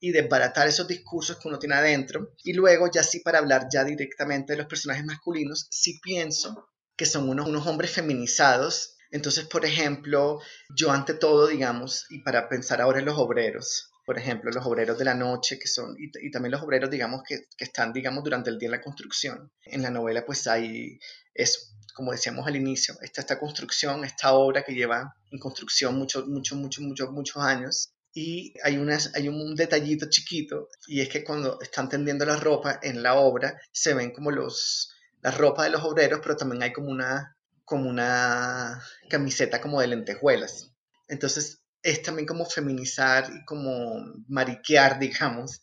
y 0.00 0.12
desbaratar 0.12 0.68
esos 0.68 0.86
discursos 0.86 1.38
que 1.38 1.48
uno 1.48 1.58
tiene 1.58 1.74
adentro. 1.74 2.34
Y 2.42 2.52
luego 2.52 2.90
ya 2.90 3.02
sí 3.02 3.20
para 3.20 3.38
hablar 3.38 3.68
ya 3.72 3.84
directamente 3.84 4.52
de 4.52 4.58
los 4.58 4.66
personajes 4.66 5.04
masculinos, 5.04 5.66
sí 5.70 5.98
pienso 6.02 6.68
que 6.96 7.06
son 7.06 7.28
unos, 7.28 7.48
unos 7.48 7.66
hombres 7.66 7.90
feminizados. 7.90 8.96
Entonces, 9.10 9.46
por 9.46 9.64
ejemplo, 9.64 10.40
yo 10.76 10.90
ante 10.90 11.14
todo, 11.14 11.46
digamos, 11.46 12.06
y 12.10 12.22
para 12.22 12.48
pensar 12.48 12.80
ahora 12.80 13.00
en 13.00 13.06
los 13.06 13.18
obreros, 13.18 13.90
por 14.04 14.18
ejemplo, 14.18 14.50
los 14.50 14.66
obreros 14.66 14.98
de 14.98 15.04
la 15.04 15.14
noche, 15.14 15.58
que 15.58 15.68
son, 15.68 15.96
y, 15.98 16.10
y 16.26 16.30
también 16.30 16.52
los 16.52 16.62
obreros, 16.62 16.90
digamos, 16.90 17.22
que, 17.26 17.46
que, 17.56 17.64
están, 17.64 17.92
digamos, 17.92 18.22
durante 18.22 18.50
el 18.50 18.58
día 18.58 18.66
en 18.66 18.72
la 18.72 18.82
construcción. 18.82 19.50
En 19.64 19.82
la 19.82 19.90
novela, 19.90 20.26
pues 20.26 20.46
hay 20.46 20.98
eso, 21.32 21.60
como 21.94 22.12
decíamos 22.12 22.46
al 22.46 22.56
inicio, 22.56 22.96
está 23.00 23.20
esta 23.20 23.38
construcción, 23.38 24.04
esta 24.04 24.34
obra 24.34 24.64
que 24.64 24.74
lleva 24.74 25.14
en 25.30 25.38
construcción 25.38 25.96
muchos, 25.96 26.26
muchos, 26.26 26.58
muchos, 26.58 26.84
muchos, 26.84 27.10
muchos 27.10 27.42
años. 27.42 27.92
Y 28.12 28.52
hay, 28.62 28.76
unas, 28.76 29.14
hay 29.14 29.28
un 29.28 29.54
detallito 29.56 30.06
chiquito, 30.08 30.68
y 30.86 31.00
es 31.00 31.08
que 31.08 31.24
cuando 31.24 31.60
están 31.60 31.88
tendiendo 31.88 32.24
la 32.24 32.36
ropa 32.36 32.78
en 32.82 33.02
la 33.02 33.14
obra, 33.14 33.60
se 33.72 33.94
ven 33.94 34.12
como 34.12 34.30
los, 34.30 34.92
la 35.22 35.30
ropa 35.30 35.64
de 35.64 35.70
los 35.70 35.82
obreros, 35.82 36.20
pero 36.22 36.36
también 36.36 36.62
hay 36.62 36.72
como 36.72 36.90
una, 36.90 37.36
como 37.64 37.88
una 37.88 38.82
camiseta 39.08 39.60
como 39.60 39.80
de 39.80 39.88
lentejuelas. 39.88 40.70
Entonces, 41.08 41.62
es 41.82 42.02
también 42.02 42.26
como 42.26 42.44
feminizar 42.44 43.30
y 43.34 43.44
como 43.44 44.04
mariquear, 44.28 44.98
digamos, 44.98 45.60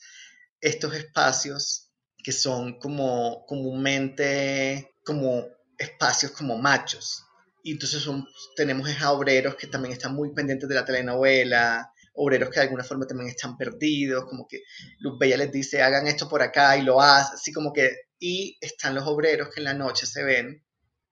estos 0.62 0.94
espacios 0.94 1.92
que 2.24 2.32
son 2.32 2.80
como 2.80 3.46
comúnmente 3.48 4.94
como 5.04 5.48
espacios 5.82 6.32
como 6.32 6.58
machos. 6.58 7.26
Y 7.64 7.74
entonces 7.74 8.02
son, 8.02 8.28
tenemos 8.56 8.90
a 9.02 9.12
obreros 9.12 9.56
que 9.56 9.68
también 9.68 9.94
están 9.94 10.16
muy 10.16 10.34
pendientes 10.34 10.68
de 10.68 10.76
la 10.76 10.86
telenovela, 10.86 11.92
obreros 12.14 12.50
que 12.50 12.60
de 12.60 12.66
alguna 12.66 12.84
forma 12.84 13.06
también 13.06 13.30
están 13.30 13.58
perdidos, 13.58 14.26
como 14.26 14.48
que 14.48 14.64
Luz 15.00 15.18
Bella 15.20 15.38
les 15.38 15.52
dice, 15.52 15.82
hagan 15.82 16.08
esto 16.08 16.28
por 16.28 16.42
acá 16.42 16.78
y 16.78 16.82
lo 16.82 17.02
hacen, 17.02 17.36
así 17.36 17.54
como 17.54 17.72
que, 17.72 17.96
y 18.20 18.58
están 18.62 18.96
los 18.96 19.06
obreros 19.06 19.50
que 19.54 19.62
en 19.62 19.66
la 19.66 19.74
noche 19.74 20.06
se 20.06 20.24
ven 20.24 20.64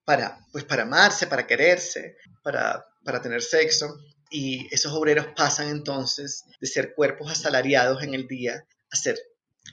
para, 0.05 0.39
pues 0.51 0.63
para 0.63 0.83
amarse, 0.83 1.27
para 1.27 1.45
quererse, 1.45 2.17
para, 2.43 2.83
para 3.03 3.21
tener 3.21 3.41
sexo, 3.41 3.99
y 4.29 4.67
esos 4.73 4.93
obreros 4.93 5.27
pasan 5.35 5.69
entonces 5.69 6.45
de 6.59 6.67
ser 6.67 6.93
cuerpos 6.93 7.31
asalariados 7.31 8.03
en 8.03 8.13
el 8.13 8.27
día 8.27 8.65
a 8.91 8.95
ser 8.95 9.17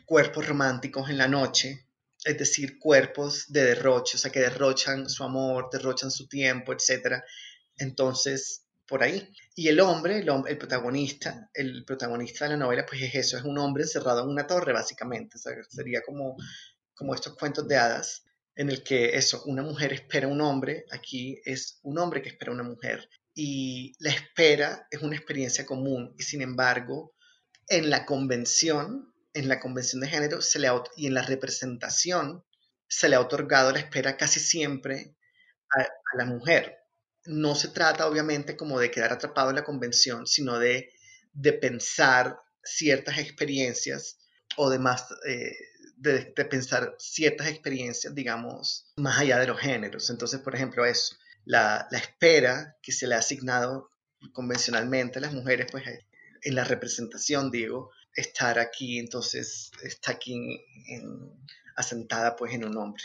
cuerpos 0.07 0.47
románticos 0.47 1.11
en 1.11 1.19
la 1.19 1.29
noche, 1.29 1.86
es 2.27 2.37
decir, 2.39 2.79
cuerpos 2.79 3.47
de 3.49 3.63
derroche, 3.65 4.17
o 4.17 4.19
sea, 4.19 4.33
que 4.33 4.41
derrochan 4.41 5.09
su 5.09 5.23
amor, 5.23 5.69
derrochan 5.71 6.11
su 6.11 6.27
tiempo, 6.27 6.73
etc. 6.73 7.23
Entonces, 7.77 8.65
por 8.89 9.05
ahí. 9.05 9.33
Y 9.55 9.69
el 9.69 9.79
hombre, 9.79 10.19
el, 10.19 10.29
el, 10.49 10.59
protagonista, 10.59 11.49
el 11.55 11.85
protagonista 11.85 12.45
de 12.45 12.53
la 12.53 12.57
novela, 12.57 12.85
pues 12.85 13.01
es 13.03 13.15
eso, 13.15 13.39
es 13.39 13.45
un 13.45 13.59
hombre 13.59 13.85
encerrado 13.85 14.25
en 14.25 14.29
una 14.29 14.47
torre, 14.47 14.73
básicamente. 14.73 15.37
O 15.37 15.39
sea, 15.39 15.53
sería 15.69 16.03
como, 16.03 16.37
como 16.95 17.15
estos 17.15 17.37
cuentos 17.37 17.69
de 17.69 17.77
hadas, 17.77 18.25
en 18.57 18.71
el 18.71 18.83
que 18.83 19.17
eso, 19.17 19.45
una 19.45 19.63
mujer 19.63 19.93
espera 19.93 20.27
a 20.27 20.31
un 20.31 20.41
hombre, 20.41 20.85
aquí 20.91 21.41
es 21.45 21.79
un 21.83 21.97
hombre 21.99 22.23
que 22.23 22.31
espera 22.31 22.51
a 22.51 22.55
una 22.55 22.65
mujer. 22.65 23.09
Y 23.35 23.95
la 24.01 24.11
espera 24.11 24.89
es 24.91 25.01
una 25.01 25.15
experiencia 25.15 25.65
común, 25.65 26.13
y 26.19 26.25
sin 26.25 26.43
embargo, 26.43 27.15
en 27.69 27.89
la 27.89 28.05
convención, 28.05 29.13
en 29.37 29.49
la 29.49 29.61
convención 29.61 30.01
de 30.01 30.09
género 30.09 30.41
se 30.41 30.59
le 30.59 30.69
y 30.97 31.07
en 31.07 31.15
la 31.15 31.23
representación 31.23 32.43
se 32.89 33.09
le 33.09 33.17
ha 33.17 33.21
otorgado 33.21 33.71
la 33.71 33.81
espera 33.81 34.17
casi 34.17 34.41
siempre 34.41 35.15
a, 35.71 35.87
la 36.17 36.25
mujer. 36.25 36.79
No 37.27 37.55
se 37.55 37.69
trata 37.69 38.07
obviamente 38.07 38.57
como 38.57 38.79
de 38.79 38.91
quedar 38.91 39.13
atrapado 39.13 39.51
en 39.51 39.57
la 39.57 39.65
convención, 39.65 40.27
sino 40.27 40.59
de, 40.59 40.91
de 41.33 41.53
pensar 41.53 42.39
ciertas 42.63 43.19
experiencias 43.19 44.19
o 44.57 44.71
de, 44.71 44.79
más, 44.79 45.07
eh, 45.29 45.55
de, 45.97 46.21
pensar 46.49 46.95
ciertas 46.99 47.49
experiencias, 47.49 48.15
digamos, 48.15 48.93
más 48.97 49.19
allá 49.19 49.39
de 49.39 49.49
los 49.49 49.61
géneros. 49.61 50.09
Entonces, 50.09 50.41
por 50.41 50.55
ejemplo, 50.55 50.87
eso, 50.87 51.17
la, 51.45 51.87
la 51.91 51.99
espera 51.99 52.77
que 52.81 52.93
se 52.93 53.07
le 53.07 53.17
ha 53.17 53.19
asignado 53.19 53.91
convencionalmente 54.33 55.19
a 55.19 55.23
las 55.23 55.33
mujeres, 55.33 55.67
pues 55.71 55.85
en 56.43 56.55
la 56.55 56.65
representación, 56.65 57.51
digo, 57.51 57.91
estar 58.17 58.59
aquí, 58.59 58.99
entonces 58.99 59.71
está 59.83 60.13
aquí 60.13 60.35
en, 60.89 61.31
asentada 61.77 62.35
pues 62.37 62.55
en 62.55 62.65
un 62.65 62.77
hombre. 62.77 63.03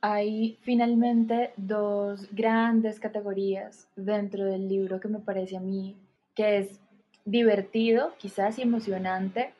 Hay 0.00 0.58
finalmente 0.62 1.52
dos 1.56 2.28
grandes 2.32 3.00
categorías 3.00 3.86
dentro 3.96 4.44
del 4.44 4.68
libro 4.68 5.00
que 5.00 5.08
me 5.08 5.20
parece 5.20 5.56
a 5.56 5.60
mí 5.60 5.96
que 6.34 6.58
es 6.58 6.80
divertido, 7.24 8.14
quizás 8.18 8.58
emocionante 8.58 9.52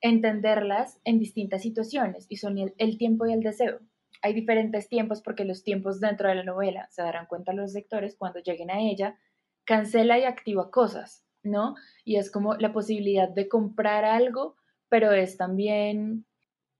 entenderlas 0.00 0.98
en 1.04 1.18
distintas 1.18 1.62
situaciones 1.62 2.26
y 2.28 2.36
son 2.36 2.58
el, 2.58 2.98
tiempo 2.98 3.26
y 3.26 3.32
el 3.32 3.40
deseo. 3.40 3.80
Hay 4.22 4.34
diferentes 4.34 4.88
tiempos 4.88 5.22
porque 5.22 5.44
los 5.44 5.62
tiempos 5.62 6.00
dentro 6.00 6.28
de 6.28 6.36
la 6.36 6.44
novela, 6.44 6.88
se 6.90 7.02
darán 7.02 7.26
cuenta 7.26 7.52
los 7.52 7.72
lectores 7.72 8.16
cuando 8.16 8.40
lleguen 8.40 8.70
a 8.70 8.80
ella, 8.80 9.18
cancela 9.64 10.18
y 10.18 10.24
activa 10.24 10.70
cosas. 10.70 11.24
¿No? 11.46 11.74
Y 12.04 12.16
es 12.16 12.30
como 12.30 12.54
la 12.54 12.72
posibilidad 12.72 13.28
de 13.28 13.48
comprar 13.48 14.04
algo, 14.04 14.56
pero 14.88 15.12
es 15.12 15.36
también 15.36 16.24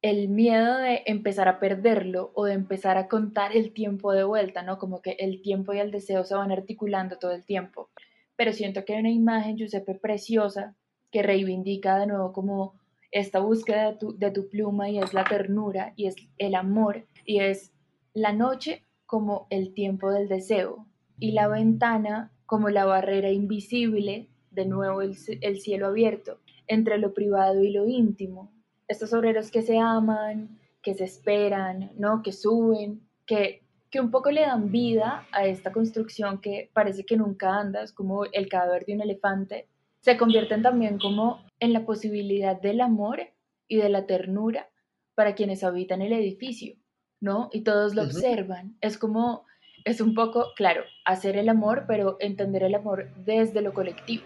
el 0.02 0.28
miedo 0.28 0.76
de 0.78 1.02
empezar 1.06 1.48
a 1.48 1.58
perderlo 1.58 2.30
o 2.34 2.44
de 2.44 2.52
empezar 2.52 2.96
a 2.96 3.08
contar 3.08 3.56
el 3.56 3.72
tiempo 3.72 4.12
de 4.12 4.24
vuelta, 4.24 4.62
¿no? 4.62 4.78
Como 4.78 5.00
que 5.02 5.16
el 5.18 5.42
tiempo 5.42 5.72
y 5.72 5.78
el 5.78 5.90
deseo 5.90 6.24
se 6.24 6.34
van 6.34 6.52
articulando 6.52 7.18
todo 7.18 7.32
el 7.32 7.44
tiempo. 7.44 7.90
Pero 8.36 8.52
siento 8.52 8.84
que 8.84 8.94
hay 8.94 9.00
una 9.00 9.10
imagen, 9.10 9.56
Giuseppe, 9.56 9.94
preciosa 9.94 10.76
que 11.10 11.22
reivindica 11.22 11.98
de 11.98 12.06
nuevo 12.06 12.32
como 12.32 12.74
esta 13.10 13.38
búsqueda 13.40 13.92
de 13.92 13.96
tu, 13.96 14.18
de 14.18 14.30
tu 14.30 14.48
pluma 14.48 14.90
y 14.90 14.98
es 14.98 15.14
la 15.14 15.24
ternura 15.24 15.92
y 15.96 16.06
es 16.06 16.16
el 16.38 16.54
amor 16.54 17.06
y 17.24 17.40
es 17.40 17.72
la 18.12 18.32
noche 18.32 18.84
como 19.06 19.46
el 19.50 19.72
tiempo 19.72 20.10
del 20.10 20.28
deseo 20.28 20.86
y 21.18 21.32
la 21.32 21.48
ventana 21.48 22.32
como 22.44 22.68
la 22.68 22.84
barrera 22.84 23.30
invisible 23.30 24.28
de 24.56 24.66
nuevo 24.66 25.02
el, 25.02 25.14
el, 25.42 25.60
cielo 25.60 25.86
abierto 25.86 26.40
entre 26.66 26.98
lo 26.98 27.14
privado 27.14 27.62
y 27.62 27.70
lo 27.70 27.86
íntimo. 27.86 28.52
Estos 28.88 29.12
obreros 29.12 29.52
que 29.52 29.62
se 29.62 29.78
aman, 29.78 30.58
que 30.82 30.94
se 30.94 31.04
esperan, 31.04 31.92
¿no? 31.96 32.22
que 32.22 32.32
suben, 32.32 33.02
que, 33.26 33.62
que 33.90 34.00
un 34.00 34.10
poco 34.10 34.30
le 34.30 34.40
dan 34.40 34.72
vida 34.72 35.26
a 35.30 35.46
esta 35.46 35.70
construcción 35.70 36.40
que 36.40 36.70
parece 36.72 37.04
que 37.04 37.16
nunca 37.16 37.54
anda, 37.54 37.82
es 37.82 37.92
como 37.92 38.24
el 38.24 38.48
cadáver 38.48 38.86
de 38.86 38.94
un 38.94 39.02
elefante, 39.02 39.68
se 40.00 40.16
convierten 40.16 40.62
también 40.62 40.98
como 40.98 41.44
en 41.60 41.72
la 41.72 41.84
posibilidad 41.84 42.60
del 42.60 42.80
amor 42.80 43.20
y 43.68 43.76
de 43.76 43.88
la 43.88 44.06
ternura 44.06 44.68
para 45.14 45.34
quienes 45.34 45.64
habitan 45.64 46.02
el 46.02 46.12
edificio, 46.12 46.76
¿no? 47.20 47.48
Y 47.52 47.62
todos 47.62 47.94
lo 47.94 48.02
uh 48.02 48.04
-huh. 48.04 48.08
observan. 48.08 48.76
Es 48.80 48.98
como, 48.98 49.44
es 49.84 50.00
un 50.00 50.14
poco, 50.14 50.52
claro, 50.56 50.82
hacer 51.04 51.36
el 51.36 51.48
amor, 51.48 51.84
pero 51.88 52.16
entender 52.20 52.62
el 52.62 52.74
amor 52.74 53.12
desde 53.16 53.62
lo 53.62 53.72
colectivo. 53.72 54.24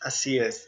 Así 0.00 0.38
es. 0.38 0.66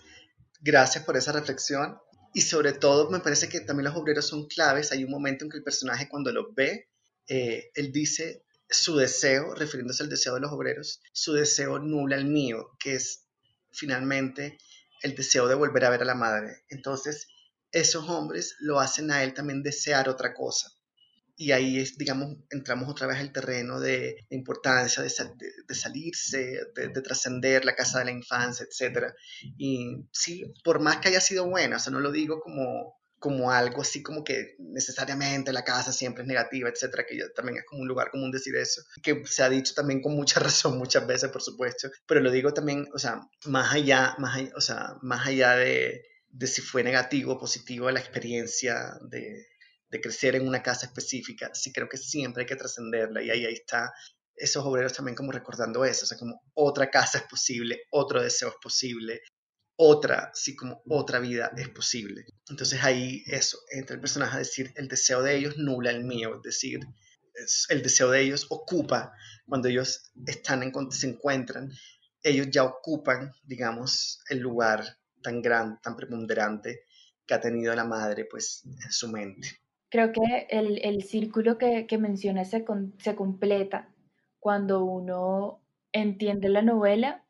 Gracias 0.61 1.05
por 1.05 1.17
esa 1.17 1.33
reflexión. 1.33 1.99
Y 2.33 2.43
sobre 2.43 2.73
todo 2.73 3.11
me 3.11 3.21
parece 3.21 3.49
que 3.49 3.61
también 3.61 3.87
los 3.87 3.97
obreros 3.97 4.29
son 4.29 4.47
claves. 4.47 4.93
Hay 4.93 5.05
un 5.05 5.11
momento 5.11 5.45
en 5.45 5.51
que 5.51 5.57
el 5.57 5.65
personaje 5.65 6.09
cuando 6.09 6.33
los 6.33 6.55
ve, 6.55 6.89
eh, 7.27 7.71
él 7.75 7.93
dice 7.93 8.45
su 8.69 8.97
deseo, 8.97 9.55
refiriéndose 9.55 10.05
al 10.05 10.09
deseo 10.09 10.35
de 10.35 10.41
los 10.41 10.53
obreros, 10.53 11.01
su 11.13 11.33
deseo 11.33 11.81
nula 11.81 12.17
el 12.17 12.27
mío, 12.27 12.71
que 12.79 12.95
es 12.95 13.27
finalmente 13.73 14.59
el 15.03 15.17
deseo 15.17 15.49
de 15.49 15.57
volver 15.57 15.85
a 15.85 15.91
ver 15.91 16.03
a 16.03 16.05
la 16.05 16.15
madre. 16.15 16.63
Entonces, 16.69 17.27
esos 17.73 18.09
hombres 18.09 18.55
lo 18.61 18.79
hacen 18.79 19.11
a 19.11 19.25
él 19.25 19.35
también 19.35 19.63
desear 19.63 20.09
otra 20.09 20.35
cosa 20.35 20.71
y 21.41 21.53
ahí 21.53 21.79
es, 21.79 21.97
digamos, 21.97 22.37
entramos 22.51 22.87
otra 22.91 23.07
vez 23.07 23.17
al 23.17 23.33
terreno 23.33 23.81
de 23.81 24.27
la 24.29 24.37
importancia 24.37 25.03
de, 25.03 25.09
de, 25.09 25.53
de 25.67 25.75
salirse, 25.75 26.61
de, 26.75 26.89
de 26.89 27.01
trascender 27.01 27.65
la 27.65 27.75
casa 27.75 28.01
de 28.01 28.05
la 28.05 28.11
infancia, 28.11 28.67
etc. 28.67 29.07
Y 29.57 30.07
sí, 30.13 30.53
por 30.63 30.81
más 30.81 30.99
que 30.99 31.09
haya 31.09 31.21
sido 31.23 31.49
buena, 31.49 31.77
o 31.77 31.79
sea, 31.79 31.95
no 31.95 32.01
lo 32.01 32.13
digo 32.13 32.41
como, 32.41 33.01
como 33.19 33.51
algo 33.51 33.81
así 33.81 34.03
como 34.03 34.23
que 34.23 34.55
necesariamente 34.59 35.51
la 35.55 35.65
casa 35.65 35.95
siempre 35.95 36.25
es 36.25 36.29
negativa, 36.29 36.69
etcétera, 36.69 37.07
que 37.09 37.19
también 37.35 37.57
es 37.57 37.65
como 37.65 37.81
un 37.81 37.89
lugar 37.89 38.11
común 38.11 38.31
decir 38.31 38.55
eso, 38.57 38.83
que 39.03 39.23
se 39.25 39.43
ha 39.43 39.49
dicho 39.49 39.73
también 39.73 40.03
con 40.03 40.15
mucha 40.15 40.41
razón 40.41 40.77
muchas 40.77 41.07
veces, 41.07 41.31
por 41.31 41.41
supuesto, 41.41 41.89
pero 42.07 42.21
lo 42.21 42.31
digo 42.31 42.53
también, 42.53 42.87
o 42.93 42.99
sea, 42.99 43.19
más 43.47 43.73
allá, 43.73 44.15
más 44.19 44.37
allá, 44.37 44.51
o 44.57 44.61
sea, 44.61 44.99
más 45.01 45.27
allá 45.27 45.57
de, 45.57 46.03
de 46.29 46.47
si 46.47 46.61
fue 46.61 46.85
negativo 46.85 47.33
o 47.33 47.39
positivo 47.39 47.91
la 47.91 48.01
experiencia 48.01 48.99
de, 49.09 49.47
de 49.91 50.01
crecer 50.01 50.37
en 50.37 50.47
una 50.47 50.63
casa 50.63 50.87
específica, 50.87 51.51
sí 51.55 51.73
creo 51.73 51.89
que 51.89 51.97
siempre 51.97 52.43
hay 52.43 52.47
que 52.47 52.57
trascenderla 52.57 53.23
y 53.23 53.31
ahí, 53.31 53.45
ahí 53.45 53.55
está 53.55 53.93
esos 54.41 54.65
obreros 54.65 54.95
también 54.95 55.15
como 55.15 55.33
recordando 55.33 55.85
eso, 55.85 56.05
o 56.05 56.09
sea, 56.09 56.17
como 56.17 56.43
otra 56.55 56.91
casa 56.91 57.19
es 57.19 57.25
posible, 57.25 57.83
otro 57.91 58.23
deseo 58.23 58.49
es 58.49 58.55
posible, 58.63 59.21
otra, 59.77 60.31
sí, 60.35 60.57
como 60.57 60.83
otra 60.89 61.19
vida 61.19 61.53
es 61.57 61.69
posible. 61.69 62.25
Entonces 62.49 62.83
ahí 62.83 63.23
eso, 63.27 63.59
entra 63.71 63.95
el 63.95 64.01
personaje 64.01 64.37
a 64.37 64.39
decir, 64.39 64.73
el 64.77 64.89
deseo 64.89 65.23
de 65.23 65.37
ellos 65.37 65.59
nula 65.59 65.91
el 65.91 66.05
mío, 66.05 66.37
es 66.37 66.43
decir, 66.43 66.81
el 67.69 67.83
deseo 67.83 68.11
de 68.11 68.23
ellos 68.23 68.47
ocupa, 68.49 69.13
cuando 69.47 69.69
ellos 69.69 70.11
están 70.27 70.63
en, 70.63 70.73
se 70.91 71.09
encuentran, 71.09 71.71
ellos 72.23 72.49
ya 72.51 72.65
ocupan, 72.65 73.33
digamos, 73.43 74.21
el 74.29 74.39
lugar 74.39 74.99
tan 75.23 75.43
grande, 75.43 75.79
tan 75.83 75.97
preponderante 75.97 76.85
que 77.27 77.35
ha 77.35 77.41
tenido 77.41 77.75
la 77.75 77.85
madre, 77.85 78.25
pues, 78.25 78.63
en 78.65 78.93
su 78.93 79.09
mente. 79.09 79.49
Creo 79.91 80.13
que 80.13 80.47
el, 80.51 81.03
círculo 81.03 81.59
que, 81.59 81.87
que 81.87 81.99
mencionas 81.99 82.51
se, 82.51 82.65
se 82.99 83.17
completa 83.17 83.89
cuando 84.39 84.85
uno 84.85 85.61
entiende 85.93 86.49
la 86.49 86.63
novela, 86.63 87.25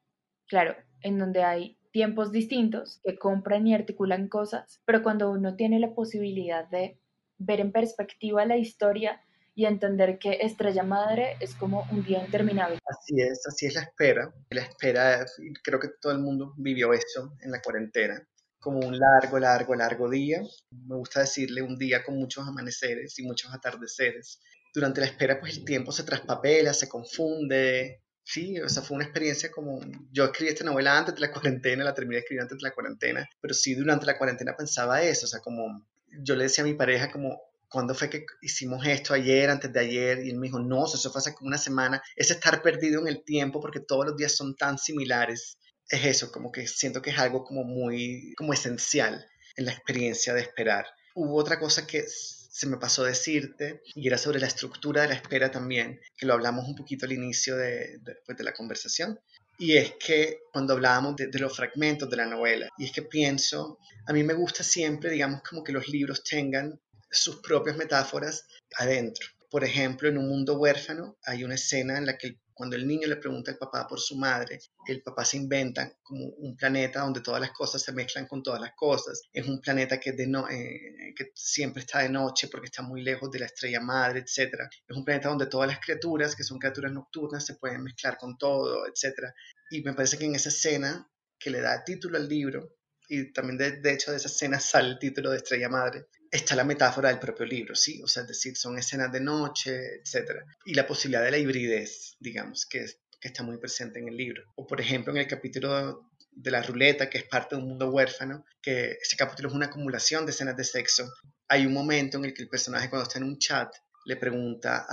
claro, 0.47 0.77
en 1.03 1.19
donde 1.19 1.43
hay 1.43 1.79
tiempos 1.91 2.33
distintos 2.33 3.01
que 3.03 3.19
compran 3.19 3.67
y 3.67 3.75
articulan 3.75 4.29
cosas, 4.29 4.81
pero 4.85 5.03
cuando 5.03 5.31
uno 5.31 5.57
tiene 5.57 5.81
la 5.81 5.95
posibilidad 5.95 6.69
de 6.69 6.99
ver 7.39 7.61
en 7.61 7.73
perspectiva 7.73 8.45
la 8.45 8.57
historia 8.57 9.21
y 9.55 9.67
entender 9.67 10.19
que 10.19 10.39
Estrella 10.43 10.83
Madre 10.83 11.37
es 11.41 11.55
como 11.55 11.87
un 11.91 12.05
día 12.05 12.25
interminable. 12.25 12.79
Así 12.87 13.21
es, 13.21 13.47
así 13.47 13.67
es 13.67 13.75
la 13.75 13.83
espera. 13.83 14.33
La 14.51 14.63
espera, 14.63 15.27
creo 15.63 15.81
que 15.81 15.89
todo 16.01 16.13
el 16.13 16.21
mundo 16.21 16.55
vivió 16.57 16.93
eso 16.93 17.35
en 17.41 17.51
la 17.51 17.61
cuarentena, 17.61 18.27
como 18.61 18.81
un 18.81 18.99
largo, 18.99 19.39
largo, 19.39 19.75
largo 19.75 20.09
día. 20.09 20.43
Me 20.71 20.97
gusta 20.97 21.21
decirle 21.21 21.63
un 21.63 21.77
día 21.77 22.05
con 22.05 22.17
muchos 22.17 22.47
amaneceres 22.47 23.19
y 23.19 23.23
muchos 23.25 23.53
atardeceres. 23.53 24.41
Durante 24.73 25.01
la 25.01 25.07
espera, 25.07 25.41
pues 25.41 25.57
el 25.57 25.65
tiempo 25.65 25.91
se 25.91 26.05
traspapela, 26.05 26.73
se 26.73 26.89
confunde, 26.89 28.03
Sí, 28.33 28.61
o 28.61 28.69
sea, 28.69 28.83
fue 28.83 28.95
una 28.97 29.05
experiencia 29.05 29.51
como, 29.51 29.81
yo 30.13 30.27
escribí 30.27 30.51
esta 30.53 30.65
novela 30.65 30.97
antes 30.97 31.17
de 31.17 31.21
la 31.21 31.33
cuarentena, 31.33 31.83
la 31.83 31.95
terminé 31.95 32.19
escribiendo 32.19 32.45
antes 32.45 32.59
de 32.59 32.69
la 32.69 32.75
cuarentena, 32.75 33.29
pero 33.41 33.55
sí 33.55 33.75
durante 33.75 34.07
la 34.07 34.19
cuarentena 34.19 34.57
pensaba 34.57 35.03
eso, 35.03 35.27
o 35.27 35.29
sea, 35.29 35.41
como 35.41 35.85
yo 36.23 36.37
le 36.37 36.45
decía 36.45 36.63
a 36.63 36.67
mi 36.67 36.75
pareja 36.75 37.11
como, 37.11 37.41
¿cuándo 37.69 37.95
fue 37.95 38.09
que 38.09 38.25
hicimos 38.43 38.87
esto? 38.87 39.15
Ayer, 39.15 39.51
antes 39.51 39.73
de 39.73 39.81
ayer, 39.81 40.25
y 40.25 40.31
él 40.31 40.39
me 40.39 40.47
dijo, 40.47 40.61
no, 40.61 40.87
eso 40.87 41.11
fue 41.11 41.19
hace 41.19 41.35
como 41.35 41.49
una 41.49 41.59
semana, 41.59 42.03
es 42.15 42.31
estar 42.31 42.63
perdido 42.63 43.01
en 43.01 43.09
el 43.09 43.25
tiempo 43.25 43.61
porque 43.61 43.81
todos 43.81 44.07
los 44.07 44.17
días 44.17 44.37
son 44.37 44.55
tan 44.55 44.79
similares, 44.79 45.59
es 45.91 46.05
eso, 46.05 46.33
como 46.33 46.53
que 46.53 46.67
siento 46.67 47.03
que 47.03 47.11
es 47.11 47.19
algo 47.19 47.45
como 47.45 47.65
muy, 47.65 48.33
como 48.37 48.53
esencial 48.53 49.27
en 49.57 49.67
la 49.67 49.73
experiencia 49.73 50.33
de 50.33 50.41
esperar. 50.41 50.87
Hubo 51.15 51.37
otra 51.37 51.59
cosa 51.59 51.87
que 51.87 52.05
se 52.07 52.67
me 52.67 52.77
pasó 52.77 53.05
decirte, 53.05 53.83
y 53.95 54.07
era 54.07 54.19
sobre 54.19 54.39
la 54.39 54.47
estructura 54.47 55.03
de 55.03 55.09
la 55.09 55.15
espera 55.15 55.51
también, 55.51 56.01
que 56.17 56.27
lo 56.27 56.35
hablamos 56.35 56.67
un 56.67 56.77
poquito 56.77 57.07
al 57.07 57.13
inicio 57.13 57.57
de, 57.57 57.99
de, 57.99 58.17
pues, 58.25 58.39
de 58.39 58.45
la 58.45 58.53
conversación. 58.53 59.19
Y 59.59 59.77
es 59.77 59.95
que 59.95 60.39
cuando 60.53 60.75
hablábamos 60.75 61.17
de, 61.17 61.27
de, 61.27 61.39
los 61.39 61.55
fragmentos 61.57 62.09
de 62.09 62.17
la 62.17 62.27
novela, 62.27 62.69
y 62.79 62.87
es 62.87 62.93
que 62.93 63.03
pienso, 63.03 63.79
a 64.07 64.13
mí 64.13 64.23
me 64.23 64.35
gusta 64.35 64.63
siempre, 64.63 65.11
digamos, 65.11 65.43
como 65.43 65.63
que 65.65 65.73
los 65.73 65.89
libros 65.89 66.23
tengan 66.23 66.81
sus 67.11 67.37
propias 67.41 67.77
metáforas 67.77 68.47
adentro. 68.77 69.27
Por 69.51 69.65
ejemplo, 69.65 70.09
en 70.09 70.17
Un 70.17 70.29
Mundo 70.29 70.57
Huérfano 70.59 71.19
hay 71.25 71.43
una 71.43 71.57
escena 71.57 71.99
en 71.99 72.07
la 72.07 72.17
que 72.17 72.39
cuando 72.61 72.77
el 72.77 72.87
niño 72.87 73.09
le 73.09 73.17
pregunta 73.17 73.51
al 73.51 73.57
papá 73.57 73.89
por 73.89 73.99
su 73.99 74.17
madre, 74.17 74.61
el 74.87 75.03
papá 75.03 75.25
se 75.25 75.39
inventa 75.39 75.97
como 76.03 76.27
un 76.27 76.57
planeta 76.57 77.01
donde 77.01 77.23
todas 77.23 77.41
las 77.41 77.53
cosas 77.53 77.83
se 77.83 77.91
mezclan 77.91 78.27
con 78.27 78.43
todas 78.43 78.61
las 78.61 78.75
cosas. 78.77 79.23
Es 79.33 79.49
un 79.49 79.63
planeta 79.63 79.99
que, 79.99 80.13
de 80.13 80.27
no, 80.27 80.47
eh, 80.49 81.15
que 81.17 81.33
siempre 81.35 81.81
está 81.81 82.01
de 82.01 82.11
noche 82.11 82.49
porque 82.49 82.67
está 82.67 82.83
muy 82.83 83.03
lejos 83.03 83.31
de 83.31 83.39
la 83.39 83.47
estrella 83.47 83.81
madre, 83.81 84.21
etc. 84.21 84.69
Es 84.87 84.95
un 84.95 85.07
planeta 85.07 85.31
donde 85.31 85.47
todas 85.47 85.69
las 85.69 85.81
criaturas, 85.81 86.37
que 86.37 86.45
son 86.45 86.59
criaturas 86.59 86.93
nocturnas, 86.93 87.47
se 87.47 87.55
pueden 87.55 87.83
mezclar 87.83 88.19
con 88.19 88.37
todo, 88.37 88.87
etc. 88.87 89.33
Y 89.71 89.83
me 89.83 89.95
parece 89.95 90.19
que 90.19 90.27
en 90.27 90.35
esa 90.35 90.51
escena 90.51 91.11
que 91.39 91.49
le 91.49 91.63
da 91.63 91.83
título 91.83 92.19
al 92.19 92.29
libro, 92.29 92.77
y 93.09 93.33
también 93.33 93.57
de, 93.57 93.81
de 93.81 93.93
hecho 93.95 94.11
de 94.11 94.19
esa 94.19 94.29
escena 94.29 94.61
sale 94.61 94.91
el 94.91 94.99
título 94.99 95.31
de 95.31 95.39
Estrella 95.39 95.71
Madre, 95.71 96.09
está 96.31 96.55
la 96.55 96.65
metáfora 96.65 97.09
del 97.09 97.19
propio 97.19 97.47
libro, 97.47 97.75
¿sí? 97.75 98.01
O 98.03 98.07
sea, 98.07 98.23
es 98.23 98.29
decir, 98.29 98.57
son 98.57 98.79
escenas 98.79 99.11
de 99.13 99.21
noche, 99.21 99.97
etc. 99.97 100.43
Y 100.65 100.75
la 100.75 100.87
posibilidad 100.87 101.25
de 101.25 101.31
la 101.31 101.39
hibridez, 101.39 102.17
digamos, 102.21 102.67
que, 102.67 102.87
que 103.21 103.29
está 103.29 103.43
muy 103.43 103.59
presente 103.59 103.99
en 103.99 104.09
el 104.09 104.17
libro. 104.17 104.45
O, 104.57 104.67
por 104.67 104.81
ejemplo, 104.81 105.13
en 105.13 105.19
el 105.19 105.27
capítulo 105.27 106.11
de 106.31 106.51
la 106.51 106.63
ruleta, 106.63 107.11
que 107.11 107.19
es 107.19 107.25
parte 107.25 107.57
de 107.57 107.63
un 107.63 107.69
mundo 107.69 107.91
huérfano, 107.91 108.45
que 108.63 108.99
ese 109.03 109.17
capítulo 109.17 109.49
es 109.49 109.55
una 109.55 109.67
acumulación 109.67 110.25
de 110.25 110.33
escenas 110.33 110.57
de 110.57 110.65
sexo. 110.65 111.13
Hay 111.49 111.67
un 111.67 111.73
momento 111.73 112.19
en 112.19 112.27
el 112.27 112.35
que 112.35 112.43
el 112.43 112.49
personaje 112.49 112.89
cuando 112.89 113.09
está 113.09 113.19
en 113.19 113.25
un 113.25 113.39
chat 113.39 113.75
le 114.07 114.17
pregunta 114.17 114.87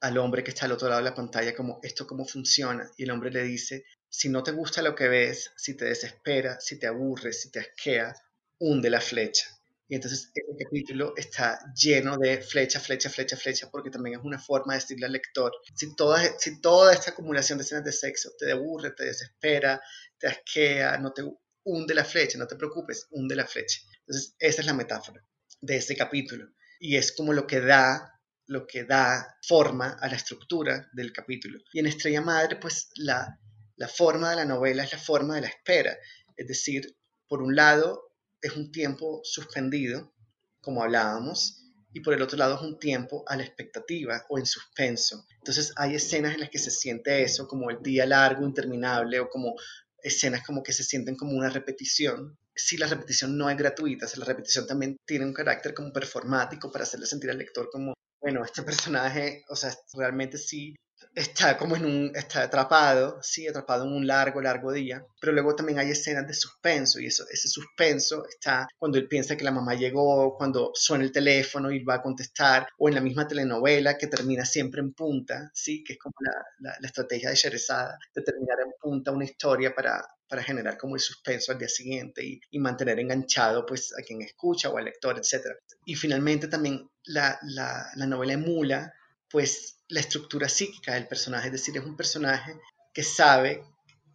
al 0.00 0.18
hombre 0.18 0.42
que 0.42 0.50
está 0.50 0.66
al 0.66 0.72
otro 0.72 0.88
lado 0.88 1.00
de 1.00 1.08
la 1.08 1.14
pantalla 1.14 1.54
como 1.54 1.78
esto 1.82 2.06
cómo 2.06 2.24
funciona 2.24 2.90
y 2.96 3.04
el 3.04 3.10
hombre 3.10 3.30
le 3.30 3.44
dice, 3.44 3.84
si 4.08 4.28
no 4.28 4.42
te 4.42 4.50
gusta 4.50 4.82
lo 4.82 4.94
que 4.94 5.08
ves, 5.08 5.52
si 5.56 5.76
te 5.76 5.84
desespera, 5.84 6.58
si 6.60 6.78
te 6.78 6.86
aburre, 6.86 7.32
si 7.32 7.50
te 7.50 7.60
asquea, 7.60 8.14
hunde 8.58 8.90
la 8.90 9.00
flecha. 9.00 9.46
Y 9.88 9.96
entonces 9.96 10.30
el 10.34 10.56
capítulo 10.58 11.14
está 11.16 11.58
lleno 11.74 12.16
de 12.16 12.40
flecha, 12.40 12.80
flecha, 12.80 13.10
flecha, 13.10 13.36
flecha, 13.36 13.70
porque 13.70 13.90
también 13.90 14.18
es 14.18 14.24
una 14.24 14.38
forma 14.38 14.72
de 14.72 14.80
decirle 14.80 15.06
al 15.06 15.12
lector, 15.12 15.52
si 15.74 15.94
toda, 15.94 16.22
si 16.38 16.60
toda 16.60 16.94
esta 16.94 17.10
acumulación 17.10 17.58
de 17.58 17.64
escenas 17.64 17.84
de 17.84 17.92
sexo 17.92 18.30
te 18.38 18.52
aburre, 18.52 18.92
te 18.92 19.04
desespera, 19.04 19.80
te 20.18 20.28
asquea, 20.28 20.96
no 20.98 21.12
te 21.12 21.22
hunde 21.64 21.94
la 21.94 22.04
flecha, 22.04 22.38
no 22.38 22.46
te 22.46 22.56
preocupes, 22.56 23.06
hunde 23.10 23.36
la 23.36 23.46
flecha. 23.46 23.80
Entonces 24.00 24.34
esa 24.38 24.60
es 24.62 24.66
la 24.66 24.74
metáfora 24.74 25.22
de 25.60 25.76
este 25.76 25.96
capítulo. 25.96 26.48
Y 26.80 26.96
es 26.96 27.12
como 27.12 27.32
lo 27.32 27.46
que 27.46 27.60
da 27.60 28.12
lo 28.46 28.66
que 28.66 28.84
da 28.84 29.38
forma 29.46 29.96
a 30.00 30.08
la 30.08 30.16
estructura 30.16 30.88
del 30.92 31.12
capítulo. 31.12 31.60
Y 31.72 31.78
en 31.78 31.86
Estrella 31.86 32.20
Madre, 32.20 32.56
pues 32.56 32.90
la, 32.96 33.38
la 33.76 33.88
forma 33.88 34.30
de 34.30 34.36
la 34.36 34.44
novela 34.44 34.84
es 34.84 34.92
la 34.92 34.98
forma 34.98 35.36
de 35.36 35.42
la 35.42 35.48
espera. 35.48 35.96
Es 36.36 36.46
decir, 36.48 36.96
por 37.28 37.42
un 37.42 37.54
lado, 37.54 38.11
es 38.42 38.56
un 38.56 38.72
tiempo 38.72 39.20
suspendido, 39.24 40.12
como 40.60 40.82
hablábamos, 40.82 41.62
y 41.92 42.00
por 42.00 42.14
el 42.14 42.22
otro 42.22 42.38
lado 42.38 42.56
es 42.56 42.62
un 42.62 42.78
tiempo 42.78 43.24
a 43.26 43.36
la 43.36 43.44
expectativa 43.44 44.24
o 44.28 44.38
en 44.38 44.46
suspenso. 44.46 45.24
Entonces 45.38 45.72
hay 45.76 45.94
escenas 45.94 46.34
en 46.34 46.40
las 46.40 46.50
que 46.50 46.58
se 46.58 46.70
siente 46.70 47.22
eso, 47.22 47.46
como 47.46 47.70
el 47.70 47.82
día 47.82 48.06
largo, 48.06 48.44
interminable, 48.44 49.20
o 49.20 49.28
como 49.28 49.54
escenas 50.02 50.42
como 50.44 50.62
que 50.62 50.72
se 50.72 50.84
sienten 50.84 51.16
como 51.16 51.32
una 51.32 51.50
repetición. 51.50 52.38
Si 52.54 52.76
la 52.76 52.86
repetición 52.86 53.36
no 53.36 53.48
es 53.48 53.56
gratuita, 53.56 54.06
si 54.06 54.18
la 54.18 54.24
repetición 54.24 54.66
también 54.66 54.96
tiene 55.06 55.24
un 55.24 55.32
carácter 55.32 55.74
como 55.74 55.92
performático 55.92 56.70
para 56.72 56.84
hacerle 56.84 57.06
sentir 57.06 57.30
al 57.30 57.38
lector 57.38 57.68
como, 57.70 57.94
bueno, 58.20 58.44
este 58.44 58.62
personaje, 58.92 59.44
o 59.48 59.56
sea, 59.56 59.74
realmente 59.94 60.38
sí 60.38 60.74
está 61.14 61.56
como 61.56 61.76
en 61.76 61.84
un, 61.84 62.12
está 62.14 62.42
atrapado, 62.42 63.18
sí, 63.22 63.46
atrapado 63.46 63.84
en 63.84 63.92
un 63.92 64.06
largo, 64.06 64.40
largo 64.40 64.72
día, 64.72 65.04
pero 65.20 65.32
luego 65.32 65.54
también 65.54 65.78
hay 65.78 65.90
escenas 65.90 66.26
de 66.26 66.34
suspenso 66.34 67.00
y 67.00 67.06
eso, 67.06 67.24
ese 67.30 67.48
suspenso 67.48 68.26
está 68.26 68.68
cuando 68.78 68.98
él 68.98 69.08
piensa 69.08 69.36
que 69.36 69.44
la 69.44 69.50
mamá 69.50 69.74
llegó, 69.74 70.36
cuando 70.36 70.72
suena 70.74 71.04
el 71.04 71.12
teléfono 71.12 71.70
y 71.70 71.82
va 71.84 71.96
a 71.96 72.02
contestar, 72.02 72.66
o 72.78 72.88
en 72.88 72.94
la 72.94 73.00
misma 73.00 73.26
telenovela 73.28 73.98
que 73.98 74.06
termina 74.06 74.44
siempre 74.44 74.80
en 74.80 74.92
punta, 74.92 75.50
sí, 75.54 75.82
que 75.84 75.94
es 75.94 75.98
como 75.98 76.14
la, 76.20 76.74
la, 76.80 76.86
estrategia 76.86 77.30
de 77.30 77.36
Sherezada, 77.36 77.98
de 78.14 78.22
terminar 78.22 78.58
en 78.60 78.72
punta 78.80 79.12
una 79.12 79.24
historia 79.24 79.74
para, 79.74 80.04
para 80.28 80.42
generar 80.42 80.76
como 80.78 80.94
el 80.94 81.00
suspenso 81.00 81.52
al 81.52 81.58
día 81.58 81.68
siguiente 81.68 82.24
y, 82.24 82.40
y, 82.50 82.58
mantener 82.58 82.98
enganchado 82.98 83.64
pues 83.66 83.92
a 83.98 84.02
quien 84.02 84.22
escucha 84.22 84.70
o 84.70 84.78
al 84.78 84.84
lector, 84.84 85.18
etc. 85.18 85.46
Y 85.84 85.94
finalmente 85.94 86.48
también 86.48 86.88
la, 87.04 87.38
la, 87.42 87.86
la 87.96 88.06
novela 88.06 88.32
emula 88.34 88.92
pues 89.32 89.78
la 89.88 90.00
estructura 90.00 90.48
psíquica 90.48 90.94
del 90.94 91.08
personaje, 91.08 91.46
es 91.46 91.52
decir, 91.52 91.76
es 91.76 91.84
un 91.84 91.96
personaje 91.96 92.60
que 92.92 93.02
sabe 93.02 93.64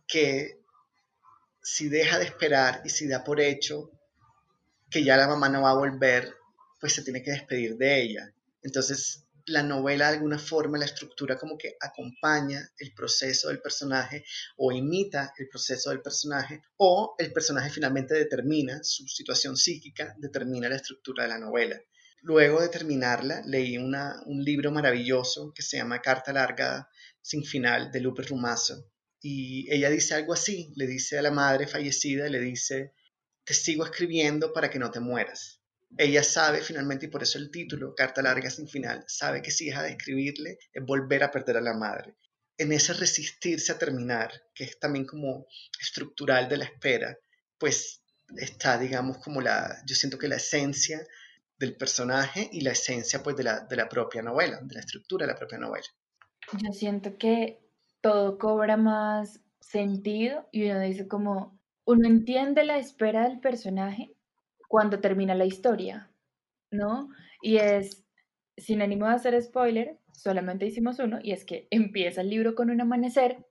que 0.07 0.61
si 1.61 1.89
deja 1.89 2.19
de 2.19 2.25
esperar 2.25 2.81
y 2.85 2.89
si 2.89 3.07
da 3.07 3.23
por 3.23 3.41
hecho 3.41 3.91
que 4.89 5.03
ya 5.03 5.17
la 5.17 5.27
mamá 5.27 5.49
no 5.49 5.63
va 5.63 5.71
a 5.71 5.77
volver, 5.77 6.33
pues 6.79 6.93
se 6.93 7.03
tiene 7.03 7.23
que 7.23 7.31
despedir 7.31 7.75
de 7.75 8.01
ella. 8.01 8.33
Entonces, 8.61 9.27
la 9.47 9.63
novela 9.63 10.09
de 10.09 10.17
alguna 10.17 10.37
forma, 10.37 10.77
la 10.77 10.85
estructura 10.85 11.37
como 11.37 11.57
que 11.57 11.75
acompaña 11.79 12.69
el 12.77 12.93
proceso 12.93 13.47
del 13.47 13.61
personaje 13.61 14.23
o 14.57 14.71
imita 14.71 15.33
el 15.37 15.47
proceso 15.49 15.89
del 15.89 16.01
personaje 16.01 16.61
o 16.77 17.15
el 17.17 17.33
personaje 17.33 17.69
finalmente 17.69 18.13
determina 18.13 18.83
su 18.83 19.07
situación 19.07 19.57
psíquica, 19.57 20.15
determina 20.17 20.69
la 20.69 20.75
estructura 20.75 21.23
de 21.23 21.29
la 21.29 21.39
novela. 21.39 21.81
Luego 22.21 22.61
de 22.61 22.69
terminarla, 22.69 23.41
leí 23.45 23.77
un 23.77 24.43
libro 24.43 24.71
maravilloso 24.71 25.53
que 25.53 25.61
se 25.61 25.77
llama 25.77 26.01
Carta 26.01 26.33
Larga 26.33 26.89
sin 27.21 27.43
final 27.43 27.91
de 27.91 28.01
Lupe 28.01 28.23
Rumazo. 28.23 28.89
Y 29.21 29.71
ella 29.73 29.89
dice 29.89 30.15
algo 30.15 30.33
así, 30.33 30.73
le 30.75 30.87
dice 30.87 31.17
a 31.17 31.21
la 31.21 31.31
madre 31.31 31.67
fallecida, 31.67 32.29
le 32.29 32.39
dice, 32.39 32.93
te 33.43 33.53
sigo 33.53 33.85
escribiendo 33.85 34.53
para 34.53 34.69
que 34.69 34.79
no 34.79 34.91
te 34.91 34.99
mueras. 34.99 35.61
Ella 35.97 36.23
sabe 36.23 36.61
finalmente, 36.61 37.05
y 37.05 37.09
por 37.09 37.23
eso 37.23 37.37
el 37.37 37.49
título, 37.49 37.95
Carta 37.95 38.21
Larga 38.21 38.49
sin 38.49 38.67
final, 38.67 39.05
sabe 39.07 39.41
que 39.41 39.51
si 39.51 39.67
deja 39.67 39.83
de 39.83 39.91
escribirle 39.91 40.57
es 40.73 40.83
volver 40.83 41.23
a 41.23 41.31
perder 41.31 41.57
a 41.57 41.61
la 41.61 41.73
madre. 41.73 42.15
En 42.57 42.73
ese 42.73 42.93
resistirse 42.93 43.71
a 43.71 43.77
terminar, 43.77 44.33
que 44.53 44.65
es 44.65 44.79
también 44.79 45.05
como 45.05 45.47
estructural 45.79 46.49
de 46.49 46.57
la 46.57 46.65
espera, 46.65 47.17
pues 47.57 48.01
está, 48.35 48.77
digamos, 48.77 49.19
como 49.19 49.41
la, 49.41 49.81
yo 49.85 49.95
siento 49.95 50.17
que 50.17 50.27
la 50.27 50.35
esencia 50.37 51.05
del 51.59 51.75
personaje 51.75 52.49
y 52.51 52.61
la 52.61 52.71
esencia 52.71 53.23
pues 53.23 53.35
de 53.35 53.43
la, 53.43 53.61
de 53.61 53.75
la 53.75 53.89
propia 53.89 54.21
novela, 54.21 54.59
de 54.61 54.75
la 54.75 54.79
estructura 54.81 55.25
de 55.25 55.33
la 55.33 55.39
propia 55.39 55.57
novela. 55.57 55.85
Yo 56.53 56.71
siento 56.71 57.17
que 57.17 57.59
todo 58.01 58.37
cobra 58.37 58.77
más 58.77 59.41
sentido 59.59 60.47
y 60.51 60.69
uno 60.69 60.79
dice 60.79 61.07
como, 61.07 61.59
uno 61.85 62.07
entiende 62.07 62.63
la 62.63 62.77
espera 62.77 63.27
del 63.27 63.39
personaje 63.39 64.13
cuando 64.67 64.99
termina 64.99 65.35
la 65.35 65.45
historia, 65.45 66.11
¿no? 66.71 67.09
Y 67.41 67.57
es, 67.57 68.05
sin 68.57 68.81
ánimo 68.81 69.07
de 69.07 69.13
hacer 69.13 69.41
spoiler, 69.41 69.99
solamente 70.13 70.65
hicimos 70.65 70.99
uno 70.99 71.19
y 71.21 71.31
es 71.31 71.45
que 71.45 71.67
empieza 71.71 72.21
el 72.21 72.29
libro 72.29 72.55
con 72.55 72.69
un 72.69 72.81
amanecer 72.81 73.45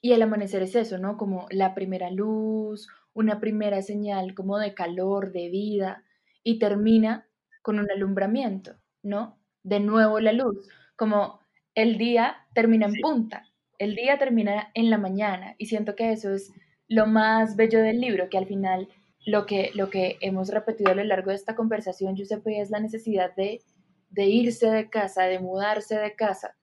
y 0.00 0.12
el 0.12 0.22
amanecer 0.22 0.62
es 0.62 0.74
eso, 0.74 0.98
¿no? 0.98 1.16
Como 1.16 1.46
la 1.50 1.74
primera 1.74 2.10
luz, 2.10 2.88
una 3.14 3.40
primera 3.40 3.82
señal 3.82 4.34
como 4.34 4.58
de 4.58 4.74
calor, 4.74 5.32
de 5.32 5.48
vida 5.48 6.04
y 6.42 6.58
termina 6.58 7.28
con 7.62 7.78
un 7.78 7.90
alumbramiento, 7.90 8.76
¿no? 9.02 9.38
De 9.62 9.80
nuevo 9.80 10.20
la 10.20 10.32
luz, 10.32 10.68
como 10.96 11.40
el 11.74 11.96
día 11.98 12.36
termina 12.54 12.86
en 12.86 13.00
punta, 13.00 13.48
el 13.78 13.94
día 13.94 14.18
termina 14.18 14.70
en 14.74 14.90
la 14.90 14.98
mañana 14.98 15.54
y 15.58 15.66
siento 15.66 15.94
que 15.94 16.12
eso 16.12 16.32
es 16.34 16.52
lo 16.88 17.06
más 17.06 17.56
bello 17.56 17.80
del 17.80 18.00
libro, 18.00 18.28
que 18.28 18.38
al 18.38 18.46
final 18.46 18.88
lo 19.24 19.46
que, 19.46 19.70
lo 19.74 19.88
que 19.88 20.18
hemos 20.20 20.48
repetido 20.50 20.90
a 20.90 20.94
lo 20.94 21.04
largo 21.04 21.30
de 21.30 21.36
esta 21.36 21.54
conversación, 21.54 22.16
Giuseppe, 22.16 22.60
es 22.60 22.70
la 22.70 22.80
necesidad 22.80 23.34
de, 23.34 23.62
de 24.10 24.26
irse 24.26 24.70
de 24.70 24.90
casa, 24.90 25.24
de 25.24 25.38
mudarse 25.38 25.98
de 25.98 26.14
casa, 26.14 26.56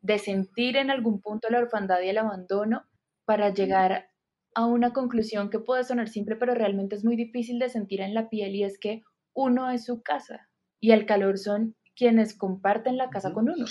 de 0.00 0.18
sentir 0.18 0.76
en 0.76 0.90
algún 0.90 1.20
punto 1.20 1.48
la 1.50 1.58
orfandad 1.58 2.00
y 2.02 2.08
el 2.08 2.18
abandono 2.18 2.84
para 3.24 3.50
llegar 3.50 4.08
a 4.54 4.66
una 4.66 4.92
conclusión 4.92 5.48
que 5.50 5.58
puede 5.58 5.84
sonar 5.84 6.08
simple, 6.08 6.36
pero 6.36 6.54
realmente 6.54 6.94
es 6.94 7.04
muy 7.04 7.16
difícil 7.16 7.58
de 7.58 7.70
sentir 7.70 8.00
en 8.02 8.14
la 8.14 8.28
piel 8.28 8.54
y 8.54 8.64
es 8.64 8.78
que 8.78 9.02
uno 9.34 9.70
es 9.70 9.84
su 9.84 10.02
casa 10.02 10.48
y 10.80 10.92
el 10.92 11.06
calor 11.06 11.38
son 11.38 11.76
quienes 11.94 12.34
comparten 12.34 12.96
la 12.96 13.10
casa 13.10 13.32
con 13.32 13.48
uno. 13.48 13.66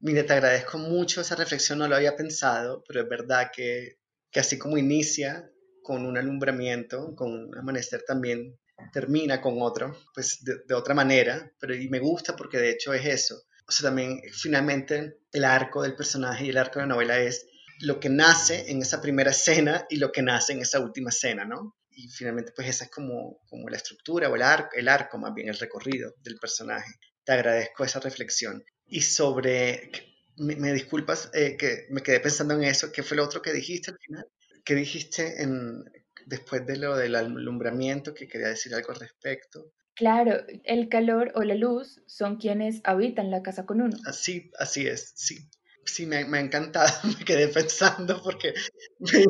Mire, 0.00 0.22
te 0.22 0.32
agradezco 0.32 0.78
mucho 0.78 1.20
esa 1.20 1.36
reflexión, 1.36 1.78
no 1.78 1.88
lo 1.88 1.96
había 1.96 2.16
pensado, 2.16 2.82
pero 2.86 3.02
es 3.02 3.08
verdad 3.08 3.50
que, 3.54 3.98
que 4.30 4.40
así 4.40 4.58
como 4.58 4.78
inicia 4.78 5.50
con 5.82 6.06
un 6.06 6.16
alumbramiento, 6.16 7.14
con 7.14 7.32
un 7.32 7.58
amanecer 7.58 8.02
también 8.06 8.58
termina 8.92 9.42
con 9.42 9.60
otro, 9.60 9.94
pues 10.14 10.42
de, 10.42 10.54
de, 10.66 10.74
otra 10.74 10.94
manera, 10.94 11.52
pero 11.60 11.74
y 11.74 11.88
me 11.90 11.98
gusta 11.98 12.34
porque 12.34 12.58
de 12.58 12.70
hecho 12.70 12.94
es 12.94 13.04
eso. 13.04 13.42
O 13.68 13.72
sea, 13.72 13.90
también 13.90 14.22
finalmente 14.32 15.18
el 15.32 15.44
arco 15.44 15.82
del 15.82 15.94
personaje 15.94 16.46
y 16.46 16.48
el 16.48 16.56
arco 16.56 16.78
de 16.78 16.86
la 16.86 16.94
novela 16.94 17.18
es 17.18 17.46
lo 17.80 18.00
que 18.00 18.08
nace 18.08 18.70
en 18.70 18.82
esa 18.82 19.00
primera 19.00 19.30
escena 19.30 19.86
y 19.88 19.96
lo 19.96 20.12
que 20.12 20.22
nace 20.22 20.52
en 20.54 20.60
esa 20.60 20.80
última 20.80 21.10
escena, 21.10 21.44
¿no? 21.44 21.76
Y 21.92 22.08
finalmente 22.08 22.52
pues 22.54 22.68
esa 22.68 22.84
es 22.84 22.90
como, 22.90 23.40
como 23.48 23.68
la 23.68 23.76
estructura 23.76 24.28
o 24.28 24.36
el 24.36 24.42
arco, 24.42 24.76
el 24.76 24.88
arco 24.88 25.18
más 25.18 25.34
bien, 25.34 25.48
el 25.48 25.58
recorrido 25.58 26.14
del 26.22 26.36
personaje. 26.36 26.92
Te 27.24 27.32
agradezco 27.32 27.84
esa 27.84 28.00
reflexión. 28.00 28.64
Y 28.86 29.02
sobre, 29.02 29.90
me, 30.36 30.72
disculpas 30.72 31.30
eh, 31.34 31.56
que 31.56 31.86
me 31.90 32.02
quedé 32.02 32.20
pensando 32.20 32.54
en 32.54 32.64
eso, 32.64 32.92
¿qué 32.92 33.02
fue 33.02 33.16
lo 33.16 33.24
otro 33.24 33.42
que 33.42 33.52
dijiste 33.52 33.90
al 33.90 33.98
final? 33.98 34.26
¿Qué 34.64 34.74
dijiste 34.74 35.42
en, 35.42 35.84
después 36.26 36.66
de 36.66 36.76
lo 36.76 36.96
del 36.96 37.14
alumbramiento, 37.16 38.14
que 38.14 38.28
quería 38.28 38.48
decir 38.48 38.74
algo 38.74 38.92
al 38.92 39.00
respecto? 39.00 39.72
Claro, 39.94 40.44
el 40.64 40.88
calor 40.88 41.32
o 41.34 41.42
la 41.42 41.54
luz 41.54 42.00
son 42.06 42.38
quienes 42.38 42.80
habitan 42.84 43.30
la 43.30 43.42
casa 43.42 43.66
con 43.66 43.82
uno. 43.82 43.96
Así, 44.06 44.50
así 44.58 44.86
es, 44.86 45.12
sí. 45.14 45.50
Sí, 45.90 46.06
me, 46.06 46.24
me 46.24 46.38
ha 46.38 46.40
encantado, 46.40 46.92
me 47.18 47.24
quedé 47.24 47.48
pensando 47.48 48.22
porque 48.22 48.54
me, 49.00 49.24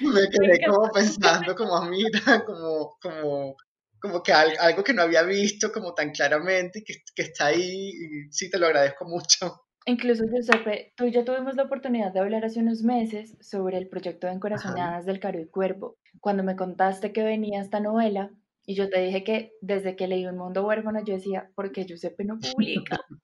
me 0.00 0.28
quedé 0.30 0.66
como 0.66 0.90
pensando, 0.92 1.54
como 1.54 1.82
mira, 1.86 2.44
como, 2.44 2.98
como 3.00 3.56
como 3.98 4.22
que 4.22 4.34
algo 4.34 4.84
que 4.84 4.92
no 4.92 5.00
había 5.00 5.22
visto 5.22 5.72
como 5.72 5.94
tan 5.94 6.10
claramente 6.10 6.80
y 6.80 6.84
que, 6.84 6.96
que 7.16 7.22
está 7.22 7.46
ahí, 7.46 7.88
y 7.88 8.30
sí 8.30 8.50
te 8.50 8.58
lo 8.58 8.66
agradezco 8.66 9.06
mucho. 9.06 9.64
Incluso, 9.86 10.24
Giuseppe, 10.26 10.92
tú 10.94 11.06
y 11.06 11.10
yo 11.10 11.24
tuvimos 11.24 11.56
la 11.56 11.62
oportunidad 11.62 12.12
de 12.12 12.20
hablar 12.20 12.44
hace 12.44 12.60
unos 12.60 12.82
meses 12.82 13.34
sobre 13.40 13.78
el 13.78 13.88
proyecto 13.88 14.26
de 14.26 14.34
Encorazonadas 14.34 15.06
del 15.06 15.20
Caro 15.20 15.40
y 15.40 15.46
Cuervo. 15.46 15.96
Cuando 16.20 16.42
me 16.42 16.54
contaste 16.54 17.14
que 17.14 17.22
venía 17.22 17.62
esta 17.62 17.80
novela, 17.80 18.30
y 18.66 18.74
yo 18.74 18.88
te 18.88 19.00
dije 19.00 19.24
que 19.24 19.52
desde 19.60 19.96
que 19.96 20.08
leí 20.08 20.26
Un 20.26 20.38
Mundo 20.38 20.66
Huérfano, 20.66 21.04
yo 21.04 21.14
decía, 21.14 21.50
¿por 21.54 21.72
qué 21.72 21.84
Giuseppe 21.84 22.24
no 22.24 22.38
publica? 22.38 22.98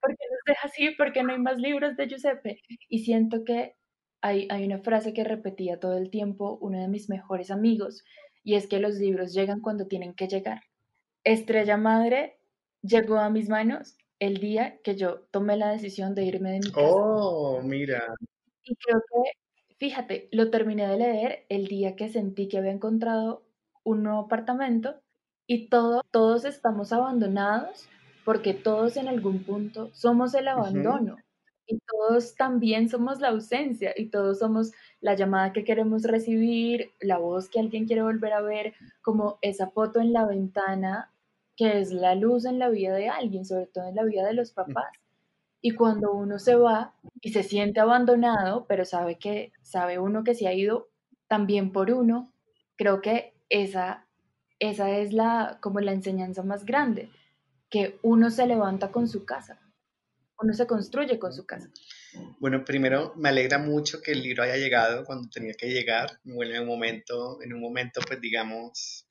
¿Por 0.00 0.16
qué 0.16 0.24
nos 0.30 0.40
deja 0.46 0.66
así? 0.66 0.90
¿Por 0.92 1.12
qué 1.12 1.22
no 1.22 1.32
hay 1.32 1.40
más 1.40 1.58
libros 1.58 1.96
de 1.96 2.06
Giuseppe? 2.06 2.60
Y 2.88 3.00
siento 3.00 3.44
que 3.44 3.74
hay, 4.20 4.46
hay 4.50 4.64
una 4.64 4.78
frase 4.78 5.12
que 5.12 5.24
repetía 5.24 5.80
todo 5.80 5.96
el 5.96 6.10
tiempo 6.10 6.58
uno 6.60 6.80
de 6.80 6.88
mis 6.88 7.08
mejores 7.08 7.50
amigos, 7.50 8.04
y 8.44 8.54
es 8.54 8.68
que 8.68 8.78
los 8.78 8.94
libros 8.94 9.34
llegan 9.34 9.60
cuando 9.60 9.88
tienen 9.88 10.14
que 10.14 10.28
llegar. 10.28 10.60
Estrella 11.24 11.76
Madre 11.76 12.38
llegó 12.82 13.18
a 13.18 13.30
mis 13.30 13.48
manos 13.48 13.96
el 14.20 14.38
día 14.38 14.80
que 14.84 14.94
yo 14.94 15.26
tomé 15.32 15.56
la 15.56 15.70
decisión 15.70 16.14
de 16.14 16.24
irme 16.24 16.52
de 16.52 16.60
mi 16.60 16.70
casa. 16.70 16.86
Oh, 16.88 17.60
mira. 17.62 18.14
Y 18.62 18.76
creo 18.76 19.00
que, 19.00 19.74
fíjate, 19.78 20.28
lo 20.30 20.50
terminé 20.50 20.86
de 20.86 20.96
leer 20.96 21.46
el 21.48 21.66
día 21.66 21.96
que 21.96 22.08
sentí 22.08 22.48
que 22.48 22.58
había 22.58 22.70
encontrado 22.70 23.45
un 23.86 24.02
nuevo 24.02 24.18
apartamento 24.18 24.96
y 25.46 25.68
todo, 25.68 26.02
todos 26.10 26.44
estamos 26.44 26.92
abandonados 26.92 27.88
porque 28.24 28.52
todos 28.52 28.96
en 28.96 29.06
algún 29.06 29.44
punto 29.44 29.90
somos 29.92 30.34
el 30.34 30.48
abandono 30.48 31.16
y 31.68 31.78
todos 31.78 32.34
también 32.34 32.88
somos 32.88 33.20
la 33.20 33.28
ausencia 33.28 33.92
y 33.96 34.06
todos 34.06 34.40
somos 34.40 34.72
la 35.00 35.14
llamada 35.14 35.52
que 35.52 35.62
queremos 35.62 36.02
recibir, 36.02 36.90
la 37.00 37.18
voz 37.18 37.48
que 37.48 37.60
alguien 37.60 37.86
quiere 37.86 38.02
volver 38.02 38.32
a 38.32 38.40
ver, 38.40 38.74
como 39.02 39.38
esa 39.40 39.68
foto 39.70 40.00
en 40.00 40.12
la 40.12 40.26
ventana 40.26 41.12
que 41.56 41.78
es 41.80 41.92
la 41.92 42.16
luz 42.16 42.44
en 42.44 42.58
la 42.58 42.68
vida 42.68 42.94
de 42.94 43.08
alguien, 43.08 43.44
sobre 43.46 43.66
todo 43.66 43.88
en 43.88 43.94
la 43.94 44.04
vida 44.04 44.26
de 44.26 44.34
los 44.34 44.52
papás. 44.52 44.90
Y 45.62 45.70
cuando 45.70 46.12
uno 46.12 46.38
se 46.38 46.56
va 46.56 46.94
y 47.20 47.32
se 47.32 47.44
siente 47.44 47.80
abandonado, 47.80 48.66
pero 48.66 48.84
sabe 48.84 49.18
que 49.18 49.52
sabe 49.62 49.98
uno 49.98 50.24
que 50.24 50.34
se 50.34 50.48
ha 50.48 50.52
ido 50.52 50.88
también 51.28 51.72
por 51.72 51.90
uno, 51.92 52.32
creo 52.76 53.00
que 53.00 53.35
esa 53.48 54.06
esa 54.58 54.90
es 54.90 55.12
la 55.12 55.58
como 55.60 55.80
la 55.80 55.92
enseñanza 55.92 56.42
más 56.42 56.64
grande, 56.64 57.10
que 57.68 57.98
uno 58.02 58.30
se 58.30 58.46
levanta 58.46 58.90
con 58.90 59.08
su 59.08 59.24
casa 59.24 59.60
uno 60.38 60.52
se 60.52 60.66
construye 60.66 61.18
con 61.18 61.32
su 61.32 61.46
casa. 61.46 61.70
Bueno, 62.38 62.64
primero 62.64 63.14
me 63.16 63.28
alegra 63.28 63.58
mucho 63.58 64.00
que 64.02 64.12
el 64.12 64.22
libro 64.22 64.42
haya 64.42 64.56
llegado 64.56 65.04
cuando 65.04 65.28
tenía 65.28 65.54
que 65.54 65.68
llegar, 65.68 66.20
bueno, 66.24 66.54
en 66.54 66.62
un 66.62 66.68
momento, 66.68 67.42
en 67.42 67.52
un 67.52 67.60
momento 67.60 68.00
pues 68.06 68.20
digamos 68.20 69.06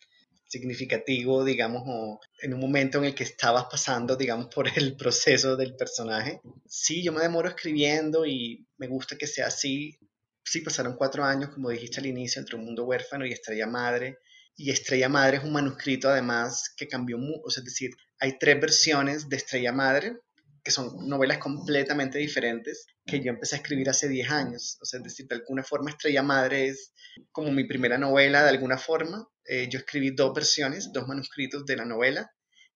significativo, 0.48 1.44
digamos, 1.44 1.84
o 1.86 2.20
en 2.40 2.54
un 2.54 2.60
momento 2.60 3.00
en 3.00 3.06
el 3.06 3.16
que 3.16 3.24
estabas 3.24 3.66
pasando, 3.66 4.16
digamos, 4.16 4.48
por 4.54 4.70
el 4.78 4.96
proceso 4.96 5.58
del 5.58 5.76
personaje. 5.76 6.40
Sí, 6.68 7.04
yo 7.04 7.12
me 7.12 7.22
demoro 7.22 7.50
escribiendo 7.50 8.26
y 8.26 8.66
me 8.78 8.88
gusta 8.88 9.18
que 9.18 9.28
sea 9.28 9.48
así. 9.48 9.98
Sí, 10.44 10.62
pasaron 10.62 10.96
cuatro 10.96 11.26
años, 11.26 11.50
como 11.50 11.72
dijiste 11.72 12.00
al 12.00 12.06
inicio, 12.06 12.40
entre 12.40 12.56
Un 12.56 12.66
Mundo 12.66 12.86
Huérfano 12.86 13.26
y 13.26 13.32
Estrella 13.34 13.66
Madre. 13.66 14.20
Y 14.56 14.72
Estrella 14.72 15.10
Madre 15.10 15.38
es 15.38 15.44
un 15.44 15.52
manuscrito 15.52 16.10
además 16.10 16.74
que 16.78 16.88
cambió, 16.88 17.18
o 17.44 17.50
sea, 17.50 17.62
es 17.62 17.66
decir, 17.66 17.92
hay 18.20 18.38
tres 18.40 18.60
versiones 18.60 19.28
de 19.30 19.36
Estrella 19.36 19.72
Madre, 19.72 20.18
que 20.64 20.72
son 20.72 21.08
novelas 21.08 21.38
completamente 21.38 22.18
diferentes 22.18 22.88
que 23.06 23.22
yo 23.22 23.30
empecé 23.30 23.56
a 23.56 23.60
escribir 23.60 23.88
hace 23.88 24.10
10 24.10 24.32
años. 24.32 24.80
O 24.82 24.86
sea, 24.86 24.98
es 24.98 25.04
decir, 25.04 25.28
de 25.28 25.36
alguna 25.36 25.64
forma 25.64 25.92
Estrella 25.92 26.24
Madre 26.24 26.70
es 26.70 26.92
como 27.32 27.52
mi 27.52 27.66
primera 27.66 28.00
novela, 28.00 28.44
de 28.44 28.50
alguna 28.50 28.80
forma. 28.80 29.30
Eh, 29.46 29.68
yo 29.70 29.78
escribí 29.78 30.10
dos 30.10 30.34
versiones, 30.34 30.92
dos 30.92 31.08
manuscritos 31.08 31.66
de 31.68 31.76
la 31.76 31.86
novela, 31.86 32.32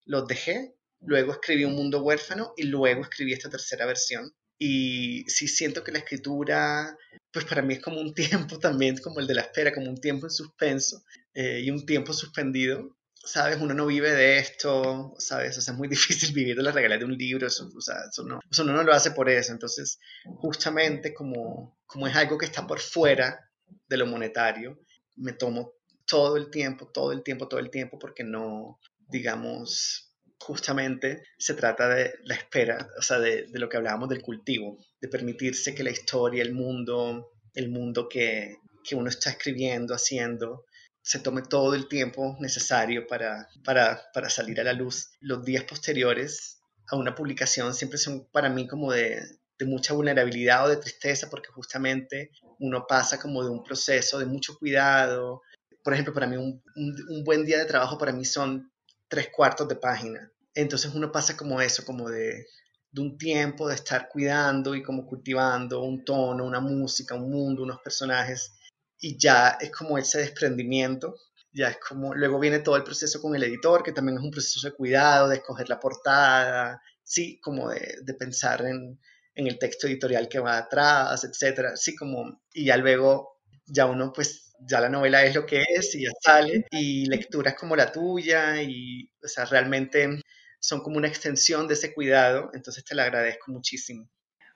los 0.06 0.28
dejé, 0.28 0.76
luego 1.02 1.32
escribí 1.32 1.66
Un 1.66 1.76
Mundo 1.76 2.04
Huérfano 2.04 2.54
y 2.56 2.64
luego 2.64 3.02
escribí 3.02 3.34
esta 3.34 3.50
tercera 3.50 3.88
versión. 3.88 4.32
Y 4.60 5.24
sí 5.28 5.48
siento 5.48 5.84
que 5.84 5.92
la 5.92 6.00
escritura, 6.00 6.96
pues 7.32 7.46
para 7.46 7.62
mí 7.62 7.76
es 7.76 7.82
como 7.82 8.00
un 8.00 8.14
tiempo 8.54 8.60
también, 8.60 8.98
como 8.98 9.20
el 9.20 9.28
de 9.28 9.36
la 9.36 9.42
espera, 9.42 9.74
como 9.74 9.90
un 9.90 10.00
tiempo 10.00 10.28
en 10.28 10.32
suspenso 10.32 11.04
eh, 11.34 11.62
y 11.64 11.72
un 11.72 11.86
tiempo 11.86 12.14
suspendido 12.14 13.00
sabes, 13.24 13.60
uno 13.60 13.74
no 13.74 13.86
vive 13.86 14.12
de 14.12 14.40
esto, 14.40 15.14
sabes, 15.18 15.58
o 15.58 15.62
sea, 15.62 15.74
es 15.74 15.78
muy 15.78 15.88
difícil 15.88 16.34
vivir 16.34 16.56
de 16.56 16.64
las 16.64 16.74
regalías 16.74 17.00
de 17.00 17.06
un 17.06 17.18
libro, 17.18 17.48
eso, 17.48 17.70
o 17.76 17.82
sea, 17.82 17.96
eso 18.10 18.24
no, 18.24 18.40
eso 18.50 18.64
no 18.64 18.84
lo 18.84 18.94
hace 18.94 19.12
por 19.12 19.30
eso, 19.30 19.52
entonces, 19.52 20.00
justamente 20.24 21.14
como, 21.14 21.78
como 21.86 22.08
es 22.08 22.16
algo 22.16 22.38
que 22.38 22.46
está 22.46 22.66
por 22.66 22.80
fuera 22.80 23.52
de 23.88 23.98
lo 23.98 24.06
monetario, 24.06 24.80
me 25.16 25.34
tomo 25.34 25.74
todo 26.06 26.38
el 26.38 26.50
tiempo, 26.50 26.88
todo 26.88 27.12
el 27.12 27.24
tiempo, 27.24 27.48
todo 27.48 27.60
el 27.60 27.70
tiempo, 27.70 28.00
porque 28.00 28.24
no, 28.24 28.80
digamos, 29.10 30.09
justamente 30.40 31.24
se 31.38 31.54
trata 31.54 31.88
de 31.90 32.14
la 32.24 32.36
espera, 32.36 32.90
o 32.98 33.02
sea, 33.02 33.20
de, 33.20 33.48
lo 33.54 33.70
que 33.70 33.78
hablábamos 33.78 34.10
del 34.10 34.22
cultivo, 34.22 34.78
de 35.02 35.08
permitirse 35.08 35.76
que 35.76 35.84
la 35.84 35.92
historia, 35.92 36.42
el 36.42 36.54
mundo, 36.54 37.32
el 37.54 37.70
mundo 37.70 38.08
que, 38.08 38.58
que 38.84 38.96
uno 38.96 39.10
está 39.10 39.32
escribiendo, 39.32 39.94
haciendo, 39.94 40.66
se 41.02 41.20
tome 41.20 41.42
todo 41.42 41.76
el 41.76 41.88
tiempo 41.88 42.38
necesario 42.40 43.08
para, 43.08 43.48
para, 43.64 44.02
para 44.14 44.30
salir 44.30 44.60
a 44.60 44.64
la 44.64 44.74
luz. 44.74 45.12
Los 45.20 45.44
días 45.44 45.64
posteriores 45.64 46.62
a 46.88 46.96
una 46.96 47.16
publicación 47.16 47.74
siempre 47.74 47.98
son 47.98 48.28
para 48.32 48.50
mí 48.50 48.68
como 48.68 48.92
de, 48.92 49.22
de 49.60 49.66
mucha 49.66 49.94
vulnerabilidad 49.94 50.66
o 50.66 50.70
de 50.70 50.78
tristeza 50.78 51.30
porque 51.30 51.50
justamente 51.50 52.32
uno 52.60 52.86
pasa 52.88 53.20
como 53.20 53.44
de 53.44 53.50
un 53.50 53.64
proceso 53.64 54.18
de 54.18 54.26
mucho 54.26 54.58
cuidado. 54.58 55.42
Por 55.84 55.94
ejemplo, 55.94 56.14
para 56.14 56.28
mí 56.28 56.38
un, 56.38 56.62
un, 56.76 57.24
buen 57.24 57.46
día 57.46 57.60
de 57.60 57.66
trabajo 57.66 57.98
para 57.98 58.14
mí 58.14 58.26
son 58.26 58.72
tres 59.10 59.30
cuartos 59.36 59.68
de 59.68 59.76
página. 59.76 60.32
Entonces 60.54 60.94
uno 60.94 61.12
pasa 61.12 61.36
como 61.36 61.62
eso, 61.62 61.84
como 61.86 62.10
de, 62.10 62.46
de 62.92 63.02
un 63.02 63.18
tiempo 63.18 63.68
de 63.68 63.76
estar 63.76 64.08
cuidando 64.10 64.76
y 64.76 64.84
como 64.84 65.06
cultivando 65.06 65.84
un 65.84 66.06
tono, 66.06 66.46
una 66.46 66.60
música, 66.60 67.16
un 67.16 67.30
mundo, 67.30 67.64
unos 67.64 67.80
personajes 67.82 68.54
y 69.00 69.18
ya 69.18 69.58
es 69.60 69.72
como 69.72 69.98
ese 69.98 70.20
desprendimiento, 70.20 71.16
ya 71.52 71.70
es 71.70 71.78
como, 71.78 72.14
luego 72.14 72.40
viene 72.40 72.60
todo 72.60 72.76
el 72.76 72.84
proceso 72.84 73.22
con 73.22 73.36
el 73.36 73.44
editor, 73.44 73.84
que 73.84 73.92
también 73.92 74.18
es 74.18 74.24
un 74.24 74.32
proceso 74.32 74.68
de 74.68 74.76
cuidado, 74.76 75.30
de 75.30 75.38
escoger 75.38 75.70
la 75.70 75.80
portada, 75.80 76.82
sí, 77.04 77.40
como 77.42 77.70
de, 77.70 77.98
de 78.04 78.14
pensar 78.14 78.62
en, 78.66 79.00
en, 79.36 79.48
el 79.48 79.58
texto 79.58 79.88
editorial 79.88 80.28
que 80.28 80.40
va 80.40 80.58
atrás, 80.58 81.24
etcétera, 81.24 81.76
sí, 81.76 81.96
como, 81.96 82.42
y 82.54 82.66
ya 82.66 82.78
luego, 82.78 83.40
ya 83.66 83.86
uno 83.86 84.12
pues, 84.14 84.49
ya 84.62 84.80
la 84.82 84.90
novela 84.90 85.24
es 85.24 85.36
lo 85.36 85.46
que 85.46 85.64
es 85.76 85.96
y 85.96 86.04
ya 86.04 86.12
sale, 86.22 86.66
y 86.72 87.06
lecturas 87.08 87.56
como 87.56 87.76
la 87.76 87.92
tuya, 87.92 88.62
y, 88.62 89.10
o 89.24 89.28
sea, 89.28 89.46
realmente 89.46 90.22
son 90.60 90.82
como 90.82 90.98
una 90.98 91.08
extensión 91.08 91.68
de 91.68 91.76
ese 91.76 91.94
cuidado, 91.94 92.50
entonces 92.54 92.84
te 92.84 92.96
lo 92.96 93.02
agradezco 93.02 93.52
muchísimo. 93.52 94.10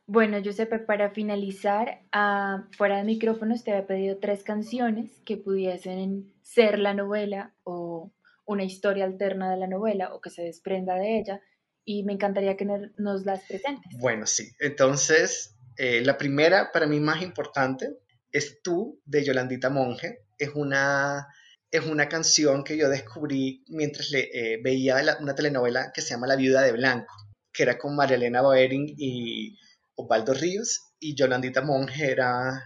Bueno, 0.06 0.38
Giuseppe, 0.40 0.80
para 0.80 1.12
finalizar, 1.12 2.02
uh, 2.14 2.64
fuera 2.76 2.98
de 2.98 3.06
micrófonos 3.06 3.64
te 3.64 3.72
había 3.72 3.88
pedido 3.88 4.18
tres 4.18 4.44
canciones 4.44 5.22
que 5.26 5.38
pudiesen 5.38 6.34
ser 6.42 6.78
la 6.78 6.94
novela 6.94 7.56
o 7.64 8.12
una 8.46 8.66
historia 8.66 9.06
alterna 9.06 9.50
de 9.50 9.58
la 9.58 9.68
novela 9.68 10.14
o 10.14 10.20
que 10.20 10.30
se 10.30 10.42
desprenda 10.42 10.96
de 10.96 11.20
ella 11.20 11.42
y 11.86 12.04
me 12.04 12.14
encantaría 12.14 12.58
que 12.58 12.66
nos 12.66 13.26
las 13.26 13.46
presentes. 13.46 13.92
Bueno, 13.98 14.26
sí. 14.26 14.52
Entonces, 14.60 15.56
eh, 15.78 16.02
la 16.02 16.18
primera 16.18 16.72
para 16.74 16.86
mí 16.86 17.00
más 17.00 17.22
importante 17.22 17.98
es 18.34 18.62
Tú 18.62 19.02
de 19.06 19.24
Yolandita 19.24 19.70
Monge. 19.70 20.26
Es 20.38 20.50
una, 20.56 21.28
es 21.72 21.86
una 21.86 22.10
canción 22.10 22.64
que 22.64 22.76
yo 22.76 22.90
descubrí 22.90 23.64
mientras 23.70 24.10
le, 24.10 24.30
eh, 24.34 24.60
veía 24.62 24.98
una 25.22 25.36
telenovela 25.36 25.92
que 25.94 26.02
se 26.02 26.10
llama 26.10 26.28
La 26.28 26.36
Viuda 26.36 26.62
de 26.62 26.74
Blanco, 26.74 27.14
que 27.54 27.64
era 27.64 27.78
con 27.78 27.96
María 27.96 28.18
Elena 28.18 28.42
Boering 28.42 28.96
y 28.98 29.58
Osvaldo 29.96 30.34
Ríos 30.34 30.82
y 31.00 31.16
Yolandita 31.16 31.62
Monge 31.62 32.12
era 32.12 32.64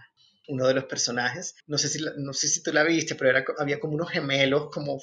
uno 0.48 0.66
de 0.66 0.74
los 0.74 0.84
personajes. 0.84 1.54
No 1.66 1.76
sé 1.78 1.88
si, 1.88 2.02
no 2.16 2.32
sé 2.32 2.48
si 2.48 2.62
tú 2.62 2.72
la 2.72 2.82
viste, 2.82 3.14
pero 3.14 3.30
era, 3.30 3.44
había 3.58 3.78
como 3.78 3.94
unos 3.94 4.10
gemelos, 4.10 4.70
como 4.72 4.98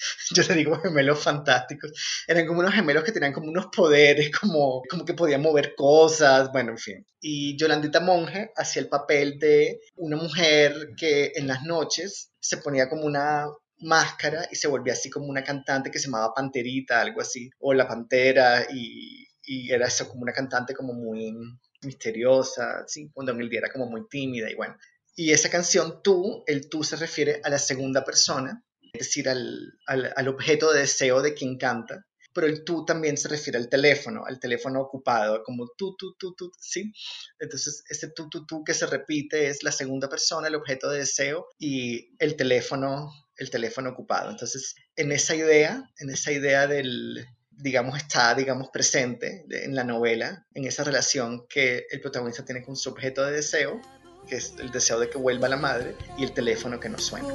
yo 0.34 0.42
le 0.42 0.54
digo 0.54 0.80
gemelos 0.80 1.22
fantásticos. 1.22 1.92
Eran 2.26 2.46
como 2.46 2.60
unos 2.60 2.74
gemelos 2.74 3.04
que 3.04 3.12
tenían 3.12 3.32
como 3.32 3.48
unos 3.48 3.66
poderes, 3.74 4.30
como, 4.30 4.82
como 4.88 5.04
que 5.04 5.14
podían 5.14 5.42
mover 5.42 5.74
cosas, 5.74 6.50
bueno, 6.52 6.72
en 6.72 6.78
fin. 6.78 7.06
Y 7.20 7.56
Yolandita 7.56 8.00
Monge 8.00 8.50
hacía 8.56 8.82
el 8.82 8.88
papel 8.88 9.38
de 9.38 9.80
una 9.96 10.16
mujer 10.16 10.90
que 10.96 11.32
en 11.34 11.46
las 11.46 11.62
noches 11.62 12.30
se 12.40 12.58
ponía 12.58 12.88
como 12.88 13.04
una 13.04 13.46
máscara 13.78 14.46
y 14.50 14.56
se 14.56 14.68
volvía 14.68 14.92
así 14.92 15.08
como 15.08 15.26
una 15.26 15.42
cantante 15.42 15.90
que 15.90 15.98
se 15.98 16.06
llamaba 16.06 16.34
Panterita, 16.34 17.00
algo 17.00 17.20
así, 17.20 17.50
o 17.58 17.72
La 17.72 17.88
Pantera, 17.88 18.66
y 18.70 19.26
y 19.50 19.72
era 19.72 19.88
eso 19.88 20.08
como 20.08 20.22
una 20.22 20.32
cantante 20.32 20.74
como 20.74 20.92
muy 20.92 21.34
misteriosa, 21.82 22.84
¿sí? 22.86 23.10
cuando 23.12 23.34
día 23.34 23.58
era 23.58 23.72
como 23.72 23.86
muy 23.86 24.06
tímida 24.08 24.48
y 24.48 24.54
bueno. 24.54 24.76
Y 25.16 25.32
esa 25.32 25.50
canción 25.50 26.02
tú, 26.04 26.44
el 26.46 26.68
tú 26.68 26.84
se 26.84 26.94
refiere 26.94 27.40
a 27.42 27.50
la 27.50 27.58
segunda 27.58 28.04
persona, 28.04 28.62
es 28.92 29.06
decir, 29.06 29.28
al, 29.28 29.78
al, 29.86 30.28
objeto 30.28 30.72
de 30.72 30.80
deseo 30.80 31.22
de 31.22 31.34
quien 31.34 31.58
canta, 31.58 32.06
pero 32.32 32.46
el 32.46 32.64
tú 32.64 32.84
también 32.84 33.16
se 33.16 33.28
refiere 33.28 33.58
al 33.58 33.68
teléfono, 33.68 34.24
al 34.26 34.38
teléfono 34.38 34.80
ocupado, 34.80 35.42
como 35.42 35.68
tú, 35.76 35.96
tú, 35.96 36.14
tú, 36.18 36.34
tú, 36.34 36.52
¿sí? 36.60 36.92
Entonces, 37.38 37.82
ese 37.88 38.08
tú, 38.10 38.28
tú, 38.28 38.46
tú 38.46 38.62
que 38.64 38.74
se 38.74 38.86
repite 38.86 39.48
es 39.48 39.62
la 39.62 39.72
segunda 39.72 40.08
persona, 40.08 40.48
el 40.48 40.54
objeto 40.54 40.88
de 40.90 40.98
deseo, 40.98 41.48
y 41.58 42.14
el 42.18 42.36
teléfono, 42.36 43.12
el 43.36 43.50
teléfono 43.50 43.90
ocupado. 43.90 44.30
Entonces, 44.30 44.74
en 44.96 45.12
esa 45.12 45.34
idea, 45.34 45.90
en 45.98 46.10
esa 46.10 46.30
idea 46.32 46.66
del, 46.66 47.26
digamos, 47.50 47.96
está, 47.96 48.34
digamos, 48.34 48.68
presente 48.70 49.44
en 49.50 49.74
la 49.74 49.84
novela, 49.84 50.46
en 50.54 50.66
esa 50.66 50.84
relación 50.84 51.46
que 51.48 51.86
el 51.90 52.00
protagonista 52.00 52.44
tiene 52.44 52.62
con 52.62 52.76
su 52.76 52.90
objeto 52.90 53.24
de 53.24 53.32
deseo, 53.32 53.80
que 54.28 54.36
es 54.36 54.54
el 54.58 54.70
deseo 54.70 55.00
de 55.00 55.10
que 55.10 55.18
vuelva 55.18 55.48
la 55.48 55.56
madre, 55.56 55.94
y 56.16 56.24
el 56.24 56.32
teléfono 56.32 56.78
que 56.78 56.88
no 56.88 56.98
suena. 56.98 57.28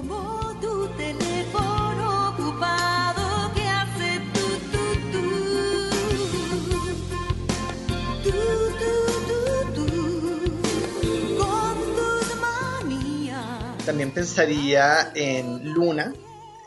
También 13.96 14.12
pensaría 14.12 15.14
en 15.16 15.74
Luna, 15.74 16.14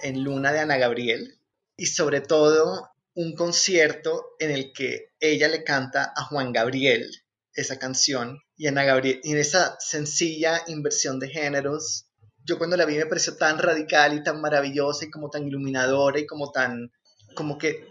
en 0.03 0.25
Luna 0.25 0.51
de 0.51 0.61
Ana 0.61 0.79
Gabriel, 0.79 1.39
y 1.77 1.85
sobre 1.85 2.23
todo 2.23 2.89
un 3.13 3.35
concierto 3.35 4.29
en 4.39 4.51
el 4.51 4.73
que 4.73 5.13
ella 5.21 5.47
le 5.49 5.63
canta 5.63 6.11
a 6.17 6.25
Juan 6.25 6.55
Gabriel 6.55 7.07
esa 7.53 7.79
canción 7.79 8.41
y 8.57 8.67
Ana 8.67 8.85
Gabriel, 8.85 9.21
y 9.23 9.33
en 9.33 9.37
esa 9.41 9.77
sencilla 9.79 10.63
inversión 10.69 11.21
de 11.21 11.29
géneros, 11.29 12.07
yo 12.47 12.57
cuando 12.57 12.79
la 12.79 12.87
vi 12.87 12.97
me 12.97 13.05
pareció 13.05 13.37
tan 13.37 13.59
radical 13.59 14.15
y 14.15 14.23
tan 14.23 14.41
maravillosa 14.41 15.05
y 15.05 15.11
como 15.11 15.29
tan 15.29 15.47
iluminadora 15.47 16.19
y 16.21 16.27
como 16.27 16.51
tan, 16.51 16.91
como 17.35 17.59
que 17.59 17.89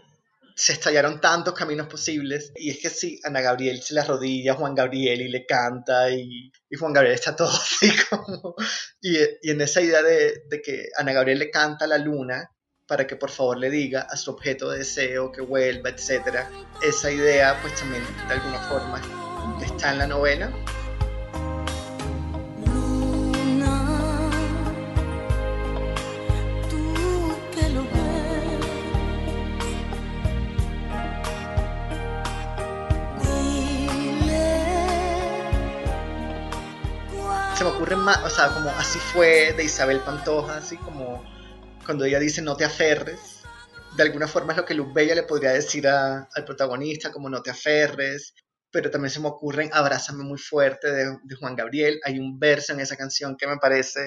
se 0.58 0.72
estallaron 0.72 1.20
tantos 1.20 1.54
caminos 1.54 1.86
posibles. 1.86 2.52
Y 2.56 2.70
es 2.70 2.78
que 2.78 2.90
sí, 2.90 3.20
Ana 3.22 3.40
Gabriel 3.40 3.80
se 3.80 3.94
la 3.94 4.02
rodilla 4.02 4.54
Juan 4.54 4.74
Gabriel 4.74 5.20
y 5.20 5.28
le 5.28 5.46
canta 5.46 6.10
y, 6.10 6.50
y 6.68 6.76
Juan 6.76 6.92
Gabriel 6.92 7.14
está 7.14 7.36
todo 7.36 7.48
así 7.52 7.92
como... 8.10 8.56
Y, 9.00 9.18
y 9.42 9.50
en 9.52 9.60
esa 9.60 9.80
idea 9.80 10.02
de, 10.02 10.42
de, 10.50 10.60
que 10.60 10.88
Ana 10.96 11.12
Gabriel 11.12 11.38
le 11.38 11.50
canta 11.50 11.84
a 11.84 11.88
la 11.88 11.98
luna 11.98 12.50
para 12.88 13.06
que 13.06 13.14
por 13.14 13.30
favor 13.30 13.56
le 13.56 13.70
diga 13.70 14.00
a 14.00 14.16
su 14.16 14.32
objeto 14.32 14.70
de 14.70 14.78
deseo 14.78 15.30
que 15.30 15.42
vuelva, 15.42 15.90
etc. 15.90 16.40
Esa 16.82 17.12
idea 17.12 17.56
pues 17.62 17.76
también 17.76 18.02
de 18.26 18.34
alguna 18.34 18.58
forma 18.62 19.00
está 19.62 19.92
en 19.92 19.98
la 19.98 20.06
novela. 20.08 20.52
Se 37.58 37.64
me 37.64 37.70
ocurre 37.70 37.96
más, 37.96 38.24
o 38.24 38.30
sea, 38.30 38.54
como 38.54 38.70
así 38.70 39.00
fue 39.00 39.52
de 39.52 39.64
Isabel 39.64 39.98
Pantoja, 39.98 40.58
así 40.58 40.76
como 40.76 41.24
cuando 41.84 42.04
ella 42.04 42.20
dice 42.20 42.40
no 42.40 42.56
te 42.56 42.64
aferres, 42.64 43.42
de 43.96 44.04
alguna 44.04 44.28
forma 44.28 44.52
es 44.52 44.58
lo 44.58 44.64
que 44.64 44.74
Luz 44.74 44.94
Bella 44.94 45.16
le 45.16 45.24
podría 45.24 45.50
decir 45.50 45.88
al 45.88 46.44
protagonista, 46.46 47.10
como 47.10 47.28
no 47.28 47.42
te 47.42 47.50
aferres, 47.50 48.32
pero 48.70 48.92
también 48.92 49.10
se 49.10 49.18
me 49.18 49.26
ocurren 49.26 49.70
Abrázame 49.72 50.22
muy 50.22 50.38
fuerte 50.38 50.88
de, 50.92 51.34
Juan 51.34 51.56
Gabriel. 51.56 51.98
Hay 52.04 52.20
un 52.20 52.38
verso 52.38 52.74
en 52.74 52.78
esa 52.78 52.96
canción 52.96 53.36
que 53.36 53.48
me 53.48 53.56
parece 53.56 54.06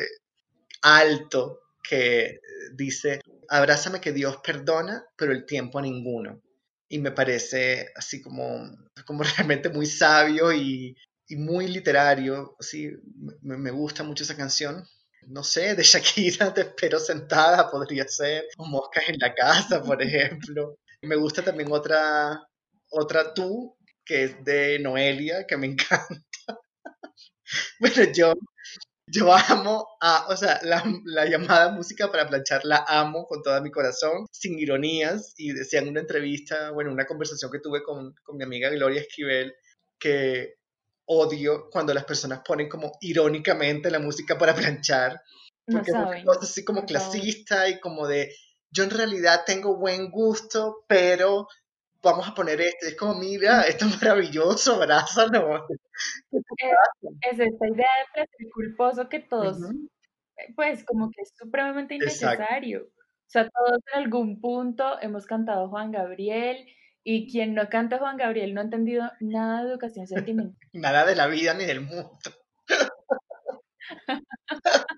alto, 0.81 1.59
que 1.83 2.39
dice, 2.73 3.19
Abrázame 3.49 3.99
que 3.99 4.13
Dios 4.13 4.37
perdona, 4.41 5.03
pero 5.17 5.33
el 5.33 5.45
tiempo 5.45 5.79
a 5.79 5.81
ninguno. 5.81 6.41
Y 6.87 6.99
me 6.99 7.11
parece 7.11 7.89
así 7.97 8.21
como, 8.21 8.71
como 9.05 9.23
realmente 9.35 9.67
muy 9.67 9.87
sabio 9.87 10.53
y, 10.53 10.95
muy 11.35 11.67
literario. 11.67 12.55
Así, 12.59 12.91
me 13.41 13.71
gusta 13.71 14.03
mucho 14.03 14.23
esa 14.23 14.37
canción 14.37 14.85
no 15.27 15.43
sé, 15.43 15.75
de 15.75 15.83
Shakira 15.83 16.53
te 16.53 16.61
espero 16.61 16.99
sentada, 16.99 17.69
podría 17.69 18.07
ser, 18.07 18.45
o 18.57 18.65
moscas 18.65 19.03
en 19.07 19.17
la 19.19 19.33
casa, 19.33 19.83
por 19.83 20.01
ejemplo. 20.01 20.77
Me 21.01 21.15
gusta 21.15 21.43
también 21.43 21.71
otra, 21.71 22.41
otra 22.89 23.33
tú, 23.33 23.75
que 24.05 24.23
es 24.23 24.43
de 24.43 24.79
Noelia, 24.79 25.45
que 25.47 25.57
me 25.57 25.67
encanta. 25.71 26.59
bueno, 27.79 28.03
yo, 28.13 28.33
yo 29.07 29.33
amo, 29.33 29.87
a, 29.99 30.27
o 30.29 30.37
sea, 30.37 30.59
la, 30.63 30.83
la, 31.05 31.25
llamada 31.25 31.71
música 31.71 32.11
para 32.11 32.27
planchar 32.27 32.61
la 32.63 32.85
amo 32.87 33.25
con 33.27 33.41
todo 33.41 33.61
mi 33.61 33.71
corazón, 33.71 34.27
sin 34.31 34.57
ironías, 34.59 35.33
y 35.37 35.53
decía 35.53 35.79
en 35.79 35.89
una 35.89 36.01
entrevista, 36.01 36.71
bueno, 36.71 36.91
una 36.91 37.05
conversación 37.05 37.51
que 37.51 37.59
tuve 37.59 37.83
con, 37.83 38.13
con 38.23 38.37
mi 38.37 38.43
amiga 38.43 38.69
Gloria 38.69 39.01
Esquivel, 39.01 39.53
que 39.99 40.55
odio 41.13 41.69
cuando 41.69 41.93
las 41.93 42.05
personas 42.05 42.41
ponen 42.45 42.69
como 42.69 42.93
irónicamente 43.01 43.91
la 43.91 43.99
música 43.99 44.37
para 44.37 44.55
planchar, 44.55 45.21
porque 45.65 45.91
no 45.91 46.13
es 46.13 46.23
cosa 46.23 46.39
así 46.43 46.63
como 46.63 46.85
clasista 46.85 47.67
y 47.67 47.79
como 47.79 48.07
de, 48.07 48.33
yo 48.71 48.85
en 48.85 48.91
realidad 48.91 49.43
tengo 49.45 49.75
buen 49.75 50.09
gusto, 50.09 50.85
pero 50.87 51.47
vamos 52.01 52.27
a 52.29 52.33
poner 52.33 52.61
esto, 52.61 52.87
es 52.87 52.95
como, 52.95 53.15
mira, 53.15 53.63
esto 53.63 53.85
es 53.85 54.01
maravilloso, 54.01 54.75
abrázalo. 54.75 55.67
Es, 56.31 57.39
esta 57.39 57.67
idea 57.67 57.89
de 57.99 58.13
placer 58.13 58.47
culposo 58.53 59.09
que 59.09 59.19
todos, 59.19 59.57
eh, 60.37 60.53
pues 60.55 60.85
como 60.85 61.11
que 61.11 61.23
es 61.23 61.33
supremamente 61.37 61.95
innecesario. 61.95 62.83
O 62.85 63.31
sea, 63.31 63.49
todos 63.49 63.79
en 63.93 64.03
algún 64.03 64.39
punto 64.41 64.99
hemos 65.01 65.25
cantado 65.25 65.69
Juan 65.69 65.91
Gabriel, 65.91 66.65
y 67.03 67.31
quien 67.31 67.53
no 67.53 67.67
canta 67.69 67.97
Juan 67.97 68.17
Gabriel 68.17 68.53
no 68.53 68.61
ha 68.61 68.63
entendido 68.63 69.09
nada 69.19 69.63
de 69.63 69.71
educación 69.71 70.07
sentimental. 70.07 70.57
nada 70.73 71.05
de 71.05 71.15
la 71.15 71.27
vida 71.27 71.53
ni 71.53 71.65
del 71.65 71.81
mundo. 71.81 72.19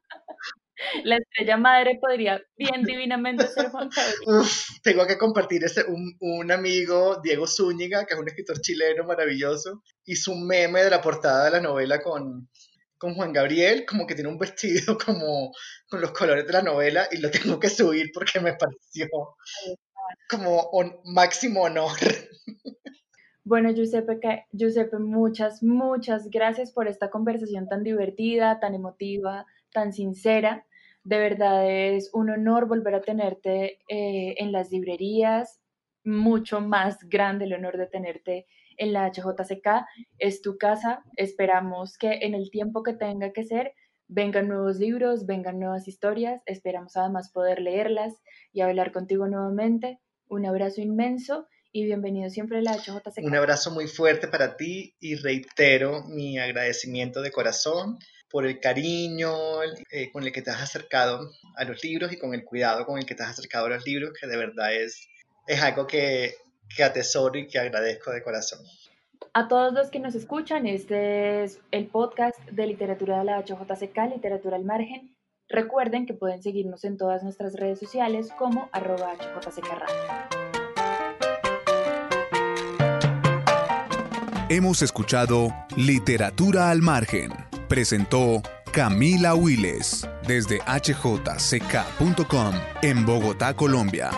La 1.06 1.16
estrella 1.18 1.58
madre 1.58 1.98
podría 2.00 2.42
bien 2.58 2.84
divinamente 2.84 3.48
ser 3.48 3.70
Juan 3.70 3.90
Gabriel. 3.90 4.48
tengo 4.84 5.08
que 5.08 5.18
compartir 5.18 5.64
ese, 5.64 5.86
un, 5.86 6.16
un, 6.20 6.52
amigo, 6.52 7.20
Diego 7.24 7.48
Zúñiga, 7.48 8.06
que 8.06 8.14
es 8.14 8.20
un 8.20 8.28
escritor 8.28 8.60
chileno 8.62 9.04
maravilloso, 9.06 9.82
hizo 10.06 10.34
un 10.34 10.46
meme 10.46 10.84
de 10.84 10.90
la 10.90 11.02
portada 11.02 11.46
de 11.46 11.52
la 11.52 11.62
novela 11.62 12.02
con, 12.02 12.50
con 13.04 13.16
Juan 13.16 13.34
Gabriel, 13.34 13.86
como 13.86 14.06
que 14.06 14.16
tiene 14.16 14.30
un 14.30 14.38
vestido 14.38 14.98
como 15.06 15.52
con 15.90 16.02
los 16.02 16.12
colores 16.12 16.46
de 16.46 16.54
la 16.54 16.62
novela 16.62 17.08
y 17.12 17.18
lo 17.18 17.32
tengo 17.32 17.60
que 17.60 17.70
subir 17.70 18.12
porque 18.14 18.40
me 18.40 18.54
pareció 18.54 19.08
como 20.30 20.70
un 20.72 20.96
máximo 21.06 21.62
honor. 21.64 21.92
Bueno, 23.46 23.72
Giuseppe, 23.72 24.46
Giuseppe, 24.54 25.00
muchas, 25.00 25.62
muchas 25.62 26.30
gracias 26.30 26.72
por 26.72 26.88
esta 26.88 27.10
conversación 27.10 27.68
tan 27.68 27.84
divertida, 27.84 28.62
tan 28.62 28.74
emotiva, 28.74 29.46
tan 29.74 29.92
sincera. 29.92 30.66
De 31.04 31.18
verdad 31.18 31.70
es 31.70 32.10
un 32.14 32.30
honor 32.30 32.68
volver 32.70 32.96
a 32.96 33.02
tenerte 33.02 33.80
eh, 33.90 34.36
en 34.38 34.54
las 34.54 34.72
librerías, 34.72 35.60
mucho 36.06 36.62
más 36.62 36.98
grande 37.10 37.44
el 37.44 37.54
honor 37.54 37.78
de 37.78 37.88
tenerte 37.88 38.48
en 38.78 38.94
la 38.94 39.12
HJCK. 39.12 39.86
Es 40.20 40.42
tu 40.42 40.58
casa. 40.58 41.04
Esperamos 41.18 41.98
que 41.98 42.20
en 42.22 42.36
el 42.36 42.50
tiempo 42.50 42.82
que 42.82 42.94
tenga 42.94 43.34
que 43.34 43.44
ser 43.44 43.74
vengan 44.14 44.48
nuevos 44.48 44.78
libros, 44.78 45.26
vengan 45.26 45.60
nuevas 45.60 45.88
historias. 45.88 46.42
Esperamos 46.46 46.96
además 46.96 47.32
poder 47.32 47.60
leerlas 47.60 48.14
y 48.52 48.62
hablar 48.62 48.92
contigo 48.92 49.28
nuevamente. 49.28 50.00
Un 50.28 50.46
abrazo 50.46 50.82
inmenso 50.82 51.48
y 51.72 51.84
bienvenido 51.86 52.30
siempre 52.30 52.60
a 52.60 52.62
la 52.62 52.78
HJCK. 52.78 53.24
Un 53.24 53.36
abrazo 53.36 53.72
muy 53.72 53.88
fuerte 53.88 54.28
para 54.28 54.56
ti 54.56 54.96
y 55.00 55.16
reitero 55.16 56.04
mi 56.04 56.38
agradecimiento 56.38 57.22
de 57.22 57.32
corazón 57.32 57.98
por 58.30 58.46
el 58.46 58.60
cariño 58.60 59.32
eh, 59.92 60.12
con 60.12 60.24
el 60.24 60.32
que 60.32 60.42
te 60.42 60.52
has 60.52 60.62
acercado 60.62 61.32
a 61.56 61.64
los 61.66 61.84
libros 61.84 62.12
y 62.12 62.18
con 62.18 62.34
el 62.34 62.44
cuidado 62.44 62.86
con 62.86 63.00
el 63.00 63.06
que 63.06 63.16
te 63.16 63.24
has 63.24 63.32
acercado 63.32 63.66
a 63.66 63.70
los 63.70 63.86
libros, 63.86 64.12
que 64.20 64.28
de 64.28 64.38
verdad 64.38 64.74
es, 64.74 65.08
es 65.48 65.62
algo 65.62 65.88
que, 65.88 66.36
que 66.76 66.84
atesoro 66.84 67.38
y 67.38 67.48
que 67.48 67.60
agradezco 67.60 68.12
de 68.12 68.24
corazón. 68.24 68.60
A 69.32 69.48
todos 69.48 69.74
los 69.74 69.90
que 69.90 70.00
nos 70.00 70.16
escuchan, 70.16 70.68
este 70.68 71.44
es 71.44 71.62
el 71.72 71.88
podcast 71.88 72.38
de 72.52 72.68
literatura 72.68 73.20
de 73.20 73.26
la 73.26 73.40
HJCK, 73.42 73.98
Literatura 74.14 74.58
al 74.58 74.66
Margen. 74.66 75.16
Recuerden 75.48 76.06
que 76.06 76.14
pueden 76.14 76.42
seguirnos 76.42 76.84
en 76.84 76.98
todas 76.98 77.24
nuestras 77.24 77.54
redes 77.54 77.80
sociales 77.80 78.32
como 78.38 78.70
arroba 78.72 79.14
HJCK 79.16 79.68
Radio. 79.68 79.96
Hemos 84.50 84.82
escuchado 84.82 85.48
Literatura 85.76 86.70
al 86.70 86.82
Margen. 86.82 87.32
Presentó 87.68 88.42
Camila 88.72 89.36
Willes 89.36 90.08
desde 90.28 90.60
hjck.com 90.60 92.54
en 92.82 93.06
Bogotá, 93.06 93.54
Colombia. 93.56 94.12